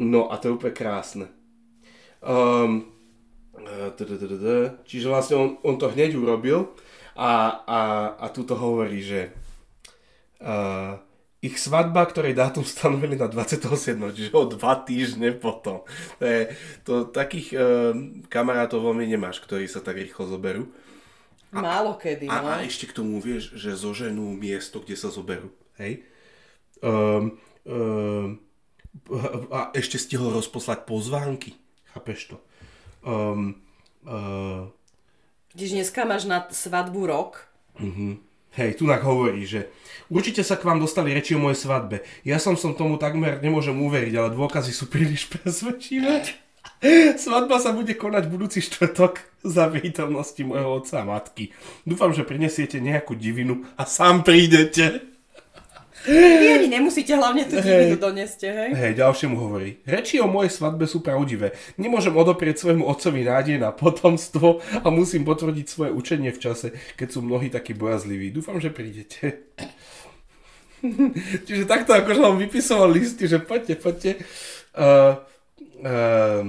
no 0.00 0.32
a 0.32 0.40
to 0.40 0.48
je 0.48 0.56
úplne 0.56 0.72
krásne. 0.72 1.26
Um, 2.24 2.88
čiže 4.88 5.12
vlastne 5.12 5.36
on, 5.36 5.48
on 5.60 5.76
to 5.76 5.92
hneď 5.92 6.16
urobil 6.16 6.72
a, 7.12 7.60
a, 7.68 7.80
a 8.16 8.26
tu 8.32 8.48
to 8.48 8.56
hovorí, 8.56 9.04
že 9.04 9.36
uh, 10.40 10.96
ich 11.44 11.60
svadba, 11.60 12.08
ktorej 12.08 12.32
dátum 12.32 12.64
stanovili 12.64 13.20
na 13.20 13.28
27. 13.28 14.00
Čiže 14.16 14.30
o 14.32 14.48
dva 14.48 14.80
týždne 14.80 15.36
potom. 15.36 15.84
To 16.16 16.24
je, 16.24 16.40
to, 16.86 17.04
takých 17.12 17.52
uh, 17.52 17.92
kamarátov 18.32 18.80
veľmi 18.80 19.04
nemáš, 19.04 19.44
ktorí 19.44 19.68
sa 19.68 19.84
tak 19.84 20.00
rýchlo 20.00 20.24
zoberú. 20.24 20.72
Málo 21.52 22.00
kedy, 22.00 22.32
no. 22.32 22.48
A, 22.48 22.64
a 22.64 22.64
ešte 22.64 22.88
k 22.88 22.96
tomu 22.96 23.20
vieš, 23.20 23.52
že 23.60 23.76
zoženú 23.76 24.32
miesto, 24.32 24.80
kde 24.80 24.96
sa 24.96 25.12
zoberú. 25.12 25.52
Hej? 25.76 26.00
Um, 26.80 27.36
um, 27.68 28.40
a 29.50 29.72
ešte 29.72 29.96
stihol 29.98 30.32
rozposlať 30.32 30.84
pozvánky. 30.84 31.56
Chápeš 31.92 32.34
to? 32.34 32.36
Um, 33.02 33.60
uh, 34.04 34.68
Když 35.54 35.70
dneska 35.70 36.04
máš 36.04 36.24
na 36.24 36.48
svadbu 36.50 37.06
rok, 37.06 37.52
Hej, 38.52 38.76
tu 38.76 38.84
hovorí, 38.84 39.48
že 39.48 39.72
určite 40.12 40.44
sa 40.44 40.60
k 40.60 40.68
vám 40.68 40.76
dostali 40.76 41.16
reči 41.16 41.32
o 41.32 41.40
mojej 41.40 41.64
svadbe. 41.64 42.04
Ja 42.20 42.36
som 42.36 42.52
som 42.52 42.76
tomu 42.76 43.00
takmer 43.00 43.40
nemôžem 43.40 43.72
uveriť, 43.72 44.12
ale 44.12 44.36
dôkazy 44.36 44.76
sú 44.76 44.92
príliš 44.92 45.24
presvedčivé. 45.32 46.20
Svadba 47.16 47.56
sa 47.62 47.72
bude 47.72 47.96
konať 47.96 48.28
budúci 48.28 48.60
štvrtok 48.60 49.24
za 49.40 49.72
prítomnosti 49.72 50.38
mojho 50.44 50.84
otca 50.84 51.00
a 51.00 51.08
matky. 51.08 51.54
Dúfam, 51.88 52.12
že 52.12 52.28
prinesiete 52.28 52.76
nejakú 52.76 53.16
divinu 53.16 53.64
a 53.78 53.88
sám 53.88 54.20
prídete. 54.20 55.11
Vy 56.06 56.46
ani 56.50 56.68
nemusíte 56.68 57.14
hlavne 57.14 57.46
tú 57.46 57.62
divinu 57.62 57.94
doneste, 57.94 58.50
hej? 58.50 58.70
Hej, 58.74 58.92
ďalšiemu 58.98 59.36
hovorí. 59.38 59.78
Reči 59.86 60.18
o 60.18 60.26
mojej 60.26 60.50
svadbe 60.50 60.90
sú 60.90 60.98
pravdivé. 60.98 61.54
Nemôžem 61.78 62.10
odoprieť 62.10 62.62
svojmu 62.62 62.86
otcovi 62.86 63.22
nádej 63.22 63.62
na 63.62 63.70
potomstvo 63.70 64.58
a 64.82 64.86
musím 64.90 65.22
potvrdiť 65.22 65.66
svoje 65.68 65.90
učenie 65.94 66.34
v 66.34 66.42
čase, 66.42 66.74
keď 66.98 67.08
sú 67.14 67.22
mnohí 67.22 67.52
takí 67.52 67.74
bojazliví. 67.76 68.34
Dúfam, 68.34 68.58
že 68.58 68.74
prídete. 68.74 69.46
Čiže 71.46 71.70
takto 71.70 71.94
akože 71.94 72.22
on 72.22 72.38
vypisoval 72.42 72.90
listy, 72.90 73.30
že 73.30 73.38
poďte, 73.38 73.74
poďte. 73.78 74.10
Uh, 74.74 75.22
uh, 75.86 76.42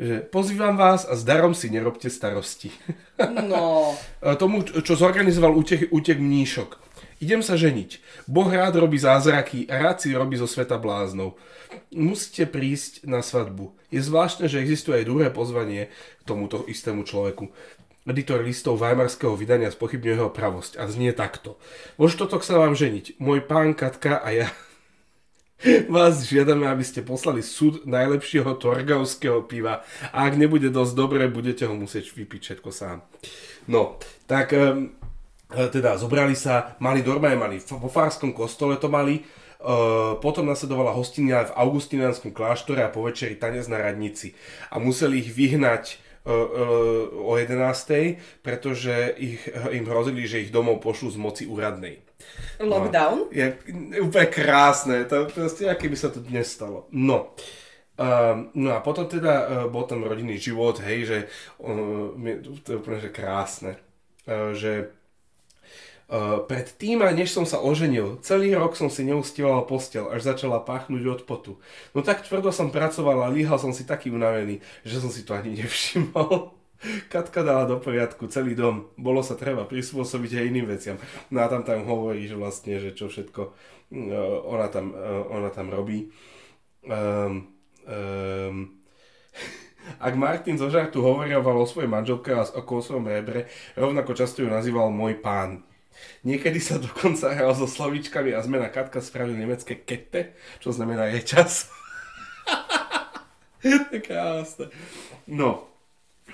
že 0.00 0.24
pozývam 0.32 0.80
vás 0.80 1.04
a 1.04 1.12
s 1.12 1.28
darom 1.28 1.52
si 1.52 1.68
nerobte 1.68 2.08
starosti. 2.08 2.72
No. 3.20 3.92
Tomu, 4.40 4.64
čo 4.64 4.96
zorganizoval 4.96 5.52
útek, 5.52 5.92
útek 5.92 6.16
mníšok. 6.16 6.79
Idem 7.20 7.44
sa 7.44 7.52
ženiť. 7.52 8.00
Boh 8.24 8.48
rád 8.48 8.80
robí 8.80 8.96
zázraky 8.96 9.68
rád 9.68 10.00
si 10.00 10.16
robí 10.16 10.40
zo 10.40 10.48
sveta 10.48 10.80
bláznov. 10.80 11.36
Musíte 11.92 12.48
prísť 12.48 13.04
na 13.04 13.20
svadbu. 13.20 13.76
Je 13.92 14.00
zvláštne, 14.00 14.48
že 14.48 14.64
existuje 14.64 14.96
aj 14.96 15.08
druhé 15.08 15.28
pozvanie 15.28 15.92
tomuto 16.24 16.64
istému 16.64 17.04
človeku. 17.04 17.52
Editor 18.08 18.40
listov 18.40 18.80
Weimarského 18.80 19.36
vydania 19.36 19.68
spochybňuje 19.68 20.16
jeho 20.16 20.32
pravosť 20.32 20.80
a 20.80 20.88
znie 20.88 21.12
takto. 21.12 21.60
Vo 22.00 22.08
štotok 22.08 22.40
sa 22.40 22.56
vám 22.56 22.72
ženiť. 22.72 23.20
Môj 23.20 23.44
pán 23.44 23.76
Katka 23.76 24.16
a 24.16 24.28
ja 24.32 24.48
Vás 25.92 26.24
žiadame, 26.24 26.64
aby 26.64 26.80
ste 26.80 27.04
poslali 27.04 27.44
súd 27.44 27.84
najlepšieho 27.84 28.56
torgavského 28.56 29.44
piva 29.44 29.84
a 30.08 30.24
ak 30.24 30.40
nebude 30.40 30.72
dosť 30.72 30.92
dobré, 30.96 31.28
budete 31.28 31.68
ho 31.68 31.76
musieť 31.76 32.16
vypiť 32.16 32.40
všetko 32.40 32.70
sám. 32.72 33.04
No, 33.68 34.00
tak 34.24 34.56
um, 34.56 34.96
teda 35.50 35.98
zobrali 35.98 36.38
sa, 36.38 36.78
mali 36.78 37.02
normálne, 37.02 37.38
mali 37.38 37.56
vo 37.58 37.90
Farskom 37.90 38.30
kostole 38.30 38.78
to 38.78 38.86
mali, 38.86 39.26
uh, 39.60 40.16
potom 40.22 40.46
nasledovala 40.46 40.94
hostina 40.94 41.44
v 41.44 41.56
Augustinianskom 41.58 42.30
kláštore 42.30 42.86
a 42.86 42.92
po 42.92 43.04
večeri 43.04 43.34
tanec 43.34 43.66
na 43.66 43.82
radnici. 43.82 44.32
A 44.70 44.78
museli 44.78 45.20
ich 45.20 45.34
vyhnať 45.34 45.98
uh, 46.24 46.32
uh, 46.32 47.28
o 47.28 47.32
11. 47.34 48.40
pretože 48.46 48.94
ich, 49.18 49.42
im 49.74 49.84
hrozili, 49.90 50.24
že 50.24 50.40
ich 50.46 50.54
domov 50.54 50.80
pošlu 50.80 51.10
z 51.10 51.18
moci 51.18 51.44
úradnej. 51.50 52.00
Lockdown? 52.60 53.32
No, 53.32 53.32
je 53.32 53.56
úplne 54.04 54.28
krásne, 54.28 55.08
to 55.08 55.24
proste, 55.32 55.64
aké 55.66 55.88
by 55.88 55.96
sa 55.96 56.12
to 56.12 56.20
dnes 56.20 56.52
stalo. 56.52 56.86
No. 56.92 57.32
Uh, 58.00 58.48
no 58.56 58.72
a 58.72 58.80
potom 58.80 59.04
teda 59.04 59.34
uh, 59.34 59.48
bol 59.68 59.84
tam 59.84 60.04
rodinný 60.04 60.40
život, 60.40 60.80
hej, 60.80 61.04
že 61.04 61.18
uh, 61.60 62.16
to 62.64 62.68
je 62.72 62.78
úplne 62.80 63.00
že 63.00 63.10
krásne. 63.12 63.72
Uh, 64.24 64.56
že 64.56 64.99
Uh, 66.10 66.42
pred 66.42 66.66
tým, 66.74 67.06
než 67.14 67.30
som 67.30 67.46
sa 67.46 67.62
oženil, 67.62 68.18
celý 68.26 68.50
rok 68.58 68.74
som 68.74 68.90
si 68.90 69.06
neustieval 69.06 69.62
postel, 69.62 70.10
až 70.10 70.26
začala 70.26 70.58
páchnuť 70.58 71.02
od 71.06 71.20
potu. 71.22 71.52
No 71.94 72.02
tak 72.02 72.26
tvrdo 72.26 72.50
som 72.50 72.74
pracoval 72.74 73.22
a 73.22 73.30
líhal 73.30 73.62
som 73.62 73.70
si 73.70 73.86
taký 73.86 74.10
unavený, 74.10 74.58
že 74.82 74.98
som 74.98 75.06
si 75.06 75.22
to 75.22 75.38
ani 75.38 75.62
nevšimol. 75.62 76.50
Katka 77.14 77.46
dala 77.46 77.62
do 77.62 77.78
poriadku 77.78 78.26
celý 78.26 78.58
dom. 78.58 78.90
Bolo 78.98 79.22
sa 79.22 79.38
treba 79.38 79.62
prispôsobiť 79.70 80.42
aj 80.42 80.48
iným 80.50 80.66
veciam. 80.66 80.98
No 81.30 81.44
a 81.44 81.46
tam 81.46 81.62
tam 81.62 81.86
hovorí, 81.86 82.26
že 82.26 82.34
vlastne, 82.34 82.82
že 82.82 82.90
čo 82.90 83.06
všetko 83.06 83.42
uh, 83.46 84.50
ona, 84.50 84.66
tam, 84.66 84.90
uh, 84.90 85.30
ona 85.30 85.54
tam 85.54 85.70
robí. 85.70 86.10
Um, 86.90 87.54
um, 87.86 88.82
ak 90.10 90.14
Martin 90.18 90.58
zo 90.58 90.66
žartu 90.74 91.06
hovorioval 91.06 91.54
o 91.54 91.70
svojej 91.70 91.86
manželke 91.86 92.34
a 92.34 92.42
o 92.50 92.82
svojom 92.82 93.06
rebre, 93.06 93.46
rovnako 93.78 94.10
často 94.18 94.42
ju 94.42 94.50
nazýval 94.50 94.90
môj 94.90 95.14
pán. 95.22 95.69
Niekedy 96.24 96.60
sa 96.60 96.76
dokonca 96.76 97.32
hral 97.32 97.56
so 97.56 97.64
slovíčkami 97.64 98.36
a 98.36 98.44
zmena 98.44 98.68
Katka 98.68 99.00
spravil 99.00 99.36
nemecké 99.36 99.76
kette, 99.76 100.36
čo 100.60 100.72
znamená 100.72 101.08
je 101.16 101.20
čas. 101.24 101.72
Krásne. 104.06 104.72
No, 105.28 105.70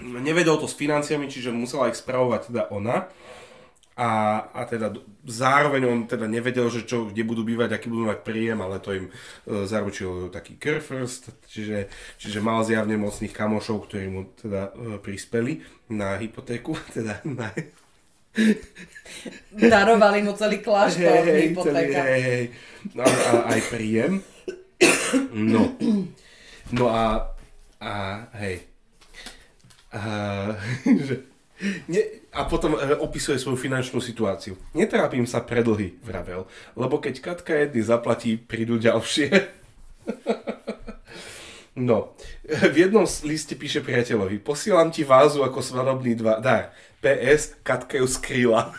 nevedol 0.01 0.59
to 0.59 0.67
s 0.71 0.79
financiami, 0.79 1.27
čiže 1.31 1.55
musela 1.55 1.91
ich 1.91 1.99
spravovať 1.99 2.53
teda 2.53 2.63
ona. 2.71 3.11
A, 3.97 4.45
a 4.53 4.69
teda 4.69 4.93
zároveň 5.25 5.89
on 5.89 6.01
teda 6.05 6.29
nevedel, 6.29 6.69
že 6.69 6.85
čo, 6.85 7.09
kde 7.09 7.25
budú 7.25 7.49
bývať, 7.49 7.73
aký 7.73 7.89
budú 7.89 8.13
mať 8.13 8.29
príjem, 8.29 8.61
ale 8.61 8.77
to 8.77 8.93
im 8.93 9.09
e, 9.09 9.13
zaručil 9.65 10.29
taký 10.29 10.61
Kerfirst, 10.61 11.33
čiže, 11.49 11.89
čiže 12.21 12.45
mal 12.45 12.61
zjavne 12.61 13.01
mocných 13.01 13.33
kamošov, 13.33 13.89
ktorí 13.89 14.13
mu 14.13 14.29
teda 14.37 14.69
e, 14.69 15.01
prispeli 15.01 15.65
na 15.89 16.21
hypotéku, 16.21 16.77
teda 16.97 17.25
na... 17.25 17.49
Darovali 19.57 20.21
mu 20.23 20.37
celý 20.37 20.61
kláštor, 20.61 21.25
hey, 21.25 21.51
hypotéka. 21.51 22.01
Celý, 22.05 22.53
a, 23.01 23.05
a, 23.05 23.31
aj 23.57 23.61
príjem. 23.73 24.13
No. 25.33 25.73
No 26.77 26.85
a, 26.91 27.33
a 27.81 27.93
hej, 28.43 28.67
a, 29.97 30.01
že, 31.07 31.25
ne, 31.89 32.03
a 32.33 32.45
potom 32.45 32.77
e, 32.77 32.99
opisuje 33.01 33.41
svoju 33.41 33.57
finančnú 33.57 34.03
situáciu. 34.03 34.61
Netrápim 34.77 35.25
sa 35.25 35.41
predlhy, 35.41 35.97
vravel, 36.05 36.45
lebo 36.77 37.01
keď 37.01 37.23
Katka 37.25 37.55
jedny 37.57 37.81
zaplatí, 37.81 38.37
prídu 38.37 38.77
ďalšie. 38.77 39.31
no, 41.89 42.13
v 42.45 42.77
jednom 42.77 43.09
liste 43.25 43.57
píše 43.57 43.81
priateľovi, 43.81 44.43
posielam 44.43 44.93
ti 44.93 45.03
vázu 45.03 45.41
ako 45.41 45.65
svadobný 45.65 46.13
dva, 46.19 46.43
dar. 46.45 46.77
PS, 47.01 47.61
Katka 47.63 47.99
ju 48.01 48.07
skrýla. 48.09 48.73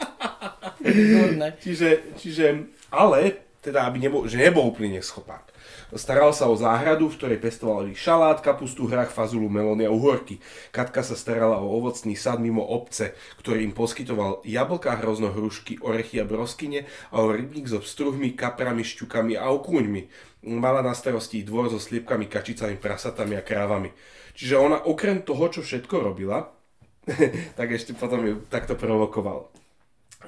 čiže, 1.62 2.16
čiže, 2.16 2.72
ale, 2.90 3.46
teda, 3.60 3.84
aby 3.86 4.00
nebol, 4.00 4.24
že 4.24 4.40
nebol 4.40 4.64
úplne 4.68 4.98
neschopák. 4.98 5.50
Staral 5.90 6.30
sa 6.30 6.46
o 6.46 6.54
záhradu, 6.54 7.10
v 7.10 7.18
ktorej 7.18 7.42
pestovali 7.42 7.98
šalát, 7.98 8.38
kapustu, 8.38 8.86
hrách, 8.86 9.10
fazulu, 9.10 9.50
melóny 9.50 9.86
a 9.86 9.90
uhorky. 9.90 10.38
Katka 10.70 11.02
sa 11.02 11.18
starala 11.18 11.58
o 11.58 11.66
ovocný 11.66 12.14
sad 12.14 12.38
mimo 12.38 12.62
obce, 12.62 13.18
ktorý 13.42 13.66
im 13.66 13.74
poskytoval 13.74 14.46
jablká, 14.46 15.02
hrozno, 15.02 15.34
hrušky, 15.34 15.82
orechy 15.82 16.22
a 16.22 16.28
broskyne 16.30 16.86
a 17.10 17.26
o 17.26 17.34
rybník 17.34 17.66
so 17.66 17.82
pstruhmi, 17.82 18.38
kaprami, 18.38 18.86
šťukami 18.86 19.34
a 19.34 19.50
okúňmi. 19.50 20.02
Mala 20.46 20.86
na 20.86 20.94
starosti 20.94 21.42
dvor 21.42 21.74
so 21.74 21.82
sliepkami, 21.82 22.30
kačicami, 22.30 22.78
prasatami 22.78 23.34
a 23.34 23.42
krávami. 23.42 23.90
Čiže 24.38 24.62
ona 24.62 24.78
okrem 24.86 25.26
toho, 25.26 25.50
čo 25.50 25.60
všetko 25.66 26.06
robila, 26.06 26.59
tak 27.58 27.68
ešte 27.72 27.96
potom 27.96 28.20
ju 28.24 28.34
takto 28.48 28.76
provokoval. 28.76 29.48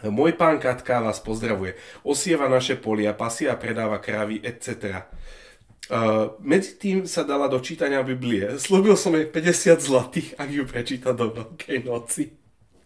Môj 0.03 0.35
pán 0.35 0.57
Katka 0.57 1.05
vás 1.05 1.21
pozdravuje. 1.21 1.77
Osieva 2.03 2.49
naše 2.49 2.81
polia, 2.81 3.13
pasia 3.13 3.55
a 3.55 3.61
predáva 3.61 4.01
krávy, 4.01 4.41
etc. 4.41 5.05
Uh, 5.93 6.35
medzi 6.41 6.81
tým 6.81 7.05
sa 7.05 7.23
dala 7.23 7.47
do 7.47 7.61
čítania 7.61 8.01
Biblie. 8.01 8.57
Slúbil 8.57 8.97
som 8.97 9.13
jej 9.13 9.29
50 9.29 9.79
zlatých, 9.79 10.29
ak 10.41 10.49
ju 10.49 10.65
prečíta 10.65 11.13
do 11.13 11.29
Veľkej 11.29 11.79
noci. 11.85 12.33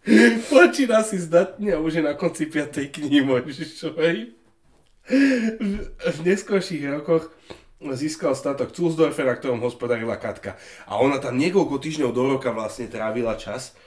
Počína 0.51 1.01
si 1.07 1.17
zdatne 1.17 1.79
a 1.79 1.81
už 1.81 1.99
je 1.99 2.03
na 2.03 2.13
konci 2.13 2.51
5. 2.51 2.75
knihy 2.91 3.23
Mojžišovej. 3.23 4.17
V, 5.07 5.71
v 5.87 6.17
neskôrších 6.27 6.83
rokoch 6.91 7.31
získal 7.77 8.33
statok 8.33 8.73
Zulsdorfe, 8.73 9.21
na 9.21 9.37
ktorom 9.37 9.61
hospodarila 9.61 10.17
Katka. 10.17 10.57
A 10.89 10.97
ona 10.97 11.21
tam 11.21 11.37
niekoľko 11.37 11.77
týždňov 11.77 12.11
do 12.11 12.23
roka 12.25 12.49
vlastne 12.49 12.89
trávila 12.89 13.37
čas 13.37 13.77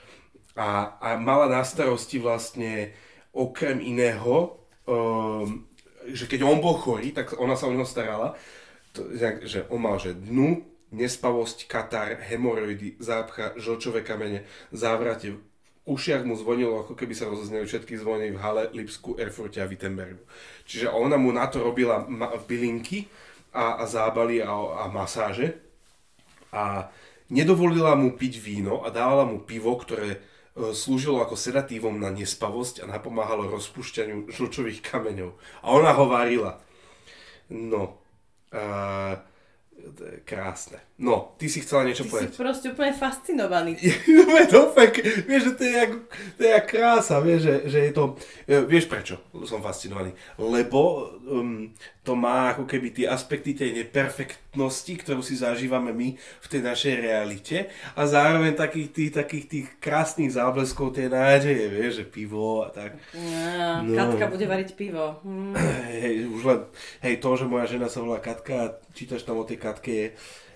a, 0.55 0.95
a 1.03 1.09
mala 1.19 1.51
na 1.51 1.67
starosti 1.67 2.23
vlastne 2.23 2.95
okrem 3.35 3.83
iného, 3.83 4.63
um, 4.87 5.67
že 6.07 6.31
keď 6.31 6.47
on 6.47 6.63
bol 6.63 6.79
chorý, 6.79 7.11
tak 7.11 7.35
ona 7.39 7.59
sa 7.59 7.67
o 7.67 7.75
neho 7.75 7.87
starala 7.87 8.39
to, 8.91 9.07
že 9.47 9.67
on 9.71 9.83
mal 9.83 9.99
že 9.99 10.15
dnu, 10.15 10.67
nespavosť, 10.91 11.71
katar, 11.71 12.19
hemoroidy, 12.27 12.99
zápcha, 12.99 13.55
žlčové 13.55 14.03
kamene, 14.03 14.43
závrate, 14.75 15.39
ušiach 15.87 16.27
mu 16.27 16.35
zvonilo, 16.35 16.83
ako 16.83 16.99
keby 16.99 17.15
sa 17.15 17.31
rozozneli 17.31 17.67
všetky 17.67 17.95
zvony 17.95 18.35
v 18.35 18.43
Hale, 18.43 18.75
Lipsku, 18.75 19.15
Erfurte 19.15 19.63
a 19.63 19.71
Wittenbergu. 19.71 20.23
Čiže 20.67 20.91
ona 20.91 21.15
mu 21.15 21.31
na 21.31 21.47
to 21.47 21.63
robila 21.63 22.03
bylinky 22.47 23.07
a, 23.55 23.83
a 23.83 23.85
zábaly 23.87 24.43
a, 24.43 24.51
a 24.53 24.85
masáže 24.89 25.59
a 26.51 26.91
nedovolila 27.31 27.95
mu 27.95 28.15
piť 28.15 28.43
víno 28.43 28.83
a 28.83 28.91
dávala 28.91 29.27
mu 29.27 29.43
pivo, 29.43 29.75
ktoré 29.79 30.19
e, 30.19 30.19
slúžilo 30.75 31.23
ako 31.23 31.39
sedatívom 31.39 31.99
na 31.99 32.11
nespavosť 32.11 32.83
a 32.83 32.91
napomáhalo 32.91 33.51
rozpúšťaniu 33.51 34.31
žlčových 34.31 34.83
kameňov. 34.83 35.35
A 35.63 35.67
ona 35.75 35.95
ho 35.95 36.11
varila. 36.11 36.59
No, 37.51 38.01
Uh, 38.51 39.15
krásne. 40.27 40.83
No, 41.01 41.33
ty 41.41 41.49
si 41.49 41.65
chcela 41.65 41.89
niečo 41.89 42.05
ty 42.05 42.13
povedať. 42.13 42.29
Ty 42.29 42.37
si 42.37 42.45
proste 42.45 42.67
úplne 42.77 42.93
fascinovaný. 42.93 43.73
to 44.53 44.69
fakt, 44.77 45.01
vieš, 45.25 45.43
že 45.49 45.53
to 45.57 45.63
je 45.65 45.73
jak, 45.73 45.93
to 46.37 46.41
je 46.45 46.51
jak 46.53 46.67
krása, 46.69 47.17
vieš, 47.25 47.41
že, 47.41 47.55
že 47.73 47.79
je 47.89 47.93
to, 47.97 48.21
e, 48.45 48.61
vieš 48.69 48.85
prečo 48.85 49.17
som 49.49 49.65
fascinovaný? 49.65 50.13
Lebo 50.37 51.09
um, 51.25 51.73
to 52.05 52.13
má 52.13 52.53
ako 52.53 52.69
keby 52.69 52.93
tie 52.93 53.09
aspekty 53.09 53.57
tej 53.57 53.81
neperfektnosti, 53.81 54.93
ktorú 55.01 55.25
si 55.25 55.41
zažívame 55.41 55.89
my 55.97 56.21
v 56.21 56.47
tej 56.53 56.61
našej 56.69 56.95
realite 57.01 57.73
a 57.97 58.05
zároveň 58.05 58.53
takých 58.53 58.89
tých, 58.93 59.11
takých 59.17 59.45
tých 59.49 59.67
krásnych 59.81 60.37
zábleskov 60.37 60.93
tej 60.93 61.09
nádeje, 61.09 61.65
vieš, 61.73 62.05
že 62.05 62.13
pivo 62.13 62.61
a 62.65 62.69
tak. 62.69 63.01
Ja, 63.17 63.81
no. 63.81 63.97
Katka 63.97 64.29
bude 64.29 64.45
variť 64.45 64.77
pivo. 64.77 65.17
Hm. 65.25 65.57
Hej, 65.97 66.29
už 66.29 66.43
len, 66.45 66.61
hej, 67.09 67.17
to, 67.25 67.31
že 67.41 67.49
moja 67.49 67.65
žena 67.65 67.89
sa 67.89 68.05
volá 68.05 68.21
Katka 68.21 68.55
a 68.61 68.73
čítaš 68.93 69.25
tam 69.25 69.41
o 69.41 69.49
tej 69.49 69.57
Katke 69.57 69.93
je, 69.97 70.07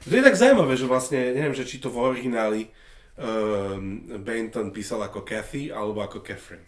to 0.04 0.14
je 0.14 0.22
tak 0.24 0.36
zaujímavé, 0.36 0.76
že 0.76 0.86
vlastne, 0.86 1.20
neviem, 1.32 1.56
že 1.56 1.64
či 1.64 1.80
to 1.80 1.88
v 1.88 2.00
origináli 2.00 2.68
um, 3.16 4.04
Benton 4.20 4.70
písal 4.70 5.00
ako 5.04 5.24
Kathy 5.24 5.72
alebo 5.72 6.04
ako 6.04 6.20
Catherine. 6.20 6.64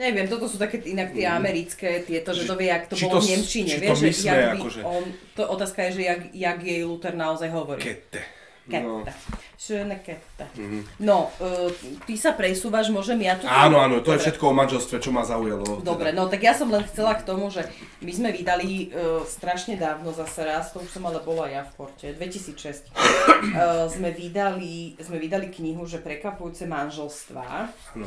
Neviem, 0.00 0.30
toto 0.30 0.48
sú 0.48 0.56
také 0.56 0.80
inak 0.86 1.12
tie 1.12 1.28
mm. 1.28 1.34
americké, 1.34 2.00
tieto, 2.06 2.32
že 2.32 2.48
to 2.48 2.56
vie, 2.56 2.72
jak 2.72 2.88
to 2.88 2.96
bolo 2.96 3.20
v 3.20 3.36
Nemčine, 3.36 3.74
vieš, 3.76 4.00
že 4.00 4.32
jak 4.32 4.56
by, 4.56 4.58
akože... 4.64 4.80
on, 4.86 5.04
to 5.36 5.42
otázka 5.44 5.78
je, 5.90 6.00
že 6.00 6.02
jak, 6.08 6.20
jak 6.32 6.58
jej 6.62 6.80
Luther 6.86 7.12
naozaj 7.12 7.50
hovorí. 7.52 7.82
Kete. 7.82 8.39
Ketta. 8.70 9.10
No. 9.10 9.36
Schöne 9.58 9.98
Ketta. 9.98 10.46
Mm-hmm. 10.54 10.82
No, 11.02 11.28
uh, 11.42 11.68
ty 12.06 12.14
sa 12.14 12.32
presúvaš, 12.38 12.88
môžem 12.94 13.18
ja 13.26 13.34
tu... 13.34 13.50
Áno, 13.50 13.82
áno, 13.82 13.98
to 13.98 14.14
Dobre. 14.14 14.22
je 14.22 14.30
všetko 14.30 14.44
o 14.46 14.54
manželstve, 14.54 14.96
čo 15.02 15.10
ma 15.10 15.26
zaujalo. 15.26 15.82
Dobre, 15.82 16.14
teda. 16.14 16.18
no 16.22 16.30
tak 16.30 16.40
ja 16.46 16.54
som 16.54 16.70
len 16.70 16.86
chcela 16.86 17.18
k 17.18 17.26
tomu, 17.26 17.50
že 17.50 17.66
my 18.00 18.12
sme 18.14 18.30
vydali 18.30 18.88
uh, 18.94 19.26
strašne 19.26 19.74
dávno 19.74 20.14
zase 20.14 20.46
raz, 20.46 20.70
to 20.70 20.78
už 20.80 20.88
som 20.94 21.04
ale 21.10 21.18
bola 21.20 21.50
ja 21.50 21.66
v 21.66 21.72
porte, 21.74 22.14
2006. 22.14 22.88
uh, 22.94 23.90
sme, 23.98 24.14
vydali, 24.14 24.94
sme 25.02 25.18
vydali 25.18 25.50
knihu, 25.50 25.84
že 25.84 25.98
prekvapujúce 25.98 26.70
manželstva. 26.70 27.68
No. 27.98 28.06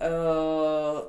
Uh, 0.00 1.06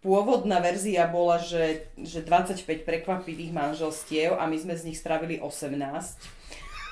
pôvodná 0.00 0.60
verzia 0.64 1.04
bola, 1.08 1.36
že, 1.36 1.92
že 2.00 2.24
25 2.24 2.88
prekvapivých 2.88 3.52
manželstiev 3.52 4.36
a 4.36 4.48
my 4.48 4.56
sme 4.56 4.74
z 4.76 4.88
nich 4.88 4.98
spravili 4.98 5.36
18. 5.40 6.39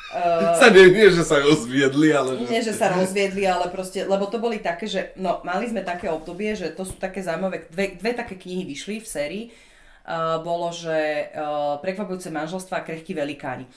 Uh, 0.08 0.56
sa 0.56 0.72
nie, 0.72 0.88
nie, 0.88 1.12
že 1.12 1.20
sa 1.20 1.36
rozviedli, 1.36 2.16
ale... 2.16 2.40
Že... 2.40 2.48
Nie, 2.48 2.62
že 2.64 2.72
sa 2.72 2.88
rozviedli, 2.88 3.44
ale 3.44 3.68
proste, 3.68 4.08
lebo 4.08 4.24
to 4.32 4.40
boli 4.40 4.56
také, 4.56 4.88
že, 4.88 5.12
no, 5.20 5.44
mali 5.44 5.68
sme 5.68 5.84
také 5.84 6.08
obdobie, 6.08 6.56
že 6.56 6.72
to 6.72 6.88
sú 6.88 6.96
také 6.96 7.20
zaujímavé, 7.20 7.68
dve, 7.68 8.00
dve 8.00 8.16
také 8.16 8.40
knihy 8.40 8.64
vyšli 8.64 9.04
v 9.04 9.06
sérii, 9.06 9.44
uh, 9.52 10.40
bolo, 10.40 10.72
že 10.72 11.28
uh, 11.36 11.76
prekvapujúce 11.84 12.32
manželstva 12.32 12.80
a 12.80 12.86
krehkí 12.88 13.12
velikáni. 13.12 13.68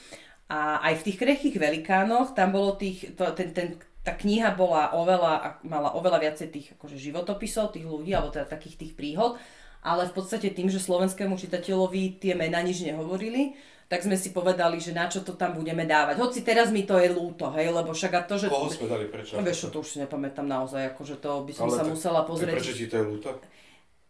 A 0.48 0.80
aj 0.88 1.04
v 1.04 1.04
tých 1.12 1.20
krehkých 1.20 1.56
velikánoch, 1.60 2.32
tam 2.32 2.48
bolo 2.56 2.80
tých, 2.80 3.12
to, 3.12 3.28
ten, 3.36 3.52
ten, 3.52 3.76
tá 4.00 4.16
kniha 4.16 4.56
bola 4.56 4.96
oveľa, 4.96 5.60
mala 5.68 5.92
oveľa 5.92 6.16
viacej 6.16 6.48
tých 6.48 6.66
akože, 6.80 6.96
životopisov 6.96 7.76
tých 7.76 7.84
ľudí, 7.84 8.16
alebo 8.16 8.32
teda 8.32 8.48
takých 8.48 8.80
tých 8.80 8.92
príhod, 8.96 9.36
ale 9.84 10.08
v 10.08 10.14
podstate 10.16 10.48
tým, 10.48 10.72
že 10.72 10.80
slovenskému 10.80 11.36
čitateľovi 11.36 12.24
tie 12.24 12.32
mená 12.32 12.64
nič 12.64 12.88
nehovorili, 12.88 13.52
tak 13.86 14.04
sme 14.04 14.16
si 14.18 14.30
povedali, 14.34 14.82
že 14.82 14.92
na 14.92 15.06
čo 15.06 15.22
to 15.22 15.38
tam 15.38 15.54
budeme 15.54 15.86
dávať. 15.86 16.18
Hoci 16.18 16.42
teraz 16.42 16.70
mi 16.70 16.82
to 16.82 16.98
je 16.98 17.12
ľúto, 17.12 17.50
hej, 17.56 17.70
lebo 17.70 17.94
však 17.94 18.12
a 18.12 18.22
to, 18.26 18.36
že... 18.36 18.46
Koho 18.50 18.68
sme 18.68 18.86
dali, 18.90 19.06
prečo? 19.06 19.38
No, 19.38 19.46
vieš 19.46 19.68
to 19.70 19.80
už 19.80 19.88
si 19.88 19.96
nepamätám 20.02 20.46
naozaj, 20.46 20.96
akože 20.96 21.20
to 21.22 21.30
by 21.46 21.52
som 21.52 21.68
Ale 21.68 21.76
sa 21.76 21.84
musela 21.86 22.20
pozrieť. 22.26 22.56
Prečo 22.58 22.74
ti 22.74 22.86
to 22.88 22.96
je 23.00 23.04
ľúto? 23.04 23.28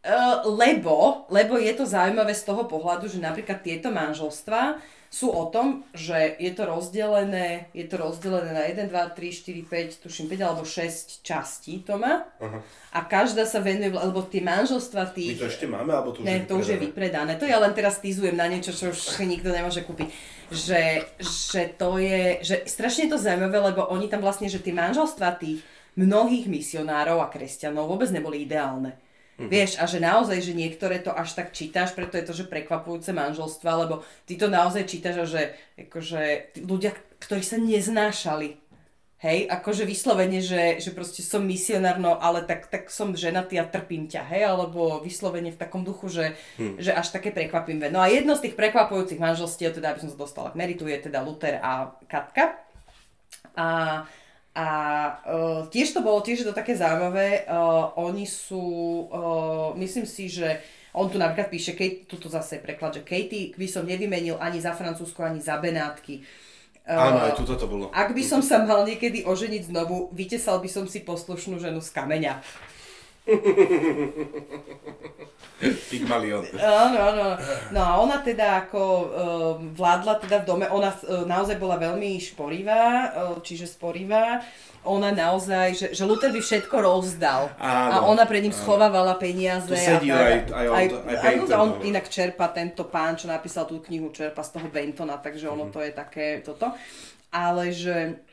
Uh, 0.03 0.43
lebo, 0.59 1.31
lebo 1.31 1.55
je 1.55 1.79
to 1.79 1.87
zaujímavé 1.87 2.35
z 2.35 2.43
toho 2.43 2.67
pohľadu, 2.67 3.07
že 3.07 3.23
napríklad 3.23 3.63
tieto 3.63 3.95
manželstva 3.95 4.83
sú 5.13 5.29
o 5.29 5.45
tom, 5.53 5.85
že 5.93 6.41
je 6.41 6.49
to 6.57 6.65
rozdelené, 6.65 7.69
je 7.77 7.85
to 7.85 8.01
rozdelené 8.01 8.51
na 8.57 8.65
1, 8.65 8.89
2, 8.89 8.97
3, 9.13 9.69
4, 9.69 10.01
5, 10.01 10.03
tuším 10.09 10.27
5 10.33 10.41
alebo 10.41 10.65
6 10.65 11.21
častí 11.21 11.85
to 11.85 12.01
má. 12.01 12.25
Aha. 12.41 12.65
A 12.97 13.05
každá 13.05 13.45
sa 13.45 13.61
venuje, 13.61 13.93
lebo 13.93 14.25
tie 14.25 14.41
manželstva 14.41 15.13
tých... 15.13 15.37
My 15.37 15.45
to 15.45 15.53
ešte 15.53 15.67
máme, 15.69 15.93
alebo 15.93 16.17
to 16.17 16.25
už 16.25 16.27
ne, 16.27 16.35
je 16.41 16.49
to 16.49 16.55
už 16.57 16.67
je 16.73 16.79
vypredané. 16.81 17.37
To 17.37 17.45
ja 17.45 17.61
len 17.61 17.77
teraz 17.77 18.01
týzujem 18.01 18.33
na 18.33 18.49
niečo, 18.49 18.73
čo 18.73 18.89
už 18.89 19.21
nikto 19.29 19.53
nemôže 19.53 19.85
kúpiť. 19.85 20.09
Že, 20.49 20.83
že 21.21 21.63
to 21.77 22.01
je, 22.01 22.41
že 22.41 22.57
strašne 22.65 23.05
je 23.05 23.13
to 23.13 23.21
zaujímavé, 23.21 23.71
lebo 23.71 23.93
oni 23.93 24.09
tam 24.09 24.25
vlastne, 24.25 24.49
že 24.49 24.65
tie 24.65 24.73
manželstva 24.73 25.37
tých 25.37 25.61
mnohých 25.93 26.49
misionárov 26.49 27.21
a 27.21 27.29
kresťanov 27.29 27.85
vôbec 27.85 28.09
neboli 28.09 28.49
ideálne. 28.49 28.97
Mm-hmm. 29.43 29.51
Vieš, 29.51 29.73
a 29.83 29.85
že 29.91 29.99
naozaj, 29.99 30.39
že 30.39 30.55
niektoré 30.55 31.03
to 31.03 31.11
až 31.11 31.35
tak 31.35 31.51
čítaš, 31.51 31.99
preto 31.99 32.15
je 32.15 32.23
to, 32.23 32.31
že 32.31 32.47
prekvapujúce 32.47 33.11
manželstva, 33.11 33.71
lebo 33.83 34.07
ty 34.23 34.39
to 34.39 34.47
naozaj 34.47 34.87
čítaš 34.87 35.17
a 35.19 35.27
že 35.27 35.43
akože, 35.75 36.55
ľudia, 36.63 36.95
ktorí 37.19 37.43
sa 37.43 37.59
neznášali, 37.59 38.63
hej, 39.23 39.51
akože 39.51 39.83
vyslovene, 39.83 40.39
že, 40.39 40.79
že 40.79 40.95
proste 40.95 41.27
som 41.27 41.43
misionár, 41.43 41.99
no 41.99 42.19
ale 42.19 42.47
tak, 42.47 42.71
tak 42.71 42.87
som 42.87 43.19
ženatý 43.19 43.59
a 43.59 43.67
trpím 43.67 44.07
ťa, 44.07 44.23
hej, 44.31 44.43
alebo 44.47 45.03
vyslovene 45.03 45.51
v 45.51 45.59
takom 45.59 45.83
duchu, 45.83 46.07
že, 46.07 46.27
hmm. 46.63 46.79
že 46.79 46.95
až 46.95 47.11
také 47.11 47.35
prekvapivé. 47.35 47.91
No 47.91 47.99
a 47.99 48.07
jedno 48.07 48.39
z 48.39 48.51
tých 48.51 48.59
prekvapujúcich 48.59 49.23
manželstiev, 49.23 49.75
teda 49.75 49.95
aby 49.95 50.07
som 50.07 50.11
sa 50.15 50.19
dostala 50.19 50.55
k 50.55 50.59
meritu, 50.59 50.87
je 50.87 51.11
teda 51.11 51.23
Luther 51.23 51.59
a 51.59 51.99
Katka. 52.07 52.63
A 53.59 53.67
a 54.53 54.69
uh, 55.25 55.61
tiež 55.73 55.97
to 55.97 56.05
bolo, 56.05 56.21
tiež 56.21 56.45
to 56.45 56.53
také 56.53 56.77
zaujímavé. 56.77 57.49
Uh, 57.49 57.89
oni 57.97 58.29
sú, 58.29 58.61
uh, 59.09 59.73
myslím 59.81 60.05
si, 60.05 60.29
že 60.29 60.61
on 60.93 61.09
tu 61.09 61.17
napríklad 61.17 61.49
píše, 61.49 61.73
Kate, 61.73 62.05
tuto 62.05 62.29
zase 62.29 62.61
preklad, 62.61 62.93
že 62.93 63.01
Katie 63.01 63.57
by 63.57 63.65
som 63.65 63.89
nevymenil 63.89 64.37
ani 64.37 64.61
za 64.61 64.77
Francúzsko, 64.77 65.25
ani 65.25 65.41
za 65.41 65.57
Benátky. 65.57 66.21
Uh, 66.85 67.01
Áno, 67.01 67.19
aj 67.25 67.33
tuto 67.41 67.57
to 67.57 67.65
bolo. 67.65 67.89
Ak 67.97 68.13
by 68.13 68.21
som 68.21 68.45
sa 68.45 68.61
mal 68.61 68.85
niekedy 68.85 69.25
oženiť 69.25 69.73
znovu, 69.73 70.13
vytesal 70.13 70.61
by 70.61 70.69
som 70.69 70.85
si 70.85 71.01
poslušnú 71.01 71.57
ženu 71.57 71.81
z 71.81 71.89
kameňa. 71.89 72.45
Pygmalion. 75.63 76.43
Áno, 76.59 76.99
áno. 76.99 77.39
No 77.71 77.81
a 77.81 77.93
ona 78.03 78.19
teda 78.19 78.67
ako 78.67 78.83
uh, 78.83 79.55
vládla 79.63 80.19
teda 80.19 80.43
v 80.43 80.47
dome, 80.49 80.67
ona 80.67 80.91
uh, 80.91 81.23
naozaj 81.23 81.55
bola 81.63 81.79
veľmi 81.79 82.19
šporivá, 82.19 83.15
uh, 83.15 83.39
čiže 83.39 83.71
sporivá. 83.71 84.43
Ona 84.83 85.15
naozaj, 85.15 85.79
že, 85.79 85.87
že 85.95 86.03
Luther 86.03 86.35
by 86.35 86.43
všetko 86.43 86.75
rozdal. 86.83 87.55
Áno, 87.63 87.95
a 87.95 87.97
ona 88.11 88.27
pred 88.27 88.43
ním 88.43 88.51
áno. 88.51 88.59
schovávala 88.59 89.15
peniaze. 89.15 89.71
Tu 89.71 89.79
sedí 89.79 90.11
a, 90.11 90.19
aj, 90.19 90.51
aj, 90.51 90.67
aj, 90.67 90.87
aj, 91.07 91.17
aj 91.23 91.35
no, 91.39 91.47
on 91.55 91.71
inak 91.87 92.11
čerpa 92.11 92.51
tento 92.51 92.91
pán, 92.91 93.15
čo 93.15 93.31
napísal 93.31 93.71
tú 93.71 93.79
knihu, 93.87 94.11
čerpa 94.11 94.43
z 94.43 94.59
toho 94.59 94.67
Bentona, 94.67 95.23
takže 95.23 95.47
ono 95.47 95.71
mm-hmm. 95.71 95.79
to 95.79 95.81
je 95.87 95.93
také 95.95 96.43
toto. 96.43 96.75
Ale 97.31 97.71
že 97.71 98.27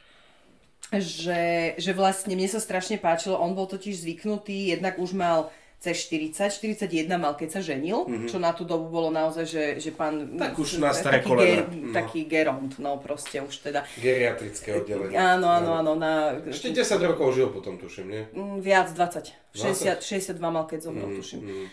že, 0.97 1.75
že 1.77 1.91
vlastne 1.93 2.33
mne 2.33 2.49
sa 2.49 2.57
strašne 2.57 2.97
páčilo, 2.97 3.37
on 3.37 3.53
bol 3.53 3.69
totiž 3.69 4.01
zvyknutý, 4.01 4.73
jednak 4.73 4.97
už 4.97 5.13
mal 5.13 5.53
cez 5.79 5.95
40, 6.11 6.35
41 6.51 7.07
mal, 7.15 7.39
keď 7.39 7.49
sa 7.55 7.61
ženil, 7.63 8.03
mm-hmm. 8.03 8.27
čo 8.27 8.35
na 8.35 8.51
tú 8.51 8.67
dobu 8.67 8.91
bolo 8.91 9.07
naozaj, 9.15 9.47
že, 9.47 9.63
že 9.79 9.95
pán... 9.95 10.35
Tak 10.35 10.59
už 10.59 10.83
na 10.83 10.91
staré 10.91 11.23
taký, 11.23 11.39
ger, 11.39 11.59
no. 11.71 11.93
taký 11.95 12.21
geront, 12.27 12.71
no 12.83 12.99
proste 12.99 13.39
už 13.39 13.63
teda. 13.63 13.87
Geriatrické 13.95 14.75
oddelenie. 14.75 15.15
Áno, 15.15 15.47
áno, 15.47 15.79
áno. 15.79 15.95
Na... 15.95 16.35
Ešte 16.43 16.75
10 16.75 16.99
rokov 17.15 17.31
žil 17.31 17.47
potom, 17.47 17.79
tuším, 17.79 18.11
nie? 18.11 18.23
Mm, 18.35 18.59
viac, 18.59 18.91
20. 18.91 19.55
20? 19.55 20.03
60, 20.03 20.35
62 20.35 20.51
mal, 20.51 20.67
keď 20.67 20.79
zomrel, 20.83 21.07
mm-hmm. 21.07 21.19
tuším. 21.23 21.39
Mm-hmm. 21.47 21.67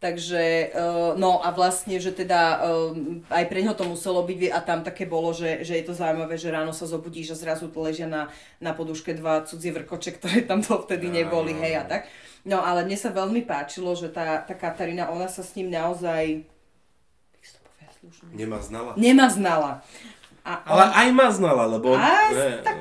Takže, 0.00 0.72
uh, 0.72 1.12
no 1.12 1.44
a 1.44 1.52
vlastne, 1.52 2.00
že 2.00 2.08
teda 2.16 2.64
uh, 2.64 2.96
aj 3.28 3.44
pre 3.52 3.60
ňo 3.60 3.76
to 3.76 3.84
muselo 3.84 4.24
byť 4.24 4.48
a 4.48 4.58
tam 4.64 4.80
také 4.80 5.04
bolo, 5.04 5.36
že, 5.36 5.60
že 5.60 5.76
je 5.76 5.84
to 5.84 5.92
zaujímavé, 5.92 6.40
že 6.40 6.48
ráno 6.48 6.72
sa 6.72 6.88
zobudíš 6.88 7.36
a 7.36 7.36
zrazu 7.36 7.68
ležia 7.68 8.08
na, 8.08 8.32
na 8.64 8.72
poduške 8.72 9.12
dva 9.12 9.44
cudzie 9.44 9.76
vrkoče, 9.76 10.16
ktoré 10.16 10.48
tam 10.48 10.64
to 10.64 10.80
vtedy 10.88 11.12
neboli, 11.12 11.52
hej 11.52 11.76
a 11.76 11.84
tak. 11.84 12.08
No 12.48 12.64
ale 12.64 12.88
mne 12.88 12.96
sa 12.96 13.12
veľmi 13.12 13.44
páčilo, 13.44 13.92
že 13.92 14.08
tá, 14.08 14.40
tá 14.40 14.56
Katarína, 14.56 15.12
ona 15.12 15.28
sa 15.28 15.44
s 15.44 15.52
ním 15.52 15.68
naozaj... 15.68 16.48
Nemá 18.32 18.56
znala. 18.64 18.96
Nemá 18.96 19.28
znala. 19.28 19.84
A 20.44 20.64
on... 20.64 20.76
Ale 20.76 20.84
aj 20.94 21.08
ma 21.12 21.28
znala, 21.28 21.64
lebo... 21.68 21.92
A, 21.96 22.32
ne, 22.32 22.48
tak 22.64 22.76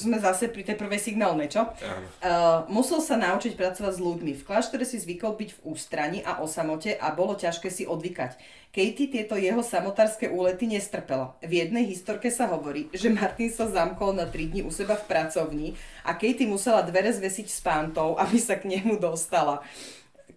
sme 0.00 0.16
zase 0.16 0.48
pri 0.48 0.64
tej 0.64 0.76
prvej 0.80 1.00
signálnej, 1.00 1.52
čo? 1.52 1.68
Uh, 1.68 2.64
musel 2.72 3.04
sa 3.04 3.20
naučiť 3.20 3.56
pracovať 3.56 3.92
s 3.96 4.00
ľuďmi. 4.00 4.32
V 4.40 4.46
kláštore 4.46 4.84
si 4.88 4.96
zvykol 4.96 5.36
byť 5.36 5.50
v 5.56 5.62
ústrani 5.66 6.20
a 6.24 6.40
o 6.40 6.46
samote 6.48 6.96
a 6.96 7.12
bolo 7.12 7.36
ťažké 7.36 7.68
si 7.68 7.84
odvykať. 7.84 8.38
Katie 8.70 9.10
tieto 9.10 9.34
jeho 9.34 9.60
samotárske 9.66 10.30
úlety 10.30 10.70
nestrpela. 10.70 11.34
V 11.42 11.58
jednej 11.58 11.90
historke 11.90 12.30
sa 12.30 12.46
hovorí, 12.48 12.86
že 12.94 13.10
Martin 13.10 13.50
sa 13.50 13.66
zamkol 13.66 14.14
na 14.14 14.30
3 14.30 14.54
dní 14.54 14.60
u 14.62 14.70
seba 14.70 14.94
v 14.94 15.08
pracovni 15.10 15.68
a 16.06 16.14
Katie 16.14 16.46
musela 16.46 16.86
dvere 16.86 17.10
zvesiť 17.10 17.46
s 17.50 17.60
pántou, 17.60 18.14
aby 18.14 18.38
sa 18.38 18.54
k 18.54 18.70
nemu 18.70 19.02
dostala. 19.02 19.66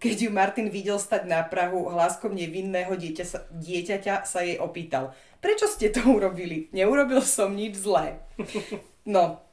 Keď 0.02 0.28
ju 0.28 0.30
Martin 0.34 0.68
videl 0.68 1.00
stať 1.00 1.30
na 1.30 1.46
Prahu, 1.46 1.88
hláskom 1.88 2.36
nevinného 2.36 2.92
dieťa 2.98 3.24
sa, 3.24 3.40
dieťaťa 3.54 4.28
sa 4.28 4.44
jej 4.44 4.58
opýtal– 4.60 5.14
prečo 5.44 5.68
ste 5.68 5.92
to 5.92 6.00
urobili? 6.08 6.72
Neurobil 6.72 7.20
som 7.20 7.52
nič 7.52 7.84
zlé. 7.84 8.24
No. 9.04 9.44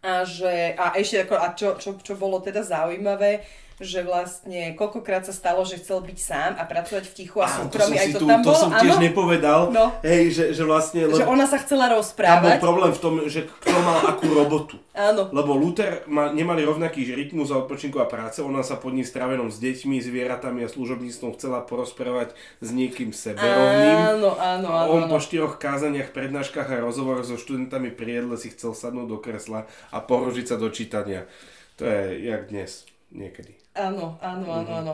A, 0.00 0.24
že, 0.24 0.72
a 0.72 0.96
ešte 0.96 1.28
ako, 1.28 1.34
a 1.36 1.52
čo, 1.52 1.68
čo, 1.76 2.00
čo 2.00 2.16
bolo 2.16 2.40
teda 2.40 2.64
zaujímavé, 2.64 3.44
že 3.82 4.06
vlastne 4.06 4.78
koľkokrát 4.78 5.26
sa 5.26 5.34
stalo, 5.34 5.66
že 5.66 5.82
chcel 5.82 5.98
byť 5.98 6.18
sám 6.18 6.52
a 6.54 6.62
pracovať 6.62 7.10
v 7.10 7.14
tichu 7.14 7.42
a 7.42 7.50
súkromí, 7.50 7.98
aj 7.98 8.08
to 8.14 8.18
tu, 8.22 8.26
tam 8.30 8.40
to 8.42 8.46
bolo. 8.46 8.54
To 8.54 8.62
som 8.62 8.72
tiež 8.78 8.94
ano? 8.94 9.02
nepovedal, 9.02 9.60
no. 9.74 9.86
hej, 10.06 10.30
že, 10.30 10.44
že 10.54 10.62
vlastne... 10.62 11.10
Lebo, 11.10 11.18
že 11.18 11.26
ona 11.26 11.46
sa 11.50 11.58
chcela 11.58 11.90
rozprávať. 11.90 12.58
Tam 12.58 12.62
bol 12.62 12.66
problém 12.70 12.92
v 12.94 13.00
tom, 13.02 13.14
že 13.26 13.50
kto 13.50 13.74
mal 13.82 13.98
akú 14.14 14.30
robotu. 14.30 14.76
Áno. 14.94 15.26
Lebo 15.34 15.58
Luther 15.58 16.06
ma, 16.06 16.30
nemali 16.30 16.62
rovnaký 16.62 17.02
rytmus 17.10 17.50
a 17.50 17.58
odpočinku 17.58 17.98
a 17.98 18.06
práce, 18.06 18.38
ona 18.38 18.62
sa 18.62 18.78
pod 18.78 18.94
ním 18.94 19.02
strávenom 19.02 19.50
s 19.50 19.58
deťmi, 19.58 19.98
zvieratami 19.98 20.62
a 20.62 20.70
služobníctvom 20.70 21.34
chcela 21.34 21.66
porozprávať 21.66 22.38
s 22.62 22.68
niekým 22.70 23.10
seberovným. 23.10 24.22
Áno, 24.22 24.38
áno, 24.38 24.68
áno. 24.70 24.88
On 24.94 25.02
áno. 25.06 25.10
po 25.10 25.18
štyroch 25.18 25.58
kázaniach, 25.58 26.14
prednáškach 26.14 26.70
a 26.70 26.78
rozhovoroch 26.78 27.26
so 27.26 27.34
študentami 27.34 27.90
pri 27.90 28.22
jedle 28.22 28.38
si 28.38 28.54
chcel 28.54 28.70
sadnúť 28.70 29.06
do 29.10 29.18
kresla 29.18 29.66
a 29.90 29.98
porožiť 29.98 30.54
sa 30.54 30.56
do 30.62 30.70
čítania. 30.70 31.26
To 31.82 31.90
je 31.90 32.30
jak 32.30 32.54
dnes, 32.54 32.86
niekedy. 33.14 33.54
Áno, 33.74 34.18
áno, 34.18 34.46
áno, 34.50 34.72
mhm. 34.74 34.80
áno. 34.84 34.92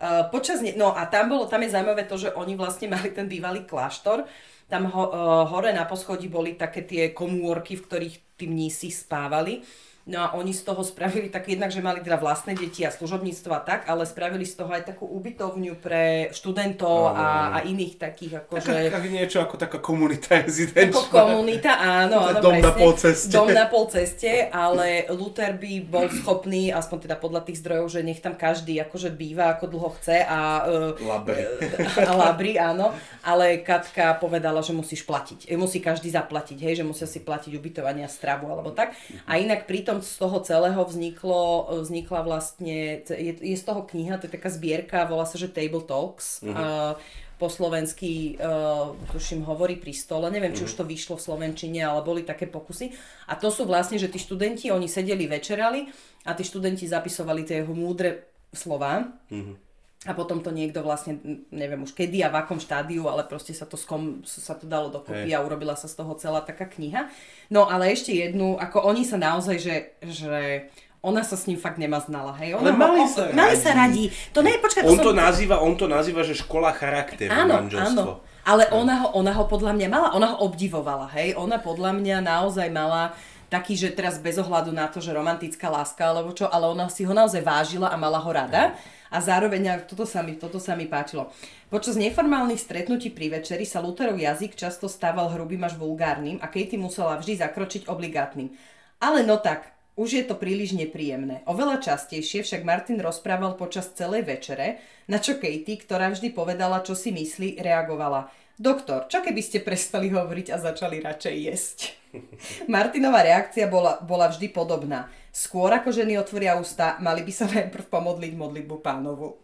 Uh, 0.00 0.24
počas 0.32 0.64
ne- 0.64 0.76
no 0.76 0.96
a 0.96 1.04
tam 1.08 1.28
bolo, 1.32 1.44
tam 1.46 1.62
je 1.62 1.72
zaujímavé 1.72 2.04
to, 2.08 2.16
že 2.16 2.32
oni 2.34 2.56
vlastne 2.56 2.88
mali 2.94 3.12
ten 3.12 3.28
bývalý 3.28 3.68
kláštor. 3.68 4.24
Tam 4.68 4.84
ho, 4.88 5.04
uh, 5.08 5.44
hore 5.48 5.72
na 5.72 5.88
poschodí 5.88 6.28
boli 6.28 6.56
také 6.56 6.84
tie 6.84 7.16
komórky, 7.16 7.76
v 7.76 7.84
ktorých 7.88 8.16
tí 8.36 8.44
mnísi 8.48 8.92
spávali. 8.92 9.64
No 10.08 10.24
a 10.24 10.32
oni 10.40 10.56
z 10.56 10.64
toho 10.64 10.80
spravili 10.80 11.28
tak 11.28 11.44
jednak, 11.52 11.68
že 11.68 11.84
mali 11.84 12.00
teda 12.00 12.16
vlastné 12.16 12.56
deti 12.56 12.80
a 12.80 12.88
služobníctvo 12.88 13.52
a 13.52 13.60
tak, 13.60 13.84
ale 13.92 14.08
spravili 14.08 14.48
z 14.48 14.56
toho 14.56 14.72
aj 14.72 14.88
takú 14.88 15.04
ubytovňu 15.04 15.76
pre 15.76 16.32
študentov 16.32 17.12
a, 17.12 17.60
a 17.60 17.68
iných 17.68 18.00
takých 18.00 18.48
akože... 18.48 18.88
Taká, 18.88 19.04
niečo 19.04 19.44
ako 19.44 19.60
taká 19.60 19.78
komunita 19.84 20.40
rezidenčná. 20.40 20.96
Ako 20.96 21.12
komunita, 21.12 21.76
áno, 21.76 22.24
áno, 22.24 22.40
Dom 22.40 22.56
presne. 22.56 22.64
na 22.64 22.72
pol 22.72 22.92
ceste. 22.96 23.32
Dom 23.36 23.48
na 23.52 23.66
pol 23.68 23.84
ceste, 23.92 24.32
ale 24.48 25.04
Luther 25.12 25.52
by 25.60 25.72
bol 25.84 26.08
schopný, 26.08 26.72
aspoň 26.72 26.98
teda 27.04 27.16
podľa 27.20 27.44
tých 27.44 27.60
zdrojov, 27.60 27.92
že 27.92 28.00
nech 28.00 28.24
tam 28.24 28.32
každý 28.32 28.80
akože 28.88 29.12
býva 29.12 29.60
ako 29.60 29.68
dlho 29.68 29.92
chce 30.00 30.24
a... 30.24 30.64
Uh, 30.64 31.04
Labri. 31.04 31.44
a 32.08 32.12
labri, 32.16 32.56
áno. 32.56 32.96
Ale 33.20 33.60
Katka 33.60 34.16
povedala, 34.16 34.64
že 34.64 34.72
musíš 34.72 35.04
platiť. 35.04 35.52
Musí 35.60 35.84
každý 35.84 36.08
zaplatiť, 36.08 36.56
hej, 36.64 36.80
že 36.80 36.84
musia 36.88 37.04
si 37.04 37.20
platiť 37.20 37.52
ubytovanie 37.52 38.08
a 38.08 38.10
stravu 38.10 38.48
alebo 38.48 38.72
tak. 38.72 38.96
A 39.28 39.36
inak 39.36 39.68
pritom 39.68 39.97
z 40.02 40.14
toho 40.18 40.40
celého 40.40 40.84
vzniklo, 40.84 41.68
vznikla 41.82 42.20
vlastne, 42.22 43.02
je, 43.08 43.32
je 43.38 43.56
z 43.56 43.64
toho 43.64 43.82
kniha, 43.82 44.18
to 44.18 44.26
je 44.26 44.34
taká 44.34 44.50
zbierka, 44.50 45.04
volá 45.04 45.24
sa, 45.26 45.38
že 45.38 45.48
Table 45.48 45.84
Talks. 45.84 46.42
Mhm. 46.42 46.54
Uh, 46.54 46.94
po 47.38 47.46
slovensky, 47.46 48.34
uh, 48.42 48.98
tuším, 49.14 49.46
hovorí 49.46 49.78
pri 49.78 49.94
stole. 49.94 50.26
Neviem, 50.26 50.50
či 50.58 50.66
už 50.66 50.74
Mhm. 50.74 50.78
to 50.82 50.84
vyšlo 50.90 51.14
v 51.14 51.22
slovenčine, 51.22 51.86
ale 51.86 52.02
boli 52.02 52.26
také 52.26 52.50
pokusy. 52.50 52.90
A 53.30 53.38
to 53.38 53.54
sú 53.54 53.62
vlastne, 53.62 53.94
že 53.94 54.10
tí 54.10 54.18
študenti, 54.18 54.74
oni 54.74 54.90
sedeli, 54.90 55.30
večerali 55.30 55.86
a 56.26 56.34
tí 56.34 56.42
študenti 56.42 56.90
zapisovali 56.90 57.46
tie 57.46 57.62
jeho 57.62 57.70
múdre 57.78 58.26
slová. 58.50 59.06
Mhm. 59.30 59.67
A 60.08 60.16
potom 60.16 60.40
to 60.40 60.48
niekto 60.48 60.80
vlastne, 60.80 61.20
neviem 61.52 61.84
už 61.84 61.92
kedy 61.92 62.24
a 62.24 62.32
v 62.32 62.40
akom 62.40 62.56
štádiu, 62.56 63.04
ale 63.04 63.28
proste 63.28 63.52
sa 63.52 63.68
to, 63.68 63.76
skom, 63.76 64.24
sa 64.24 64.56
to 64.56 64.64
dalo 64.64 64.88
dokopy 64.88 65.28
Hej. 65.28 65.36
a 65.36 65.44
urobila 65.44 65.76
sa 65.76 65.84
z 65.84 66.00
toho 66.00 66.16
celá 66.16 66.40
taká 66.40 66.64
kniha. 66.64 67.12
No 67.52 67.68
ale 67.68 67.92
ešte 67.92 68.16
jednu, 68.16 68.56
ako 68.56 68.88
oni 68.88 69.04
sa 69.04 69.20
naozaj, 69.20 69.56
že, 69.60 69.76
že 70.00 70.64
ona 71.04 71.20
sa 71.20 71.36
s 71.36 71.44
ním 71.44 71.60
fakt 71.60 71.76
nemaznala, 71.76 72.32
hej? 72.40 72.56
Ona 72.56 72.72
Ale 72.72 72.80
mali 72.80 72.98
ho, 73.04 73.06
sa 73.06 73.28
mali 73.30 73.54
radi. 73.54 73.60
sa 73.60 73.70
radí. 73.76 74.04
To 74.32 74.40
je, 74.40 74.56
počkaj, 74.58 74.82
On 74.88 74.96
to, 74.96 75.12
som... 75.12 75.20
nazýva, 75.20 75.60
on 75.60 75.76
to 75.76 75.86
nazýva, 75.86 76.24
že 76.24 76.34
škola 76.34 76.72
charakteru, 76.72 77.30
Áno, 77.30 77.68
manželstvo. 77.68 78.02
áno. 78.02 78.24
Ale 78.48 78.64
ona 78.72 79.04
ho, 79.04 79.08
ona 79.12 79.36
ho 79.36 79.44
podľa 79.44 79.76
mňa 79.76 79.88
mala, 79.92 80.08
ona 80.16 80.32
ho 80.32 80.48
obdivovala, 80.48 81.06
hej? 81.14 81.36
Ona 81.36 81.60
podľa 81.60 81.92
mňa 82.00 82.16
naozaj 82.24 82.72
mala 82.72 83.12
taký, 83.48 83.74
že 83.74 83.92
teraz 83.92 84.20
bez 84.20 84.36
ohľadu 84.36 84.70
na 84.72 84.88
to, 84.88 85.00
že 85.00 85.16
romantická 85.16 85.72
láska 85.72 86.04
alebo 86.04 86.32
čo, 86.36 86.48
ale 86.48 86.68
ona 86.68 86.88
si 86.92 87.04
ho 87.04 87.12
naozaj 87.16 87.40
vážila 87.40 87.88
a 87.88 87.96
mala 87.96 88.20
ho 88.20 88.30
rada. 88.30 88.76
A 89.08 89.24
zároveň, 89.24 89.88
toto 89.88 90.04
sa 90.04 90.20
mi, 90.20 90.36
toto 90.36 90.60
sa 90.60 90.76
mi 90.76 90.84
páčilo. 90.84 91.32
Počas 91.72 91.96
neformálnych 91.96 92.60
stretnutí 92.60 93.08
pri 93.08 93.40
večeri 93.40 93.64
sa 93.64 93.80
Lutherov 93.80 94.20
jazyk 94.20 94.52
často 94.52 94.84
stával 94.84 95.32
hrubým 95.32 95.64
až 95.64 95.80
vulgárnym 95.80 96.36
a 96.44 96.46
Katie 96.52 96.76
musela 96.76 97.16
vždy 97.16 97.40
zakročiť 97.40 97.88
obligátnym. 97.88 98.52
Ale 99.00 99.24
no 99.24 99.40
tak, 99.40 99.72
už 99.96 100.12
je 100.12 100.24
to 100.28 100.36
príliš 100.36 100.76
nepríjemné. 100.76 101.40
Oveľa 101.48 101.82
častejšie 101.82 102.44
však 102.44 102.62
Martin 102.68 103.00
rozprával 103.00 103.56
počas 103.56 103.90
celej 103.96 104.28
večere, 104.28 104.78
na 105.08 105.18
čo 105.18 105.40
Katie, 105.40 105.80
ktorá 105.80 106.12
vždy 106.12 106.30
povedala, 106.30 106.84
čo 106.84 106.92
si 106.92 107.08
myslí, 107.08 107.58
reagovala. 107.64 108.28
Doktor, 108.60 109.08
čo 109.08 109.24
keby 109.24 109.40
ste 109.40 109.64
prestali 109.64 110.12
hovoriť 110.12 110.52
a 110.52 110.56
začali 110.58 111.00
radšej 111.00 111.34
jesť? 111.34 111.78
Martinová 112.72 113.24
reakcia 113.24 113.68
bola, 113.68 114.00
bola 114.02 114.28
vždy 114.28 114.48
podobná. 114.52 115.08
Skôr 115.28 115.70
ako 115.70 115.92
ženy 115.94 116.18
otvoria 116.18 116.58
ústa, 116.58 116.98
mali 116.98 117.22
by 117.22 117.32
sa 117.32 117.46
najprv 117.46 117.86
pomodliť 117.86 118.32
modlitbu 118.34 118.76
pánovu. 118.82 119.38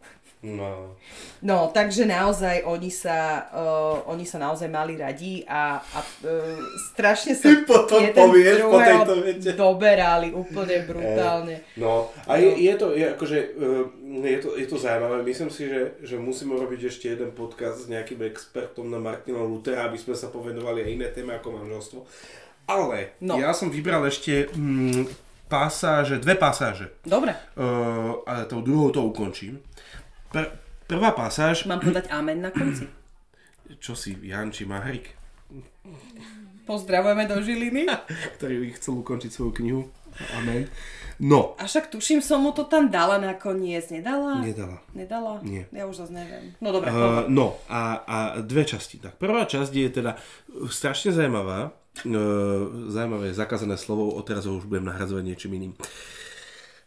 No. 0.45 0.93
No, 1.41 1.73
takže 1.73 2.05
naozaj 2.05 2.69
oni 2.69 2.93
sa, 2.93 3.49
uh, 3.49 4.05
oni 4.13 4.29
sa 4.29 4.37
naozaj 4.37 4.69
mali 4.69 4.93
radi 4.93 5.41
a, 5.49 5.81
a 5.81 5.99
uh, 6.05 6.61
strašne 6.93 7.33
sa 7.33 7.49
potom 7.69 8.05
povieš 8.13 8.69
po 8.69 8.77
tejto 8.77 9.15
vete. 9.25 9.51
doberali 9.57 10.37
úplne 10.37 10.85
brutálne. 10.89 11.65
No, 11.81 12.13
a 12.29 12.37
je, 12.37 12.61
je 12.61 12.75
to, 12.77 12.93
je, 12.93 13.07
akože, 13.17 13.39
je 14.21 14.39
to, 14.45 14.49
je 14.61 14.67
to 14.69 14.77
zaujímavé. 14.77 15.25
Myslím 15.25 15.49
si, 15.49 15.65
že, 15.65 15.97
že 16.05 16.21
musíme 16.21 16.53
robiť 16.61 16.93
ešte 16.93 17.09
jeden 17.09 17.33
podcast 17.33 17.89
s 17.89 17.89
nejakým 17.89 18.21
expertom 18.29 18.93
na 18.93 19.01
Martina 19.01 19.41
Luthera, 19.41 19.89
aby 19.89 19.97
sme 19.97 20.13
sa 20.13 20.29
povenovali 20.29 20.85
aj 20.85 20.91
iné 20.93 21.09
témy 21.09 21.41
ako 21.41 21.57
manželstvo. 21.57 22.01
Ale 22.65 23.17
No. 23.21 23.37
ja 23.37 23.53
som 23.53 23.69
vybral 23.69 24.05
ešte 24.05 24.49
mm, 24.51 25.05
pasáže, 25.47 26.17
dve 26.19 26.35
pasáže. 26.35 26.89
Dobre, 27.05 27.37
Uh, 27.55 28.25
a 28.27 28.45
tou 28.45 28.61
druhou 28.61 28.91
to 28.91 29.05
ukončím. 29.05 29.61
Pr- 30.33 30.51
prvá 30.87 31.13
pasáž, 31.13 31.65
mám 31.65 31.79
povedať 31.79 32.11
amen 32.11 32.43
na 32.43 32.51
konci. 32.51 32.89
čo 33.85 33.95
si, 33.95 34.17
Jan 34.23 34.51
či 34.51 34.65
Mahrik, 34.65 35.15
Pozdravujeme 36.65 37.29
do 37.29 37.45
Žiliny. 37.45 37.85
ktorý 38.41 38.73
chcel 38.73 39.05
ukončiť 39.05 39.31
svoju 39.31 39.53
knihu. 39.61 39.83
Amen. 40.33 40.65
No, 41.23 41.55
A 41.59 41.71
však 41.71 41.95
tuším, 41.95 42.19
som 42.19 42.43
mu 42.43 42.51
to 42.51 42.67
tam 42.67 42.91
dala 42.91 43.23
nakoniec. 43.23 43.87
Nedala? 43.91 44.43
nedala. 44.43 44.79
Nedala? 44.95 45.33
Nie. 45.47 45.71
Ja 45.71 45.87
už 45.87 46.07
zase 46.07 46.13
neviem. 46.15 46.55
No 46.59 46.75
dobre, 46.75 46.91
Uh, 46.91 47.31
no 47.31 47.55
a, 47.71 48.03
a 48.03 48.17
dve 48.43 48.67
časti. 48.67 48.99
Tak 48.99 49.19
prvá 49.19 49.47
časť 49.47 49.71
je 49.71 49.89
teda 49.91 50.13
uh, 50.19 50.67
strašne 50.67 51.15
zaujímavá. 51.15 51.71
Uh, 52.03 52.91
zaujímavé 52.91 53.31
zakázané 53.31 53.79
slovo, 53.79 54.11
odteraz 54.19 54.51
ho 54.51 54.59
už 54.59 54.67
budem 54.67 54.91
nahradzovať 54.91 55.23
niečím 55.23 55.55
iným. 55.55 55.73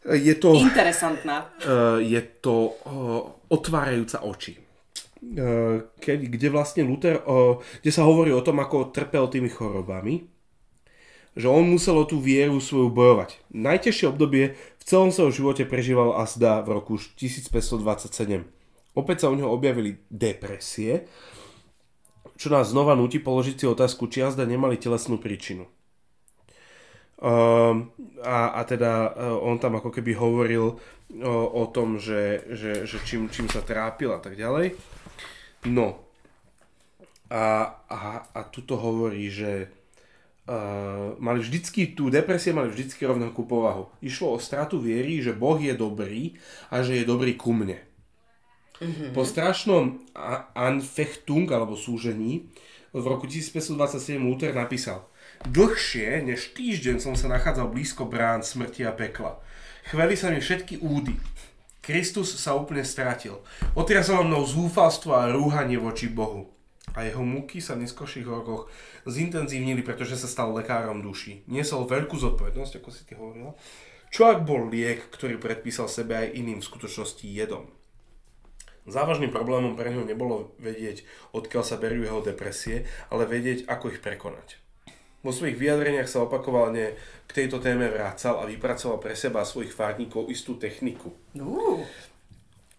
Je 0.07 0.35
to, 0.35 0.55
Interesantná. 0.55 1.47
uh, 1.63 1.99
je 1.99 2.19
to 2.43 2.75
uh, 2.83 3.23
otvárajúca 3.47 4.23
oči. 4.23 4.67
Keď, 5.97 6.19
kde 6.29 6.47
vlastne 6.53 6.85
Luther, 6.85 7.17
kde 7.81 7.89
sa 7.89 8.05
hovorí 8.05 8.29
o 8.29 8.45
tom, 8.45 8.61
ako 8.61 8.93
trpel 8.93 9.25
tými 9.25 9.49
chorobami, 9.49 10.21
že 11.37 11.45
on 11.45 11.69
musel 11.69 12.01
o 12.01 12.09
tú 12.09 12.17
vieru 12.17 12.57
svoju 12.57 12.89
bojovať. 12.89 13.37
Najtežšie 13.53 14.09
obdobie 14.09 14.57
v 14.57 14.83
celom 14.83 15.13
svojom 15.13 15.31
živote 15.31 15.63
prežíval 15.69 16.17
Asda 16.17 16.65
v 16.65 16.81
roku 16.81 16.97
1527. 16.97 18.41
Opäť 18.97 19.17
sa 19.21 19.29
u 19.29 19.37
neho 19.37 19.53
objavili 19.53 20.01
depresie, 20.09 21.05
čo 22.41 22.49
nás 22.49 22.73
znova 22.73 22.97
nutí 22.97 23.21
položiť 23.21 23.55
si 23.61 23.65
otázku, 23.69 24.09
či 24.09 24.25
Asda 24.25 24.49
nemali 24.49 24.81
telesnú 24.81 25.21
príčinu. 25.21 25.69
Um, 27.17 27.89
a, 28.21 28.57
a 28.57 28.61
teda 28.61 29.09
uh, 29.09 29.41
on 29.41 29.57
tam 29.57 29.77
ako 29.77 29.89
keby 29.89 30.13
hovoril 30.17 30.77
uh, 30.77 31.45
o 31.49 31.65
tom, 31.69 31.97
že, 31.97 32.45
že, 32.53 32.85
že 32.85 32.97
čím, 33.05 33.29
čím 33.29 33.49
sa 33.49 33.65
trápil 33.65 34.13
a 34.13 34.21
tak 34.21 34.37
ďalej. 34.37 34.77
No. 35.69 36.01
A, 37.33 37.73
a, 37.89 37.99
a 38.33 38.39
tuto 38.49 38.77
hovorí, 38.77 39.33
že 39.33 39.76
uh, 40.47 41.13
mali 41.19 41.43
vždycky, 41.43 41.93
tú 41.93 42.07
depresie 42.07 42.55
mali 42.55 42.71
vždycky 42.71 43.03
rovnakú 43.03 43.43
povahu. 43.43 43.91
Išlo 43.99 44.39
o 44.39 44.41
stratu 44.41 44.79
viery, 44.79 45.19
že 45.19 45.35
Boh 45.35 45.59
je 45.59 45.75
dobrý 45.75 46.39
a 46.71 46.81
že 46.81 47.03
je 47.03 47.05
dobrý 47.05 47.35
ku 47.35 47.51
mne. 47.51 47.77
Mm-hmm. 48.79 49.11
Po 49.11 49.25
strašnom 49.25 49.99
Anfechtung, 50.55 51.49
alebo 51.49 51.75
súžení, 51.75 52.47
v 52.95 53.05
roku 53.05 53.27
1527 53.27 54.17
Luther 54.21 54.55
napísal 54.55 55.05
Dlhšie 55.45 56.25
než 56.25 56.57
týždeň 56.57 56.97
som 56.97 57.13
sa 57.13 57.29
nachádzal 57.29 57.69
blízko 57.69 58.09
brán 58.09 58.41
smrti 58.41 58.87
a 58.87 58.93
pekla. 58.95 59.37
Chveli 59.85 60.17
sa 60.17 60.33
mi 60.33 60.41
všetky 60.41 60.81
údy. 60.81 61.13
Kristus 61.79 62.35
sa 62.35 62.57
úplne 62.57 62.83
stratil. 62.83 63.39
Otriasalo 63.77 64.25
mnou 64.25 64.43
zúfalstvo 64.43 65.13
a 65.15 65.29
rúhanie 65.31 65.79
voči 65.79 66.09
Bohu. 66.09 66.56
A 66.97 67.05
jeho 67.05 67.21
múky 67.21 67.61
sa 67.61 67.77
v 67.77 67.85
neskôrších 67.85 68.25
rokoch 68.25 68.73
zintenzívnili, 69.05 69.85
pretože 69.85 70.17
sa 70.17 70.25
stal 70.25 70.49
lekárom 70.49 71.05
duší. 71.05 71.45
Niesol 71.45 71.85
veľkú 71.85 72.17
zodpovednosť, 72.17 72.81
ako 72.81 72.89
si 72.89 73.05
ty 73.05 73.13
hovorila. 73.13 73.53
Čo 74.09 74.33
ak 74.33 74.41
bol 74.41 74.65
liek, 74.65 75.05
ktorý 75.13 75.37
predpísal 75.37 75.85
sebe 75.85 76.17
aj 76.17 76.33
iným 76.33 76.57
v 76.57 76.67
skutočnosti 76.73 77.21
jedom? 77.29 77.69
Závažným 78.87 79.35
problémom 79.35 79.75
pre 79.75 79.91
neho 79.91 80.07
nebolo 80.07 80.55
vedieť, 80.63 81.03
odkiaľ 81.35 81.63
sa 81.67 81.75
berú 81.77 82.01
jeho 82.01 82.23
depresie, 82.23 82.87
ale 83.11 83.27
vedieť, 83.27 83.67
ako 83.67 83.91
ich 83.93 83.99
prekonať. 83.99 84.63
Vo 85.27 85.35
svojich 85.35 85.59
vyjadreniach 85.59 86.07
sa 86.07 86.23
opakovane 86.23 86.95
k 87.27 87.31
tejto 87.35 87.59
téme 87.59 87.91
vracal 87.91 88.39
a 88.39 88.47
vypracoval 88.47 89.03
pre 89.03 89.11
seba 89.11 89.43
a 89.43 89.49
svojich 89.49 89.75
fárnikov 89.75 90.31
istú 90.31 90.55
techniku. 90.55 91.11
Uh, 91.35 91.83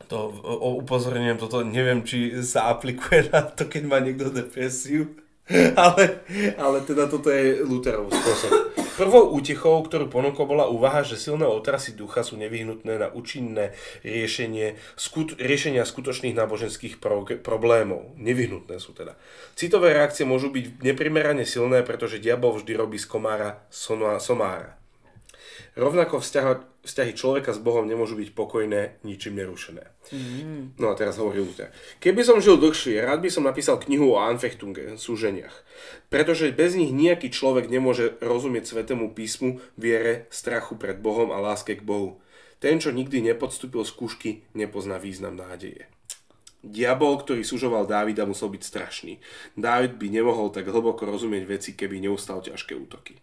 To 0.08 0.32
o, 0.40 0.80
upozorňujem, 0.80 1.36
toto 1.36 1.60
neviem, 1.60 2.00
či 2.00 2.40
sa 2.40 2.72
aplikuje 2.72 3.28
na 3.32 3.44
to, 3.44 3.68
keď 3.68 3.82
má 3.84 4.00
niekto 4.00 4.32
depresiu. 4.32 5.12
Ale, 5.80 6.20
ale 6.60 6.84
teda 6.84 7.08
toto 7.08 7.32
je 7.32 7.64
Lutherov 7.64 8.12
spôsob. 8.12 8.68
Prvou 9.00 9.32
útechou, 9.32 9.80
ktorú 9.80 10.12
ponúkol, 10.12 10.44
bola 10.44 10.68
úvaha, 10.68 11.00
že 11.00 11.16
silné 11.16 11.48
otrasy 11.48 11.96
ducha 11.96 12.20
sú 12.20 12.36
nevyhnutné 12.36 13.00
na 13.00 13.08
účinné 13.08 13.72
riešenie, 14.04 14.76
skut, 14.92 15.40
riešenia 15.40 15.88
skutočných 15.88 16.36
náboženských 16.36 17.00
pro, 17.00 17.24
problémov. 17.40 18.12
Nevyhnutné 18.20 18.76
sú 18.76 18.92
teda. 18.92 19.16
Citové 19.56 19.96
reakcie 19.96 20.28
môžu 20.28 20.52
byť 20.52 20.84
neprimerane 20.84 21.48
silné, 21.48 21.80
pretože 21.80 22.20
diabol 22.20 22.60
vždy 22.60 22.72
robí 22.76 23.00
z 23.00 23.08
komára 23.08 23.64
somára. 23.72 24.76
Rovnako 25.78 26.18
vzťaho, 26.20 26.77
vzťahy 26.88 27.12
človeka 27.12 27.52
s 27.52 27.60
Bohom 27.60 27.84
nemôžu 27.84 28.16
byť 28.16 28.32
pokojné, 28.32 29.04
ničím 29.04 29.36
nerušené. 29.36 29.84
Mm. 30.08 30.72
No 30.80 30.88
a 30.88 30.96
teraz 30.96 31.20
hovorí 31.20 31.44
Luther. 31.44 31.68
Keby 32.00 32.24
som 32.24 32.40
žil 32.40 32.56
dlhšie, 32.56 33.04
rád 33.04 33.20
by 33.20 33.28
som 33.28 33.44
napísal 33.44 33.76
knihu 33.84 34.16
o 34.16 34.22
Anfechtunge, 34.24 34.96
súženiach. 34.96 35.52
Pretože 36.08 36.48
bez 36.56 36.72
nich 36.72 36.88
nejaký 36.88 37.28
človek 37.28 37.68
nemôže 37.68 38.16
rozumieť 38.24 38.72
svetému 38.72 39.12
písmu, 39.12 39.60
viere, 39.76 40.24
strachu 40.32 40.80
pred 40.80 40.96
Bohom 41.04 41.28
a 41.28 41.38
láske 41.44 41.76
k 41.76 41.84
Bohu. 41.84 42.24
Ten, 42.58 42.80
čo 42.80 42.90
nikdy 42.90 43.20
nepodstúpil 43.22 43.84
skúšky, 43.84 44.48
nepozná 44.56 44.96
význam 44.98 45.38
nádeje. 45.38 45.86
Diabol, 46.58 47.22
ktorý 47.22 47.46
sužoval 47.46 47.86
Dávida, 47.86 48.26
musel 48.26 48.50
byť 48.50 48.62
strašný. 48.66 49.22
Dávid 49.54 49.94
by 49.94 50.10
nemohol 50.10 50.50
tak 50.50 50.66
hlboko 50.66 51.06
rozumieť 51.06 51.44
veci, 51.46 51.70
keby 51.78 52.02
neustal 52.02 52.42
ťažké 52.42 52.74
útoky. 52.74 53.22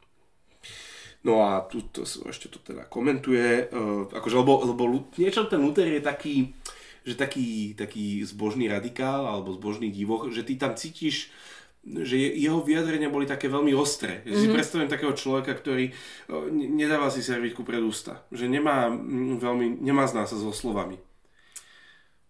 No 1.26 1.42
a 1.42 1.66
tu 1.66 1.82
to, 1.90 2.06
ešte 2.06 2.54
to 2.54 2.62
teda 2.62 2.86
komentuje, 2.86 3.74
uh, 3.74 4.06
akože, 4.14 4.36
lebo, 4.38 4.62
lebo 4.62 4.84
niečo 5.18 5.50
ten 5.50 5.58
Luther 5.58 5.90
je 5.90 5.98
taký, 5.98 6.54
že 7.02 7.18
taký, 7.18 7.74
taký 7.74 8.22
zbožný 8.22 8.70
radikál 8.70 9.26
alebo 9.26 9.58
zbožný 9.58 9.90
divoch, 9.90 10.30
že 10.30 10.46
ty 10.46 10.54
tam 10.54 10.78
cítiš, 10.78 11.34
že 11.82 12.18
jeho 12.18 12.62
vyjadrenia 12.62 13.10
boli 13.10 13.26
také 13.26 13.50
veľmi 13.50 13.74
ostré. 13.74 14.22
Mm-hmm. 14.22 14.38
si 14.38 14.46
mhm. 14.46 14.54
predstavím 14.54 14.90
takého 14.90 15.18
človeka, 15.18 15.58
ktorý 15.58 15.90
uh, 15.90 16.46
nedáva 16.54 17.10
si 17.10 17.26
servítku 17.26 17.66
pred 17.66 17.82
ústa. 17.82 18.22
Že 18.30 18.46
nemá 18.46 18.94
mm, 18.94 19.42
veľmi, 19.42 19.82
nemazná 19.82 20.30
sa 20.30 20.38
so 20.38 20.54
slovami. 20.54 21.02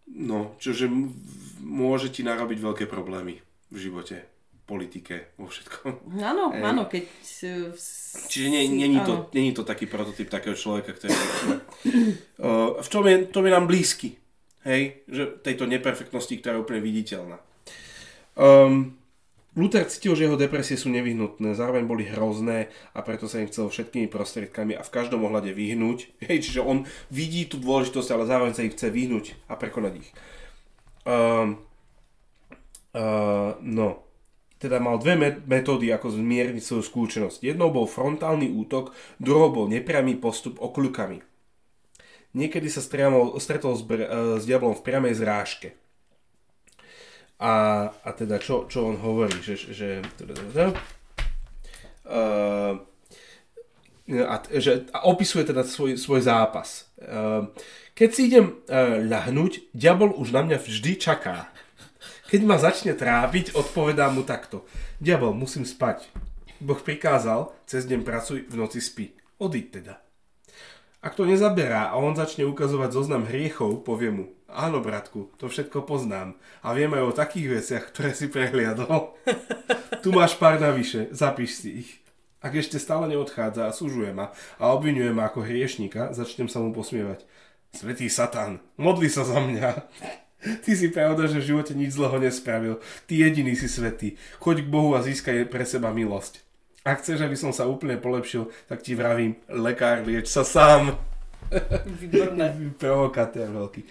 No, 0.07 0.55
čože 0.63 0.87
môže 1.59 2.15
ti 2.15 2.23
narobiť 2.23 2.63
veľké 2.63 2.85
problémy 2.87 3.43
v 3.73 3.77
živote 3.77 4.34
politike, 4.66 5.38
vo 5.38 5.45
všetkom. 5.45 6.18
Áno, 6.26 6.49
Ej. 6.49 6.61
áno, 6.66 6.89
keď... 6.89 7.03
Čiže 8.26 8.47
nie, 8.49 8.66
není, 8.66 8.97
to, 9.05 9.30
není 9.30 9.53
to 9.53 9.61
taký 9.61 9.86
prototyp 9.86 10.26
takého 10.26 10.57
človeka, 10.57 10.97
ktorý... 10.97 11.13
uh, 11.13 12.78
v 12.86 12.88
čom 12.89 13.05
je, 13.05 13.30
to 13.30 13.45
je 13.45 13.53
nám 13.53 13.70
blízky. 13.70 14.18
Hej? 14.66 15.05
Že 15.05 15.45
tejto 15.45 15.70
neperfektnosti, 15.70 16.41
ktorá 16.41 16.57
je 16.57 16.63
úplne 16.66 16.82
viditeľná. 16.82 17.38
Um, 18.34 18.97
Luther 19.55 19.88
cítil, 19.88 20.18
že 20.20 20.28
jeho 20.28 20.36
depresie 20.36 20.76
sú 20.76 20.91
nevyhnutné, 20.91 21.55
zároveň 21.55 21.88
boli 21.88 22.03
hrozné 22.03 22.68
a 22.91 22.99
preto 23.05 23.30
sa 23.32 23.39
im 23.39 23.47
chcel 23.47 23.72
všetkými 23.72 24.11
prostriedkami 24.11 24.76
a 24.76 24.84
v 24.84 24.91
každom 24.91 25.24
ohľade 25.24 25.55
vyhnúť. 25.55 26.11
Hej, 26.28 26.49
čiže 26.49 26.66
on 26.66 26.84
vidí 27.13 27.45
tú 27.45 27.61
dôležitosť, 27.61 28.09
ale 28.11 28.28
zároveň 28.28 28.53
sa 28.57 28.66
ich 28.66 28.74
chce 28.74 28.89
vyhnúť 28.91 29.38
a 29.47 29.53
prekonať 29.55 29.93
ich. 30.03 30.09
Um, 31.05 31.61
uh, 32.97 33.55
no, 33.61 34.05
teda 34.66 34.82
mal 34.82 34.97
dve 34.97 35.13
metódy, 35.45 35.93
ako 35.93 36.18
zmierniť 36.18 36.63
svoju 36.66 36.84
skúsenosť. 36.84 37.45
Jednou 37.45 37.70
bol 37.70 37.86
frontálny 37.86 38.49
útok, 38.49 38.97
druhou 39.22 39.53
bol 39.53 39.70
nepriamy 39.70 40.18
postup 40.18 40.57
okľukami. 40.57 41.22
Niekedy 42.36 42.68
sa 42.68 42.82
striamol, 42.84 43.38
stretol 43.39 43.78
s, 43.78 43.86
s 44.41 44.43
diablom 44.43 44.74
v 44.76 44.84
priamej 44.84 45.22
zrážke. 45.22 45.78
A, 47.39 47.88
a 47.91 48.09
teda 48.11 48.41
čo, 48.41 48.68
čo 48.68 48.91
on 48.91 48.99
hovorí, 48.99 49.39
že, 49.43 49.55
že 49.55 49.99
uh, 52.07 52.76
a, 54.05 54.36
že, 54.55 54.88
a 54.91 54.99
opisuje 55.07 55.43
teda 55.43 55.63
svoj, 55.68 55.99
svoj 55.99 56.22
zápas. 56.24 56.91
Uh, 56.99 57.51
keď 57.95 58.09
si 58.11 58.22
idem 58.28 58.59
uh, 58.68 58.99
ľahnúť, 59.03 59.72
diabol 59.76 60.11
už 60.16 60.32
na 60.36 60.43
mňa 60.43 60.57
vždy 60.59 60.91
čaká. 60.99 61.55
Keď 62.26 62.41
ma 62.41 62.57
začne 62.57 62.97
trápiť, 62.97 63.53
odpovedám 63.53 64.17
mu 64.17 64.26
takto. 64.26 64.65
Diabol, 64.97 65.38
musím 65.38 65.61
spať. 65.61 66.09
Boh 66.57 66.82
prikázal, 66.82 67.53
cez 67.69 67.86
deň 67.86 68.01
pracuj, 68.01 68.49
v 68.49 68.55
noci 68.57 68.82
spí. 68.82 69.13
Odiď 69.38 69.65
teda. 69.69 70.01
Ak 71.05 71.13
to 71.13 71.30
nezaberá 71.30 71.93
a 71.93 72.01
on 72.01 72.17
začne 72.17 72.49
ukazovať 72.49 72.89
zoznam 72.89 73.30
hriechov, 73.30 73.86
povie 73.86 74.09
mu, 74.09 74.26
áno 74.49 74.82
bratku, 74.82 75.30
to 75.38 75.45
všetko 75.45 75.86
poznám 75.86 76.34
a 76.65 76.73
viem 76.73 76.89
aj 76.97 77.03
o 77.05 77.13
takých 77.13 77.61
veciach, 77.61 77.93
ktoré 77.93 78.17
si 78.17 78.26
prehliadol. 78.26 79.13
tu 80.03 80.09
máš 80.09 80.34
pár 80.34 80.57
navyše, 80.57 81.13
zapíš 81.13 81.61
si 81.61 81.69
ich. 81.86 81.91
Ak 82.41 82.57
ešte 82.57 82.82
stále 82.82 83.05
neodchádza 83.05 83.69
a 83.69 83.76
súžuje 83.76 84.17
ma 84.17 84.34
a 84.57 84.73
obvinuje 84.73 85.13
ma 85.13 85.30
ako 85.30 85.45
hriešnika, 85.45 86.09
začnem 86.09 86.49
sa 86.49 86.57
mu 86.57 86.73
posmievať. 86.73 87.21
Svetý 87.69 88.09
Satan, 88.09 88.65
modli 88.82 89.13
sa 89.13 89.21
za 89.21 89.38
mňa. 89.38 89.86
Ty 90.45 90.71
si 90.77 90.87
pravda, 90.93 91.25
že 91.25 91.41
v 91.41 91.49
živote 91.53 91.73
nič 91.73 91.97
zlého 91.97 92.17
nespravil. 92.21 92.77
Ty 93.09 93.13
jediný 93.17 93.57
si 93.57 93.65
svetý. 93.65 94.19
Choď 94.37 94.65
k 94.65 94.71
Bohu 94.71 94.93
a 94.93 95.01
získaj 95.01 95.49
pre 95.49 95.65
seba 95.65 95.89
milosť. 95.89 96.45
Ak 96.85 97.01
chceš, 97.01 97.25
aby 97.25 97.33
som 97.33 97.49
sa 97.49 97.65
úplne 97.65 97.97
polepšil, 97.97 98.45
tak 98.69 98.85
ti 98.85 98.93
vravím, 98.93 99.41
lekár, 99.49 100.05
lieč 100.05 100.29
sa 100.29 100.45
sám. 100.45 100.93
Výborné. 102.01 102.53
Provokatér 102.81 103.49
veľký. 103.49 103.81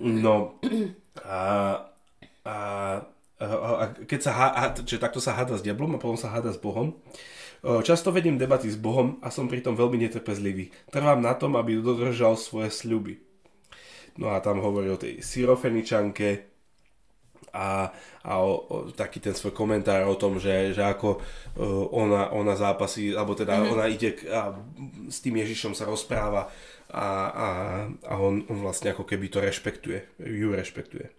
No, 0.00 0.56
a, 1.26 1.40
a, 2.46 2.56
a, 3.36 3.44
a 3.82 3.84
keď 4.06 4.20
sa, 4.22 4.32
há, 4.32 4.46
že 4.86 4.96
takto 5.02 5.18
sa 5.18 5.34
háda 5.34 5.58
s 5.58 5.66
diablom 5.66 5.92
a 5.92 6.00
potom 6.00 6.16
sa 6.16 6.30
háda 6.30 6.54
s 6.54 6.60
Bohom, 6.62 6.94
Často 7.60 8.08
vedím 8.08 8.40
debaty 8.40 8.72
s 8.72 8.80
Bohom 8.80 9.20
a 9.20 9.28
som 9.28 9.44
pritom 9.44 9.76
veľmi 9.76 10.00
netrpezlivý. 10.00 10.72
Trvám 10.88 11.20
na 11.20 11.36
tom, 11.36 11.60
aby 11.60 11.76
dodržal 11.76 12.40
svoje 12.40 12.72
sľuby. 12.72 13.20
No 14.18 14.34
a 14.34 14.42
tam 14.42 14.58
hovorí 14.58 14.90
o 14.90 14.98
tej 14.98 15.22
syrofeničanke 15.22 16.50
a, 17.50 17.90
a 18.22 18.32
o, 18.38 18.52
o, 18.66 18.76
taký 18.94 19.18
ten 19.18 19.34
svoj 19.34 19.50
komentár 19.54 20.06
o 20.06 20.14
tom, 20.14 20.38
že, 20.38 20.70
že 20.74 20.82
ako 20.86 21.18
uh, 21.18 21.86
ona, 21.90 22.30
ona 22.30 22.54
zápasí, 22.54 23.10
alebo 23.10 23.34
teda 23.34 23.58
mm-hmm. 23.58 23.72
ona 23.74 23.84
ide 23.90 24.10
k, 24.14 24.30
a 24.30 24.54
s 25.10 25.18
tým 25.18 25.38
Ježišom 25.42 25.74
sa 25.74 25.86
rozpráva 25.86 26.46
a, 26.90 27.06
a, 27.30 27.48
a 28.06 28.12
on, 28.18 28.46
on 28.46 28.58
vlastne 28.62 28.94
ako 28.94 29.06
keby 29.06 29.30
to 29.30 29.42
rešpektuje, 29.42 30.22
ju 30.22 30.48
rešpektuje. 30.54 31.10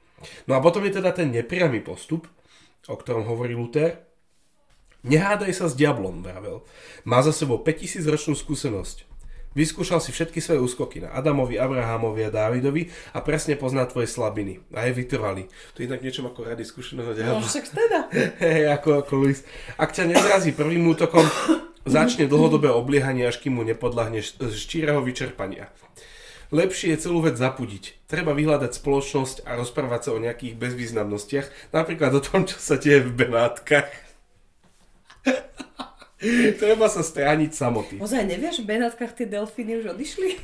No 0.45 0.55
a 0.55 0.63
potom 0.63 0.85
je 0.85 1.01
teda 1.01 1.11
ten 1.11 1.33
nepriamy 1.33 1.81
postup, 1.81 2.29
o 2.87 2.95
ktorom 2.95 3.25
hovorí 3.25 3.57
Luther. 3.57 4.05
Nehádaj 5.01 5.51
sa 5.57 5.65
s 5.65 5.73
diablom, 5.73 6.21
vravel. 6.21 6.61
Má 7.09 7.25
za 7.25 7.33
sebou 7.33 7.57
5000 7.65 8.05
ročnú 8.05 8.37
skúsenosť. 8.37 9.09
Vyskúšal 9.51 9.99
si 9.99 10.15
všetky 10.15 10.39
svoje 10.39 10.63
úskoky 10.63 11.03
na 11.03 11.11
Adamovi, 11.11 11.59
Abrahamovi 11.59 12.23
a 12.23 12.31
Dávidovi 12.31 12.87
a 13.11 13.19
presne 13.19 13.59
pozná 13.59 13.83
tvoje 13.83 14.07
slabiny. 14.07 14.63
A 14.71 14.87
je 14.87 14.95
vytrvalý. 14.95 15.51
To 15.75 15.83
je 15.83 15.91
inak 15.91 15.99
niečo 15.99 16.23
ako 16.23 16.47
rady 16.47 16.63
skúšeného 16.63 17.11
diabla. 17.11 17.43
No 17.43 17.43
však 17.43 17.67
teda. 17.67 17.99
Hej, 18.47 18.71
ako, 18.71 19.03
ako 19.03 19.13
Luis. 19.19 19.43
Ak 19.75 19.91
ťa 19.91 20.07
nezrazí 20.07 20.55
prvým 20.55 20.87
útokom, 20.87 21.27
začne 21.83 22.31
dlhodobé 22.31 22.71
obliehanie, 22.71 23.27
až 23.27 23.43
kým 23.43 23.59
mu 23.59 23.67
nepodlahneš 23.67 24.39
z 24.39 24.53
štíreho 24.55 25.03
vyčerpania. 25.03 25.67
Lepšie 26.51 26.95
je 26.95 27.07
celú 27.07 27.23
vec 27.23 27.35
zapudiť. 27.35 28.07
Treba 28.07 28.31
vyhľadať 28.35 28.71
spoločnosť 28.75 29.47
a 29.47 29.55
rozprávať 29.55 30.01
sa 30.07 30.11
o 30.15 30.19
nejakých 30.19 30.59
bezvýznamnostiach, 30.59 31.75
napríklad 31.75 32.11
o 32.15 32.23
tom, 32.23 32.43
čo 32.47 32.59
sa 32.59 32.75
deje 32.75 33.03
v 33.03 33.11
Benátkach. 33.15 33.91
Treba 36.61 36.85
sa 36.87 37.01
strániť 37.01 37.51
samoty. 37.53 37.95
Ozaj 37.97 38.23
nevieš, 38.29 38.61
v 38.61 38.77
Benátkach 38.77 39.17
tie 39.17 39.25
delfíny 39.25 39.81
už 39.81 39.97
odišli? 39.97 40.37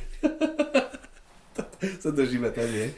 sa 2.02 2.10
držíme 2.10 2.50
tam, 2.50 2.66
nie? 2.66 2.90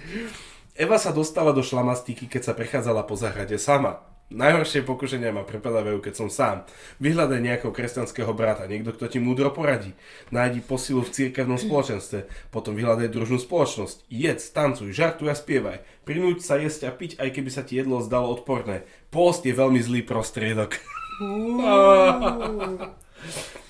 Eva 0.72 0.96
sa 0.96 1.12
dostala 1.12 1.52
do 1.52 1.60
šlamastiky, 1.60 2.24
keď 2.24 2.42
sa 2.50 2.52
prechádzala 2.56 3.04
po 3.04 3.12
zahrade 3.12 3.60
sama. 3.60 4.00
Najhoršie 4.30 4.86
pokušenia 4.86 5.34
ma 5.34 5.42
prepadávajú, 5.42 5.98
keď 5.98 6.14
som 6.14 6.30
sám. 6.30 6.62
Vyhľadaj 7.02 7.42
nejakého 7.42 7.74
kresťanského 7.74 8.30
brata, 8.30 8.70
niekto, 8.70 8.94
kto 8.94 9.10
ti 9.10 9.18
múdro 9.18 9.50
poradí. 9.50 9.90
Nájdi 10.30 10.62
posilu 10.62 11.02
v 11.02 11.10
cirkevnom 11.10 11.58
spoločenstve, 11.58 12.30
potom 12.54 12.78
vyhľadaj 12.78 13.10
družnú 13.10 13.42
spoločnosť. 13.42 14.06
Jedz, 14.06 14.54
tancuj, 14.54 14.94
žartuj 14.94 15.34
a 15.34 15.34
spievaj. 15.34 15.82
Prinúť 16.06 16.46
sa 16.46 16.62
jesť 16.62 16.86
a 16.86 16.94
piť, 16.94 17.18
aj 17.18 17.26
keby 17.26 17.50
sa 17.50 17.66
ti 17.66 17.82
jedlo 17.82 17.98
zdalo 18.06 18.30
odporné. 18.30 18.86
Post 19.10 19.42
je 19.42 19.50
veľmi 19.50 19.82
zlý 19.82 20.06
prostriedok. 20.06 20.78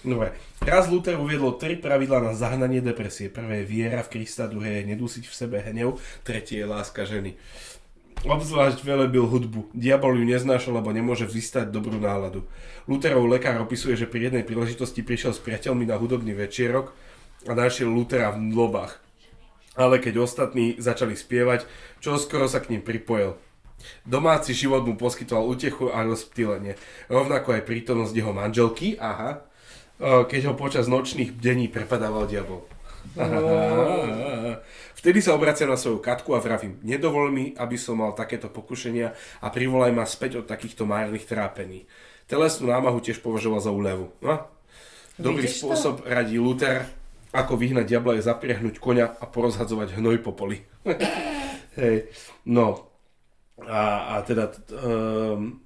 Dobre. 0.07 0.38
Raz 0.61 0.86
Luther 0.86 1.18
uviedol 1.18 1.59
tri 1.59 1.74
pravidla 1.74 2.20
na 2.20 2.32
zahnanie 2.36 2.78
depresie. 2.78 3.26
Prvé 3.26 3.64
je 3.64 3.70
viera 3.74 4.07
v 4.07 4.12
Krista, 4.12 4.46
druhé 4.46 4.80
je 4.80 4.94
nedusiť 4.94 5.24
v 5.26 5.34
sebe 5.34 5.59
hnev, 5.59 5.98
tretie 6.22 6.62
je 6.62 6.68
láska 6.68 7.03
ženy. 7.09 7.34
Obzvlášť 8.20 8.84
velebil 8.84 9.24
hudbu. 9.24 9.72
Diabol 9.72 10.20
ju 10.20 10.28
neznášal, 10.28 10.76
lebo 10.76 10.92
nemôže 10.92 11.24
vystať 11.24 11.72
dobrú 11.72 11.96
náladu. 11.96 12.44
Lutherov 12.84 13.24
lekár 13.24 13.57
opisuje, 13.64 13.96
že 13.96 14.05
pri 14.05 14.28
jednej 14.28 14.44
príležitosti 14.44 15.01
prišiel 15.01 15.32
s 15.32 15.40
priateľmi 15.40 15.88
na 15.88 15.96
hudobný 15.96 16.36
večierok 16.36 16.92
a 17.48 17.57
našiel 17.57 17.88
Lutera 17.88 18.30
v 18.36 18.53
lobách. 18.53 19.01
Ale 19.72 19.96
keď 19.96 20.20
ostatní 20.20 20.76
začali 20.76 21.16
spievať, 21.16 21.64
čo 22.05 22.20
skoro 22.20 22.44
sa 22.44 22.61
k 22.61 22.76
ním 22.76 22.84
pripojil. 22.84 23.40
Domáci 24.05 24.57
život 24.57 24.85
mu 24.85 24.97
poskytoval 24.97 25.47
útechu 25.47 25.93
a 25.93 26.05
rozptýlenie. 26.05 26.76
Rovnako 27.09 27.57
aj 27.59 27.66
prítomnosť 27.66 28.14
jeho 28.14 28.33
manželky, 28.33 28.97
aha, 29.01 29.45
keď 30.01 30.53
ho 30.53 30.55
počas 30.57 30.89
nočných 30.89 31.37
bdení 31.37 31.68
prepadával 31.68 32.24
diabol. 32.28 32.64
Vtedy 35.01 35.24
sa 35.24 35.33
obraciam 35.33 35.72
na 35.72 35.81
svoju 35.81 36.05
katku 36.05 36.37
a 36.37 36.45
vravím, 36.45 36.76
nedovol 36.85 37.33
mi, 37.33 37.57
aby 37.57 37.81
som 37.81 37.97
mal 37.97 38.12
takéto 38.12 38.53
pokušenia 38.53 39.16
a 39.41 39.47
privolaj 39.49 39.93
ma 39.97 40.05
späť 40.05 40.45
od 40.45 40.47
takýchto 40.49 40.85
márnych 40.85 41.24
trápení. 41.24 41.89
Telesnú 42.28 42.68
námahu 42.68 43.01
tiež 43.01 43.24
považoval 43.24 43.61
za 43.64 43.72
úlevu. 43.72 44.12
No? 44.20 44.45
Dobrý 45.16 45.49
Vidíš 45.49 45.64
spôsob 45.64 46.05
to? 46.05 46.09
radí 46.09 46.37
Luther 46.37 47.01
ako 47.31 47.55
vyhnať 47.55 47.87
diabla 47.87 48.18
je 48.18 48.26
zapriahnuť 48.26 48.83
koňa 48.83 49.07
a 49.22 49.24
porozhadzovať 49.31 49.95
hnoj 49.99 50.18
po 50.18 50.35
poli. 50.35 50.66
Hej, 51.81 52.11
no. 52.51 52.89
A, 53.68 54.16
a 54.16 54.24
teda 54.24 54.48
um, 54.80 55.61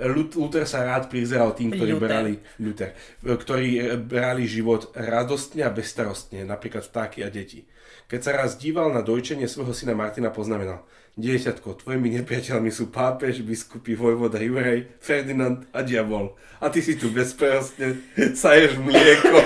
Luther 0.00 0.64
sa 0.64 0.86
rád 0.86 1.12
prizeral 1.12 1.52
tým, 1.52 1.74
ktorí 1.74 1.92
Luther. 1.96 2.08
brali, 2.08 2.32
Luther, 2.62 2.90
ktorí 3.20 3.68
e, 3.76 3.84
brali 4.00 4.48
život 4.48 4.96
radostne 4.96 5.66
a 5.66 5.70
bezstarostne, 5.70 6.46
napríklad 6.46 6.88
vtáky 6.88 7.20
a 7.20 7.28
deti. 7.28 7.68
Keď 8.08 8.20
sa 8.20 8.32
raz 8.32 8.56
díval 8.56 8.90
na 8.90 9.04
dojčenie 9.04 9.46
svojho 9.46 9.76
syna 9.76 9.92
Martina, 9.92 10.32
poznamenal 10.32 10.88
Dieťatko, 11.20 11.84
tvojimi 11.84 12.16
nepriateľmi 12.22 12.72
sú 12.72 12.88
pápež, 12.88 13.44
biskupy, 13.44 13.92
vojvoda 13.92 14.40
Jurej, 14.40 14.88
Ferdinand 15.02 15.68
a 15.74 15.84
diabol. 15.84 16.32
A 16.62 16.72
ty 16.72 16.80
si 16.80 16.96
tu 16.96 17.12
bezprostne 17.12 18.00
saješ 18.40 18.80
mlieko. 18.80 19.36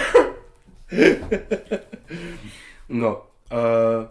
no, 3.02 3.26
uh, 3.50 4.06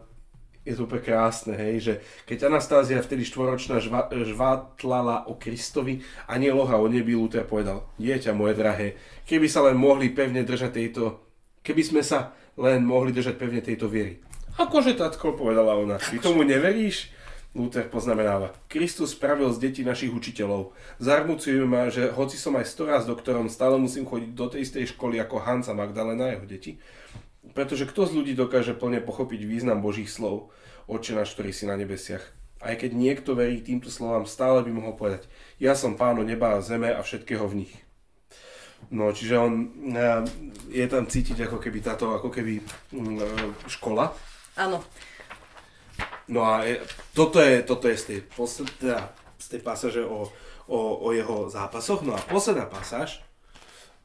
je 0.64 0.74
to 0.80 0.88
úplne 0.88 1.04
krásne, 1.04 1.54
hej, 1.60 1.76
že 1.80 1.94
keď 2.24 2.48
Anastázia 2.48 3.04
vtedy 3.04 3.28
štvoročná 3.28 3.84
žva, 3.84 4.08
žvatlala 4.12 5.28
o 5.28 5.36
Kristovi, 5.36 6.00
aniel 6.24 6.64
oha 6.64 6.80
o 6.80 6.88
nebi 6.88 7.20
Luther 7.20 7.44
povedal, 7.44 7.84
dieťa 8.00 8.32
moje 8.32 8.56
drahé, 8.56 8.88
keby 9.28 9.52
sa 9.52 9.68
len 9.68 9.76
mohli 9.76 10.08
pevne 10.16 10.48
držať 10.48 10.72
tejto, 10.72 11.04
keby 11.68 11.84
sme 11.84 12.02
sa 12.02 12.32
len 12.56 12.88
mohli 12.88 13.12
držať 13.12 13.36
pevne 13.36 13.60
tejto 13.60 13.92
viery. 13.92 14.24
Akože, 14.56 14.96
tatko, 14.96 15.36
povedala 15.36 15.76
ona, 15.76 16.00
ty 16.00 16.22
tomu 16.22 16.48
neveríš? 16.48 17.12
Luther 17.54 17.86
poznamenáva, 17.86 18.50
Kristus 18.66 19.14
spravil 19.14 19.54
z 19.54 19.62
detí 19.62 19.82
našich 19.86 20.10
učiteľov. 20.10 20.74
Zarmucuje 20.98 21.62
ma, 21.70 21.86
že 21.86 22.10
hoci 22.10 22.34
som 22.34 22.58
aj 22.58 22.66
storaz 22.66 23.06
doktorom, 23.06 23.46
stále 23.46 23.78
musím 23.78 24.10
chodiť 24.10 24.32
do 24.34 24.50
tej 24.50 24.66
istej 24.66 24.98
školy 24.98 25.22
ako 25.22 25.38
Hansa 25.38 25.78
Magdalena 25.78 26.34
a 26.34 26.34
jeho 26.34 26.50
deti. 26.50 26.82
Pretože 27.52 27.84
kto 27.84 28.08
z 28.08 28.16
ľudí 28.16 28.34
dokáže 28.40 28.72
plne 28.72 29.04
pochopiť 29.04 29.44
význam 29.44 29.84
Božích 29.84 30.08
slov? 30.08 30.56
Oče 30.88 31.20
náš, 31.20 31.36
ktorý 31.36 31.52
si 31.52 31.68
na 31.68 31.76
nebesiach. 31.76 32.24
Aj 32.64 32.80
keď 32.80 32.96
niekto 32.96 33.36
verí 33.36 33.60
týmto 33.60 33.92
slovám, 33.92 34.24
stále 34.24 34.64
by 34.64 34.72
mohol 34.72 34.96
povedať, 34.96 35.28
ja 35.60 35.76
som 35.76 36.00
páno 36.00 36.24
neba 36.24 36.56
a 36.56 36.64
zeme 36.64 36.96
a 36.96 37.04
všetkého 37.04 37.44
v 37.52 37.68
nich. 37.68 37.74
No, 38.88 39.12
čiže 39.12 39.36
on, 39.36 39.68
eh, 39.92 40.24
je 40.72 40.86
tam 40.88 41.04
cítiť 41.04 41.48
ako 41.48 41.60
keby 41.60 41.80
táto, 41.84 42.16
ako 42.16 42.32
keby 42.32 42.64
mm, 42.96 43.20
eh, 43.20 43.52
škola, 43.68 44.16
Áno. 44.54 44.86
No 46.30 46.46
a 46.46 46.64
je, 46.64 46.78
toto 47.14 47.42
je, 47.42 47.66
toto 47.66 47.90
je 47.90 47.98
z 47.98 48.04
tej, 48.06 48.20
posled, 48.22 48.70
teda, 48.78 49.12
z 49.42 49.48
tej 49.58 49.62
pasáže 49.66 50.02
o, 50.06 50.30
o, 50.70 50.80
o 51.04 51.08
jeho 51.12 51.50
zápasoch. 51.50 52.06
No 52.06 52.14
a 52.14 52.22
posledná 52.22 52.70
pasáž 52.70 53.20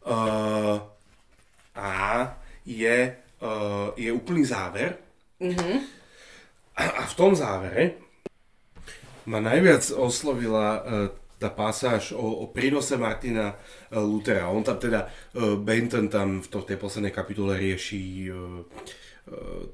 uh, 0.08 0.82
a 1.76 1.90
je, 2.64 3.14
uh, 3.42 3.94
je 3.94 4.10
úplný 4.12 4.44
záver. 4.44 4.98
Mm-hmm. 5.38 5.76
A, 6.78 6.82
a 6.82 7.02
v 7.06 7.14
tom 7.14 7.34
závere 7.34 7.98
ma 9.26 9.38
najviac 9.42 9.92
oslovila 9.94 10.66
uh, 10.78 10.82
tá 11.38 11.54
pasáž 11.54 12.14
o, 12.14 12.22
o 12.42 12.44
prínose 12.50 12.98
Martina 12.98 13.54
uh, 13.54 14.02
Lutera. 14.02 14.50
On 14.50 14.62
tam 14.62 14.78
teda, 14.78 15.06
Benton 15.62 16.10
tam 16.10 16.42
v 16.42 16.48
to, 16.50 16.66
tej 16.66 16.78
poslednej 16.78 17.14
kapitole 17.14 17.54
rieši 17.54 18.30
uh, 18.30 18.62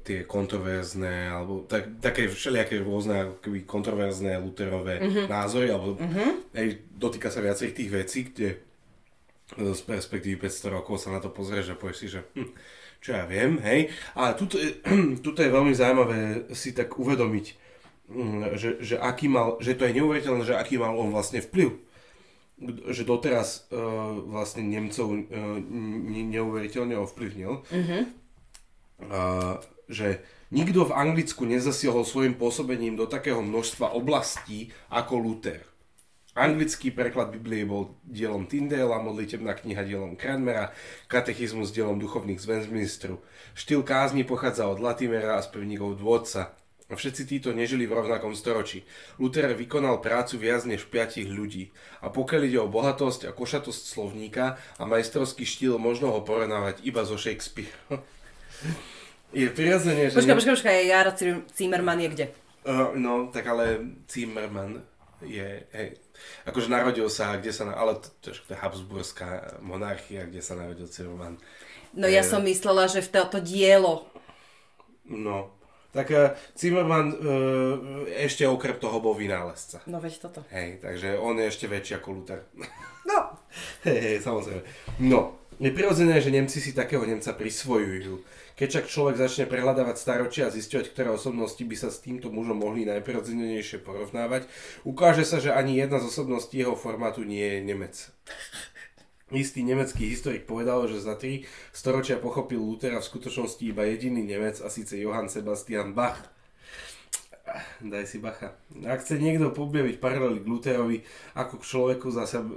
tie 0.03 0.27
kontroverzné, 0.27 1.31
alebo 1.31 1.63
tak, 1.63 2.03
také 2.03 2.27
všelijaké 2.27 2.83
rôzne 2.83 3.15
ako 3.23 3.35
keby 3.39 3.63
kontroverzné 3.63 4.35
Luterové 4.43 4.99
mm-hmm. 4.99 5.25
názory, 5.31 5.71
alebo 5.71 5.95
mm-hmm. 5.95 6.29
aj, 6.51 6.67
dotýka 6.99 7.31
sa 7.31 7.39
viacerých 7.39 7.77
tých 7.79 7.91
vecí, 7.91 8.19
kde 8.27 8.49
z 9.53 9.81
perspektívy 9.85 10.41
500 10.41 10.73
rokov 10.73 10.97
sa 10.97 11.13
na 11.13 11.21
to 11.21 11.29
pozrieš 11.29 11.73
a 11.73 11.79
povieš 11.79 11.97
si, 12.01 12.07
že 12.09 12.25
hm, 12.33 12.49
čo 13.05 13.13
ja 13.13 13.29
viem, 13.29 13.61
hej. 13.61 13.93
A 14.17 14.33
tuto, 14.33 14.57
tuto 15.25 15.39
je 15.45 15.53
veľmi 15.53 15.77
zaujímavé 15.77 16.49
si 16.57 16.73
tak 16.73 16.97
uvedomiť, 16.97 17.45
hm, 18.09 18.57
že, 18.57 18.69
že, 18.81 18.95
aký 18.97 19.29
mal, 19.29 19.61
že 19.61 19.77
to 19.77 19.85
je 19.85 20.01
neuveriteľné, 20.01 20.41
že 20.41 20.57
aký 20.57 20.81
mal 20.81 20.97
on 20.97 21.13
vlastne 21.13 21.45
vplyv 21.45 21.85
že 22.87 23.03
doteraz 23.03 23.67
uh, 23.67 24.15
vlastne 24.31 24.63
Nemcov 24.63 25.11
uh, 25.11 25.59
neuveriteľne 25.59 26.95
ovplyvnil. 27.03 27.67
Mm-hmm 27.67 28.03
že 29.89 30.25
nikto 30.49 30.85
v 30.87 30.95
Anglicku 30.95 31.45
nezasiahol 31.45 32.05
svojim 32.05 32.33
pôsobením 32.33 32.97
do 32.97 33.05
takého 33.05 33.41
množstva 33.41 33.93
oblastí 33.93 34.73
ako 34.89 35.13
Luther. 35.19 35.61
Anglický 36.35 36.91
preklad 36.91 37.31
Biblie 37.31 37.63
bol 37.63 37.95
dielom 38.03 38.43
Tyndala, 38.43 38.99
modlitebná 38.99 39.55
kniha 39.55 39.87
dielom 39.87 40.19
Cranmera, 40.19 40.75
katechizmus 41.07 41.71
dielom 41.71 41.95
duchovných 41.95 42.43
z 42.43 42.45
Westminsteru. 42.51 43.23
Štýl 43.55 43.87
kázni 43.87 44.27
pochádza 44.27 44.67
od 44.67 44.83
Latimera 44.83 45.39
a 45.39 45.45
spevníkov 45.45 45.95
Dôdca. 45.95 46.51
A 46.85 46.93
všetci 46.93 47.23
títo 47.25 47.49
nežili 47.55 47.87
v 47.87 47.97
rovnakom 47.97 48.35
storočí. 48.35 48.83
Luther 49.15 49.47
vykonal 49.55 50.03
prácu 50.03 50.37
viac 50.37 50.67
než 50.67 50.85
piatich 50.85 51.25
ľudí. 51.25 51.71
A 52.03 52.11
pokiaľ 52.11 52.41
ide 52.45 52.59
o 52.61 52.69
bohatosť 52.69 53.25
a 53.25 53.33
košatosť 53.33 53.83
slovníka 53.95 54.59
a 54.75 54.83
majstrovský 54.83 55.47
štýl, 55.47 55.79
možno 55.79 56.11
ho 56.13 56.19
porovnávať 56.21 56.83
iba 56.83 57.01
so 57.07 57.15
Shakespeare. 57.15 57.71
Je 59.35 59.47
prirodzene, 59.51 60.11
že... 60.11 60.19
Počkaj, 60.19 60.35
počkaj, 60.35 60.55
počkaj, 60.55 60.75
Jara 60.87 61.11
Zimmerman 61.51 61.99
je 61.99 62.09
kde? 62.11 62.25
Uh, 62.63 62.95
no, 62.95 63.27
tak 63.35 63.43
ale 63.51 63.83
Zimmerman 64.07 64.79
je, 65.19 65.67
hej, 65.75 65.99
akože 66.45 66.67
narodil 66.69 67.07
sa, 67.09 67.37
kde 67.37 67.51
sa, 67.53 67.69
ale 67.73 67.97
to, 67.99 68.31
to 68.31 68.51
je 68.51 68.57
Habsburská 68.57 69.59
monarchia, 69.61 70.25
kde 70.25 70.41
sa 70.41 70.57
narodil 70.57 70.85
Zimmerman. 70.89 71.37
No 71.95 72.11
ja 72.11 72.21
som 72.27 72.43
myslela, 72.43 72.91
že 72.91 72.99
v 72.99 73.09
toto 73.11 73.39
dielo. 73.39 74.03
No, 75.07 75.55
tak 75.95 76.11
Zimmerman 76.59 77.07
uh, 77.07 77.17
ešte 78.19 78.43
okrem 78.43 78.75
toho 78.75 78.99
bol 78.99 79.15
vynálezca. 79.15 79.79
No 79.87 80.03
veď 80.03 80.27
toto. 80.27 80.43
Hej, 80.51 80.83
takže 80.83 81.15
on 81.15 81.39
je 81.39 81.47
ešte 81.47 81.71
väčší 81.71 82.03
ako 82.03 82.07
Luther. 82.11 82.39
no, 83.07 83.39
hej, 83.87 83.99
hej, 84.03 84.17
samozrejme. 84.19 84.61
No, 84.99 85.39
je 85.55 85.71
prirodzené, 85.71 86.19
že 86.19 86.35
Nemci 86.35 86.59
si 86.59 86.75
takého 86.75 87.07
Nemca 87.07 87.31
prisvojujú. 87.31 88.19
Keď 88.55 88.67
však 88.71 88.87
človek 88.87 89.15
začne 89.19 89.51
prehľadávať 89.51 89.99
staročia 89.99 90.47
a 90.47 90.55
zisťovať, 90.55 90.95
ktoré 90.95 91.11
osobnosti 91.11 91.59
by 91.59 91.75
sa 91.75 91.91
s 91.91 91.99
týmto 91.99 92.31
mužom 92.31 92.63
mohli 92.63 92.87
najprirodzenejšie 92.87 93.83
porovnávať, 93.83 94.47
ukáže 94.87 95.27
sa, 95.27 95.43
že 95.43 95.51
ani 95.51 95.75
jedna 95.75 95.99
z 95.99 96.07
osobností 96.07 96.63
jeho 96.63 96.79
formátu 96.79 97.27
nie 97.27 97.43
je 97.43 97.59
Nemec. 97.67 97.95
Istý 99.33 99.65
nemecký 99.65 100.07
historik 100.07 100.47
povedal, 100.47 100.87
že 100.87 101.03
za 101.03 101.19
tri 101.19 101.43
storočia 101.75 102.15
pochopil 102.15 102.61
Lutera 102.61 103.03
v 103.03 103.09
skutočnosti 103.09 103.59
iba 103.65 103.83
jediný 103.83 104.23
Nemec 104.23 104.63
a 104.63 104.71
síce 104.71 104.95
Johann 105.01 105.27
Sebastian 105.27 105.91
Bach. 105.91 106.31
Daj 107.83 108.05
si 108.09 108.17
bacha. 108.23 108.57
Ak 108.85 109.05
chce 109.05 109.21
niekto 109.21 109.53
pobjaviť 109.53 110.01
paralely 110.01 110.41
k 110.41 110.49
Lutherovi 110.49 110.97
ako 111.37 111.61
k 111.61 111.67
človeku 111.67 112.07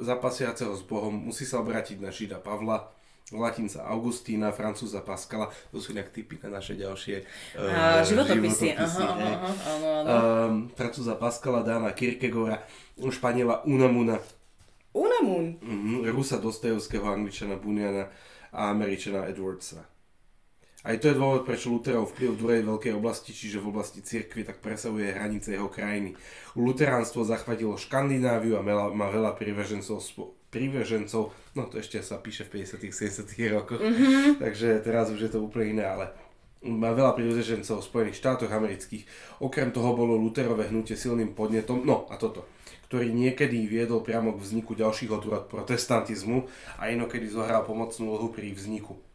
zapasiaceho 0.05 0.73
s 0.77 0.83
Bohom, 0.87 1.13
musí 1.13 1.45
sa 1.45 1.61
obrátiť 1.61 2.01
na 2.01 2.09
Žida 2.09 2.41
Pavla, 2.41 2.89
Latinca 3.29 3.85
Augustína, 3.85 4.57
Francúza 4.57 5.05
Pascala, 5.05 5.53
to 5.69 5.77
sú 5.85 5.93
nejak 5.93 6.09
typy 6.17 6.41
na 6.41 6.57
naše 6.57 6.81
ďalšie 6.81 7.29
uh, 7.61 8.01
životopisy. 8.01 8.73
Aha, 8.73 8.89
aha, 8.89 9.05
aha, 9.05 9.51
áno, 9.69 9.87
áno. 10.01 10.09
Um, 10.09 10.53
Francúza 10.73 11.13
Pascala, 11.13 11.61
Dána 11.61 11.93
Kierkegaarda, 11.93 12.65
Španiela 13.13 13.69
Unamuna, 13.69 14.17
Unamun. 14.97 15.61
Uh-huh, 15.61 16.09
Rusa 16.09 16.41
Dostojevského, 16.41 17.05
Angličana 17.05 17.61
Buniana 17.61 18.09
a 18.49 18.73
Američana 18.73 19.29
Edwardsa. 19.29 19.85
Aj 20.89 20.97
to 20.97 21.13
je 21.13 21.19
dôvod, 21.19 21.45
prečo 21.45 21.69
Lutherov 21.69 22.15
vplyv 22.15 22.29
v 22.33 22.41
druhej 22.41 22.63
veľkej 22.65 22.93
oblasti, 22.97 23.37
čiže 23.37 23.61
v 23.61 23.69
oblasti 23.69 24.01
cirkvi, 24.01 24.47
tak 24.47 24.65
presahuje 24.65 25.13
hranice 25.13 25.53
jeho 25.53 25.69
krajiny. 25.69 26.17
Luteránstvo 26.57 27.29
zachvatilo 27.29 27.77
Škandináviu 27.77 28.57
a 28.57 28.65
má 28.95 29.07
veľa 29.13 29.37
prívržencov 29.37 30.01
prívržencov, 30.49 31.33
no 31.57 31.63
to 31.69 31.81
ešte 31.81 32.01
sa 32.01 32.17
píše 32.21 32.49
v 32.49 32.65
50 32.65 32.89
70 32.89 33.57
rokoch, 33.57 33.81
mm-hmm. 33.81 34.37
takže 34.43 34.81
teraz 34.81 35.13
už 35.13 35.29
je 35.29 35.31
to 35.31 35.45
úplne 35.45 35.79
iné, 35.79 35.85
ale 35.85 36.07
má 36.67 36.91
veľa 36.91 37.15
prívržencov 37.15 37.79
v 37.79 37.89
Spojených 37.89 38.19
štátoch 38.19 38.51
amerických. 38.51 39.07
Okrem 39.45 39.71
toho 39.71 39.95
bolo 39.95 40.19
Lutherové 40.19 40.73
hnutie 40.73 40.99
silným 40.99 41.37
podnetom, 41.37 41.87
no 41.87 42.11
a 42.11 42.19
toto, 42.19 42.49
ktorý 42.91 43.13
niekedy 43.15 43.69
viedol 43.69 44.03
priamo 44.03 44.35
k 44.35 44.43
vzniku 44.43 44.75
ďalších 44.75 45.13
odrod 45.13 45.47
protestantizmu 45.47 46.49
a 46.83 46.91
inokedy 46.91 47.29
zohral 47.31 47.63
pomocnú 47.63 48.11
úlohu 48.11 48.33
pri 48.35 48.51
vzniku 48.57 49.08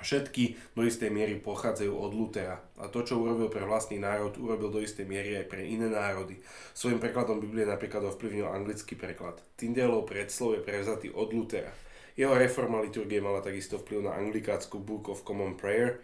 všetky 0.00 0.74
do 0.74 0.86
istej 0.86 1.10
miery 1.10 1.38
pochádzajú 1.38 1.92
od 1.92 2.12
Lutera. 2.14 2.58
A 2.78 2.86
to, 2.86 3.02
čo 3.02 3.18
urobil 3.18 3.50
pre 3.50 3.66
vlastný 3.66 3.98
národ, 3.98 4.34
urobil 4.38 4.70
do 4.70 4.80
istej 4.82 5.04
miery 5.04 5.38
aj 5.38 5.46
pre 5.50 5.66
iné 5.66 5.90
národy. 5.90 6.38
Svojim 6.72 7.02
prekladom 7.02 7.42
Biblie 7.42 7.66
napríklad 7.66 8.06
ovplyvnil 8.08 8.46
anglický 8.46 8.94
preklad. 8.94 9.42
Tyndaleov 9.58 10.06
predslov 10.06 10.58
je 10.58 10.66
prevzatý 10.66 11.08
od 11.10 11.34
Lutera. 11.34 11.70
Jeho 12.18 12.34
reforma 12.34 12.82
liturgie 12.82 13.22
mala 13.22 13.38
takisto 13.38 13.78
vplyv 13.78 14.10
na 14.10 14.12
anglikácku 14.18 14.82
Book 14.82 15.06
of 15.06 15.22
Common 15.22 15.54
Prayer, 15.54 16.02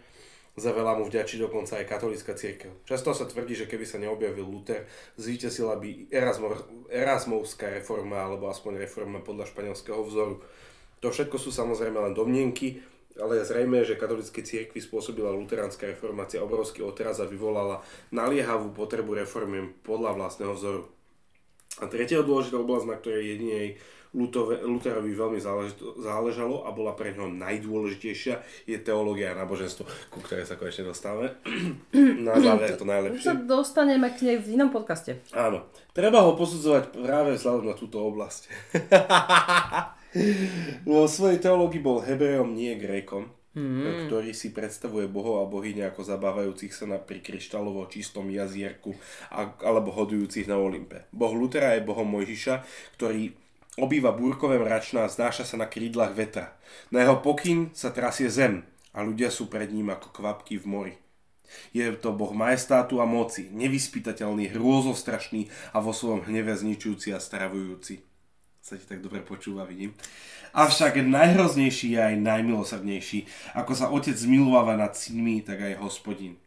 za 0.55 0.71
veľa 0.71 0.95
mu 0.95 1.03
vďačí 1.03 1.35
dokonca 1.35 1.75
aj 1.75 1.83
katolická 1.83 2.31
církev. 2.31 2.71
Často 2.87 3.11
sa 3.11 3.27
tvrdí, 3.27 3.59
že 3.59 3.67
keby 3.67 3.83
sa 3.83 3.99
neobjavil 3.99 4.47
Luther, 4.47 4.87
zvíťazila 5.19 5.75
by 5.75 6.07
Erasmovská 6.87 7.75
reforma 7.75 8.23
alebo 8.23 8.47
aspoň 8.47 8.87
reforma 8.87 9.19
podľa 9.19 9.51
španielského 9.51 9.99
vzoru. 10.07 10.39
To 11.03 11.11
všetko 11.11 11.35
sú 11.35 11.51
samozrejme 11.51 11.99
len 11.99 12.15
domnienky, 12.15 12.79
ale 13.15 13.39
je 13.39 13.47
zrejme, 13.47 13.83
že 13.87 13.95
katolíckej 13.99 14.43
cirkvi 14.43 14.79
spôsobila 14.83 15.31
luteránska 15.31 15.87
reformácia 15.87 16.43
obrovský 16.43 16.83
otraz 16.83 17.23
a 17.23 17.29
vyvolala 17.29 17.81
naliehavú 18.11 18.75
potrebu 18.75 19.15
reformy 19.15 19.71
podľa 19.83 20.15
vlastného 20.19 20.53
vzoru. 20.55 20.81
A 21.83 21.91
tretia 21.91 22.23
dôležitá 22.23 22.55
oblasť, 22.55 22.87
na 22.87 22.95
ktorej 22.95 23.35
jedinej 23.35 23.67
Luterovi 24.15 25.11
veľmi 25.11 25.43
záležalo 25.99 26.63
a 26.63 26.71
bola 26.71 26.95
pre 26.95 27.11
neho 27.11 27.27
najdôležitejšia, 27.27 28.63
je 28.63 28.79
teológia 28.79 29.35
a 29.35 29.39
náboženstvo, 29.43 29.83
ku 30.07 30.23
ktorej 30.23 30.47
sa 30.47 30.55
konečne 30.55 30.87
dostávame. 30.87 31.35
Na 32.25 32.39
záver 32.39 32.79
to 32.79 32.87
najlepšie. 32.87 33.27
Sa 33.27 33.35
dostaneme 33.35 34.07
k 34.15 34.23
nej 34.23 34.37
v 34.39 34.55
inom 34.55 34.71
podcaste. 34.71 35.19
Áno. 35.35 35.67
Treba 35.91 36.23
ho 36.23 36.31
posudzovať 36.39 36.95
práve 36.95 37.35
vzhľadom 37.35 37.67
na 37.67 37.75
túto 37.75 37.99
oblasť. 38.07 38.47
Vo 40.87 41.05
svojej 41.11 41.43
teológii 41.43 41.83
bol 41.83 41.99
Hebrejom, 41.99 42.55
nie 42.55 42.75
Grékom, 42.79 43.27
mm. 43.55 44.07
ktorý 44.07 44.31
si 44.31 44.55
predstavuje 44.55 45.11
bohov 45.11 45.43
a 45.43 45.49
bohyne 45.49 45.87
ako 45.87 46.07
zabávajúcich 46.07 46.71
sa 46.71 46.85
na 46.87 46.99
pri 46.99 47.19
kryštálovo 47.19 47.87
čistom 47.91 48.31
jazierku 48.31 48.95
alebo 49.63 49.91
hodujúcich 49.91 50.47
na 50.47 50.55
Olympe. 50.59 51.07
Boh 51.11 51.35
Lutera 51.35 51.75
je 51.75 51.87
bohom 51.87 52.07
Mojžiša, 52.07 52.63
ktorý 52.99 53.35
obýva 53.75 54.15
búrkové 54.15 54.55
mračná 54.55 55.03
a 55.03 55.11
znáša 55.11 55.43
sa 55.43 55.55
na 55.59 55.67
krídlach 55.67 56.15
vetra. 56.15 56.55
Na 56.91 57.03
jeho 57.03 57.19
pokyn 57.19 57.75
sa 57.75 57.91
trasie 57.91 58.31
zem 58.31 58.63
a 58.95 59.03
ľudia 59.03 59.27
sú 59.27 59.51
pred 59.51 59.67
ním 59.67 59.91
ako 59.91 60.15
kvapky 60.15 60.55
v 60.55 60.65
mori. 60.67 60.95
Je 61.71 61.85
to 62.01 62.09
boh 62.09 62.33
majestátu 62.33 62.97
a 62.99 63.05
moci, 63.05 63.51
nevyspytateľný, 63.53 64.49
hrôzostrašný 64.57 65.47
a 65.75 65.83
vo 65.83 65.93
svojom 65.93 66.25
hneve 66.25 66.57
zničujúci 66.57 67.13
a 67.13 67.21
stravujúci 67.21 68.14
sa 68.65 68.81
ti 68.81 68.85
tak 68.89 69.05
dobre 69.05 69.21
počúva, 69.21 69.61
vidím. 69.61 69.93
Avšak 70.57 70.97
najhroznejší 71.05 71.93
je 71.93 72.01
aj 72.01 72.15
najmilosrdnejší. 72.17 73.29
Ako 73.61 73.77
sa 73.77 73.93
otec 73.93 74.17
zmilováva 74.17 74.73
nad 74.73 74.97
synmi, 74.97 75.45
tak 75.45 75.61
aj 75.61 75.85
hospodin. 75.85 76.41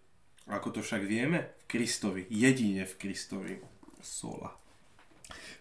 Ako 0.51 0.75
to 0.75 0.83
však 0.83 1.07
vieme? 1.07 1.55
V 1.63 1.79
Kristovi, 1.79 2.27
jedine 2.27 2.83
v 2.91 2.95
Kristovi. 2.99 3.55
Sola. 4.03 4.51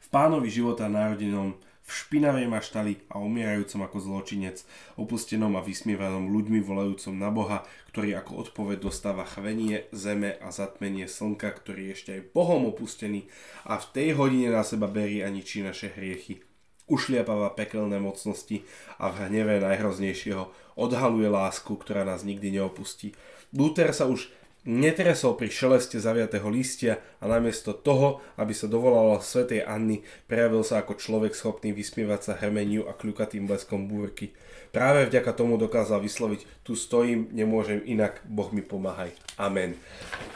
V 0.02 0.08
pánovi 0.10 0.50
života 0.50 0.90
narodenom 0.90 1.62
v 1.88 1.92
špinavej 1.92 2.52
maštali 2.52 3.06
a 3.08 3.22
umierajúcom 3.22 3.88
ako 3.88 3.98
zločinec, 4.04 4.66
opustenom 5.00 5.56
a 5.56 5.64
vysmievanom 5.64 6.28
ľuďmi 6.34 6.60
volajúcom 6.60 7.16
na 7.16 7.32
Boha, 7.32 7.64
ktorý 7.96 8.20
ako 8.20 8.44
odpoveď 8.50 8.84
dostáva 8.84 9.24
chvenie, 9.24 9.88
zeme 9.96 10.36
a 10.42 10.52
zatmenie 10.52 11.08
slnka, 11.08 11.48
ktorý 11.48 11.92
je 11.92 11.94
ešte 11.96 12.10
aj 12.18 12.28
Bohom 12.36 12.68
opustený 12.68 13.32
a 13.64 13.80
v 13.80 13.86
tej 13.96 14.10
hodine 14.20 14.52
na 14.52 14.68
seba 14.68 14.92
berie 14.92 15.24
a 15.24 15.32
ničí 15.32 15.64
naše 15.64 15.96
hriechy. 15.96 16.47
Ušliapava 16.88 17.52
pekelné 17.52 18.00
mocnosti 18.00 18.64
a 18.96 19.12
v 19.12 19.28
hneve 19.28 19.60
najhroznejšieho 19.60 20.76
odhaluje 20.80 21.28
lásku, 21.28 21.76
ktorá 21.76 22.08
nás 22.08 22.24
nikdy 22.24 22.60
neopustí. 22.60 23.12
Luther 23.52 23.92
sa 23.92 24.08
už 24.08 24.32
netresol 24.68 25.40
pri 25.40 25.48
šeleste 25.48 25.96
zaviatého 25.96 26.48
listia 26.52 27.00
a 27.24 27.32
namiesto 27.32 27.72
toho, 27.72 28.20
aby 28.36 28.52
sa 28.52 28.68
dovolalo 28.68 29.24
svätej 29.24 29.64
Anny, 29.64 30.04
prejavil 30.28 30.64
sa 30.68 30.84
ako 30.84 31.00
človek 31.00 31.32
schopný 31.32 31.72
vysmievať 31.72 32.22
sa 32.24 32.34
hrmeniu 32.36 32.84
a 32.84 32.92
kľukatým 32.92 33.48
bleskom 33.48 33.88
búrky. 33.88 34.36
Práve 34.72 35.08
vďaka 35.08 35.32
tomu 35.34 35.58
dokázal 35.58 36.04
vysloviť, 36.04 36.64
tu 36.64 36.76
stojím, 36.76 37.32
nemôžem 37.32 37.82
inak, 37.86 38.22
Boh 38.28 38.52
mi 38.52 38.62
pomáhaj. 38.62 39.12
Amen. 39.38 39.78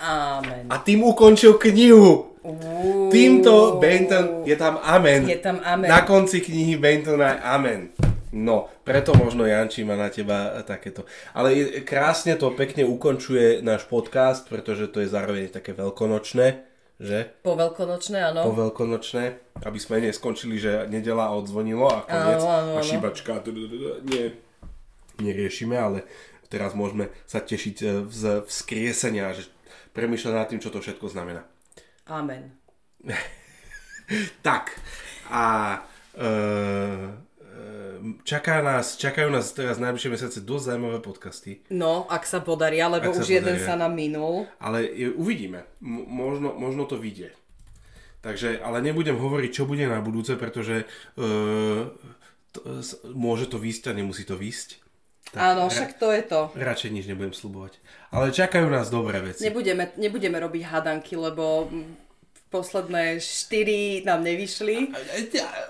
Amen. 0.02 0.66
A 0.70 0.76
tým 0.82 1.04
ukončil 1.04 1.58
knihu. 1.58 2.32
Uh, 2.42 3.14
Týmto 3.14 3.78
Benton, 3.78 4.42
je 4.50 4.58
tam 4.58 4.82
amen. 4.82 5.30
Je 5.30 5.38
tam 5.38 5.62
amen. 5.62 5.86
Na 5.86 6.02
konci 6.02 6.42
knihy 6.42 6.74
Bentona 6.82 7.38
je 7.38 7.40
amen. 7.46 7.82
No, 8.32 8.72
preto 8.88 9.12
možno 9.12 9.44
Janči 9.44 9.84
má 9.84 10.00
na 10.00 10.08
teba 10.08 10.64
takéto. 10.64 11.04
Ale 11.36 11.84
krásne 11.84 12.40
to 12.40 12.56
pekne 12.56 12.88
ukončuje 12.88 13.60
náš 13.60 13.84
podcast, 13.92 14.48
pretože 14.48 14.88
to 14.88 15.04
je 15.04 15.12
zároveň 15.12 15.52
také 15.52 15.76
veľkonočné, 15.76 16.71
že? 17.02 17.42
Po 17.42 17.58
veľkonočné, 17.58 18.30
áno. 18.30 18.46
Po 18.46 18.54
veľkonočné, 18.54 19.24
aby 19.66 19.80
sme 19.82 20.06
neskončili, 20.06 20.62
že 20.62 20.86
nedela 20.86 21.34
odzvonilo 21.34 21.90
a 21.90 22.06
koniec 22.06 22.46
áno, 22.46 22.54
áno, 22.54 22.72
áno. 22.78 22.80
a 22.80 22.86
šibačka. 22.86 23.42
Nie, 24.06 24.38
neriešime, 25.18 25.74
ale 25.74 26.06
teraz 26.54 26.78
môžeme 26.78 27.10
sa 27.26 27.42
tešiť 27.42 27.78
e, 27.82 27.88
z 28.06 28.24
vzkriesenia, 28.46 29.34
že 29.34 29.50
premýšľať 29.98 30.34
nad 30.38 30.48
tým, 30.48 30.62
čo 30.62 30.70
to 30.70 30.78
všetko 30.78 31.10
znamená. 31.10 31.42
Amen. 32.06 32.54
tak, 34.48 34.78
a 35.34 35.80
uh, 36.20 37.08
čaká 38.26 38.62
nás, 38.62 38.98
čakajú 38.98 39.30
nás 39.30 39.52
teraz 39.54 39.78
najbližšie 39.78 40.12
mesiace 40.12 40.40
dosť 40.42 40.64
zaujímavé 40.74 41.00
podcasty. 41.00 41.64
No, 41.72 42.06
ak 42.10 42.28
sa 42.28 42.42
podarí, 42.42 42.82
alebo 42.82 43.14
ak 43.14 43.22
už 43.22 43.30
jeden 43.30 43.58
sa 43.62 43.80
nám 43.80 43.96
minul. 43.96 44.50
Ale 44.58 44.86
uvidíme. 45.16 45.66
M- 45.80 46.06
možno, 46.08 46.54
možno 46.54 46.86
to 46.86 47.00
vyjde. 47.00 47.34
Takže, 48.22 48.62
ale 48.62 48.86
nebudem 48.86 49.18
hovoriť, 49.18 49.50
čo 49.50 49.66
bude 49.66 49.90
na 49.90 49.98
budúce, 49.98 50.38
pretože 50.38 50.86
uh, 51.18 51.90
to, 52.54 52.60
môže 53.18 53.50
to 53.50 53.58
výsť 53.58 53.90
a 53.90 53.98
nemusí 53.98 54.28
to 54.28 54.38
výsť. 54.38 54.78
Tak, 55.32 55.56
Áno, 55.56 55.72
však 55.72 55.96
to 55.96 56.12
je 56.12 56.24
to. 56.28 56.40
Radšej 56.60 56.92
nič 56.92 57.06
nebudem 57.08 57.32
slubovať. 57.32 57.80
Ale 58.12 58.36
čakajú 58.36 58.68
nás 58.68 58.92
dobré 58.92 59.24
veci. 59.24 59.48
Nebudeme, 59.48 59.96
nebudeme 59.96 60.36
robiť 60.38 60.64
hadanky, 60.68 61.16
lebo 61.16 61.72
posledné 62.52 63.18
štyri 63.24 64.04
nám 64.04 64.28
nevyšli. 64.28 64.92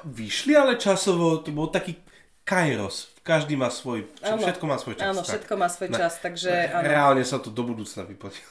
Vyšli, 0.02 0.54
ale 0.58 0.82
časovo 0.82 1.38
to 1.46 1.54
bol 1.54 1.70
taký 1.70 1.94
kairos. 2.44 3.14
Každý 3.22 3.54
má 3.54 3.70
svoj, 3.70 4.10
ano, 4.26 4.42
všetko 4.42 4.66
má 4.66 4.78
svoj 4.82 4.96
čas. 4.98 5.14
Áno, 5.14 5.22
všetko 5.22 5.54
má 5.54 5.68
svoj 5.70 5.90
čas, 5.94 6.18
na, 6.18 6.22
takže... 6.26 6.52
Na, 6.74 6.82
reálne 6.82 7.22
sa 7.22 7.38
to 7.38 7.54
do 7.54 7.62
budúcna 7.62 8.02
vyplatilo. 8.02 8.50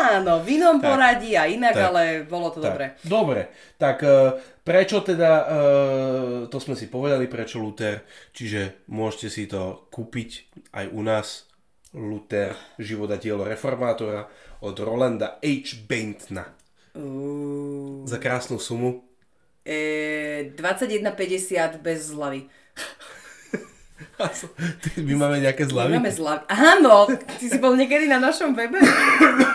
Áno, 0.00 0.42
v 0.42 0.58
inom 0.58 0.82
tak, 0.82 0.92
poradí 0.92 1.38
a 1.38 1.46
inak, 1.46 1.72
tak, 1.78 1.86
ale 1.88 2.02
bolo 2.26 2.50
to 2.50 2.58
tak. 2.58 2.74
dobre. 2.74 2.84
Dobre, 3.06 3.42
tak 3.78 4.02
uh, 4.02 4.36
prečo 4.66 5.00
teda, 5.00 5.32
uh, 5.46 6.38
to 6.50 6.58
sme 6.58 6.74
si 6.76 6.90
povedali, 6.90 7.30
prečo 7.30 7.62
Luther, 7.62 8.02
čiže 8.34 8.84
môžete 8.90 9.28
si 9.30 9.46
to 9.46 9.86
kúpiť 9.88 10.50
aj 10.74 10.84
u 10.90 11.00
nás, 11.00 11.48
Luther, 11.94 12.54
život 12.76 13.08
a 13.10 13.18
dielo 13.18 13.46
reformátora 13.46 14.26
od 14.62 14.74
Rolanda 14.78 15.40
H. 15.40 15.86
Bentna. 15.86 16.50
Uh... 16.92 18.02
Za 18.04 18.18
krásnu 18.18 18.58
sumu 18.58 19.09
E, 19.64 20.52
21,50 20.56 21.84
bez 21.84 22.08
zľavy. 22.08 22.48
My 25.08 25.14
máme 25.16 25.40
nejaké 25.40 25.64
zľavy? 25.68 25.96
My 25.96 26.00
máme 26.00 26.12
zľavy. 26.12 26.42
Áno, 26.48 27.08
ty 27.40 27.44
si 27.48 27.56
bol 27.60 27.76
niekedy 27.76 28.08
na 28.08 28.20
našom 28.20 28.52
webe? 28.52 28.80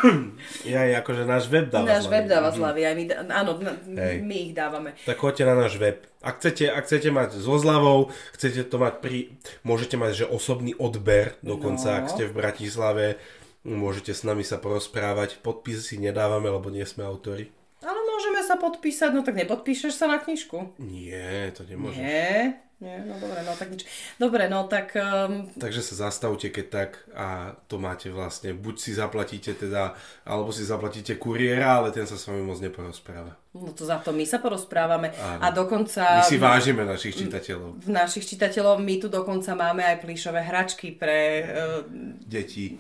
ja, 0.70 0.86
akože 1.02 1.26
náš 1.26 1.50
web 1.50 1.70
dáva 1.70 1.86
náš 1.86 2.10
zľavy. 2.10 2.14
web 2.14 2.26
dáva 2.30 2.50
mhm. 2.50 2.58
zľavy, 2.58 2.82
aj 2.86 2.94
my, 2.94 3.04
áno, 3.30 3.52
Hej. 3.98 4.16
my 4.22 4.36
ich 4.50 4.54
dávame. 4.54 4.90
Tak 5.06 5.18
choďte 5.18 5.44
na 5.46 5.56
náš 5.58 5.74
web. 5.78 6.02
Ak 6.26 6.42
chcete, 6.42 6.70
ak 6.70 6.86
chcete 6.86 7.10
mať 7.14 7.30
so 7.38 7.56
zľavou, 7.58 8.10
chcete 8.34 8.66
to 8.66 8.78
mať 8.82 8.94
pri... 9.02 9.34
Môžete 9.62 9.98
mať, 9.98 10.26
že 10.26 10.30
osobný 10.30 10.74
odber, 10.78 11.38
dokonca 11.46 11.90
no. 11.94 11.98
ak 12.02 12.06
ste 12.10 12.26
v 12.26 12.34
Bratislave, 12.34 13.06
môžete 13.66 14.14
s 14.14 14.26
nami 14.26 14.42
sa 14.42 14.58
porozprávať. 14.58 15.42
Podpisy 15.46 15.82
si 15.82 15.96
nedávame, 16.02 16.50
lebo 16.50 16.74
nie 16.74 16.86
sme 16.86 17.06
autori 18.26 18.42
sa 18.46 18.58
podpísať, 18.58 19.10
no 19.14 19.22
tak 19.22 19.38
nepodpíšeš 19.38 19.94
sa 19.94 20.10
na 20.10 20.18
knižku? 20.18 20.82
Nie, 20.82 21.54
to 21.54 21.62
nemôžeš. 21.70 22.02
Nie, 22.02 22.66
nie, 22.82 22.98
no 23.06 23.16
dobre, 23.22 23.40
no 23.46 23.54
tak 23.56 23.70
nič. 23.72 23.86
Dobre, 24.20 24.50
no 24.50 24.68
tak... 24.68 24.98
Um... 24.98 25.48
Takže 25.56 25.82
sa 25.86 26.10
zastavte, 26.10 26.50
keď 26.50 26.66
tak 26.68 26.90
a 27.14 27.56
to 27.70 27.80
máte 27.80 28.12
vlastne, 28.12 28.52
buď 28.52 28.76
si 28.82 28.92
zaplatíte 28.92 29.56
teda, 29.56 29.96
alebo 30.26 30.50
si 30.52 30.66
zaplatíte 30.66 31.16
kuriéra, 31.16 31.80
ale 31.80 31.96
ten 31.96 32.04
sa 32.04 32.18
s 32.20 32.28
vami 32.28 32.44
moc 32.44 32.60
neporozpráva. 32.60 33.38
No 33.56 33.72
to 33.72 33.88
za 33.88 34.04
to 34.04 34.12
my 34.12 34.28
sa 34.28 34.44
porozprávame 34.44 35.16
Áno. 35.16 35.42
a 35.42 35.48
dokonca... 35.56 36.20
My 36.20 36.28
si 36.28 36.42
vážime 36.42 36.84
našich 36.84 37.16
čitateľov. 37.16 37.80
V 37.80 37.92
našich 37.94 38.28
čitateľov 38.28 38.84
my 38.84 38.96
tu 39.00 39.08
dokonca 39.08 39.56
máme 39.56 39.86
aj 39.86 40.04
plíšové 40.04 40.44
hračky 40.44 40.92
pre... 40.98 41.48
Uh... 41.48 41.88
Deti. 42.28 42.76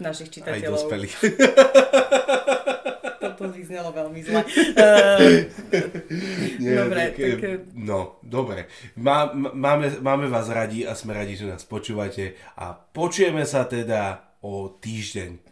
Našich 0.00 0.32
čitateľov. 0.32 0.72
Aj 0.72 0.72
dospelých. 0.72 1.14
to 3.34 3.50
vyznelo 3.50 3.90
veľmi 3.90 4.20
zle. 4.22 4.42
Uh, 4.76 5.50
Nie, 6.62 6.74
dobre, 6.78 7.02
tak, 7.10 7.18
tak... 7.18 7.40
Eh, 7.42 7.58
no, 7.74 8.22
dobre. 8.22 8.70
Má, 9.00 9.32
máme, 9.34 9.98
máme 9.98 10.26
vás 10.30 10.46
radi 10.52 10.86
a 10.86 10.94
sme 10.94 11.16
radi, 11.16 11.34
že 11.34 11.50
nás 11.50 11.66
počúvate 11.66 12.38
a 12.60 12.76
počujeme 12.76 13.42
sa 13.42 13.66
teda 13.66 14.36
o 14.46 14.70
týždeň. 14.78 15.42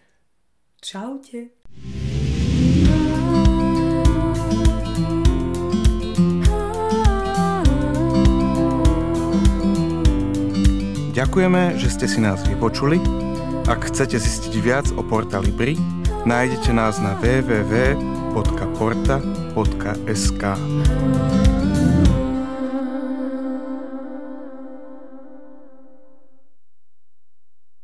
Čaute. 0.79 1.65
Ďakujeme, 11.15 11.79
že 11.79 11.89
ste 11.95 12.11
si 12.11 12.19
nás 12.19 12.43
vypočuli. 12.43 12.99
Ak 13.71 13.87
chcete 13.87 14.19
zistiť 14.19 14.55
viac 14.59 14.91
o 14.99 15.03
portáli 15.07 15.55
BRI, 15.55 16.04
Nájdete 16.25 16.73
nás 16.73 16.97
na 17.05 17.13
www.porta.sk. 17.21 17.85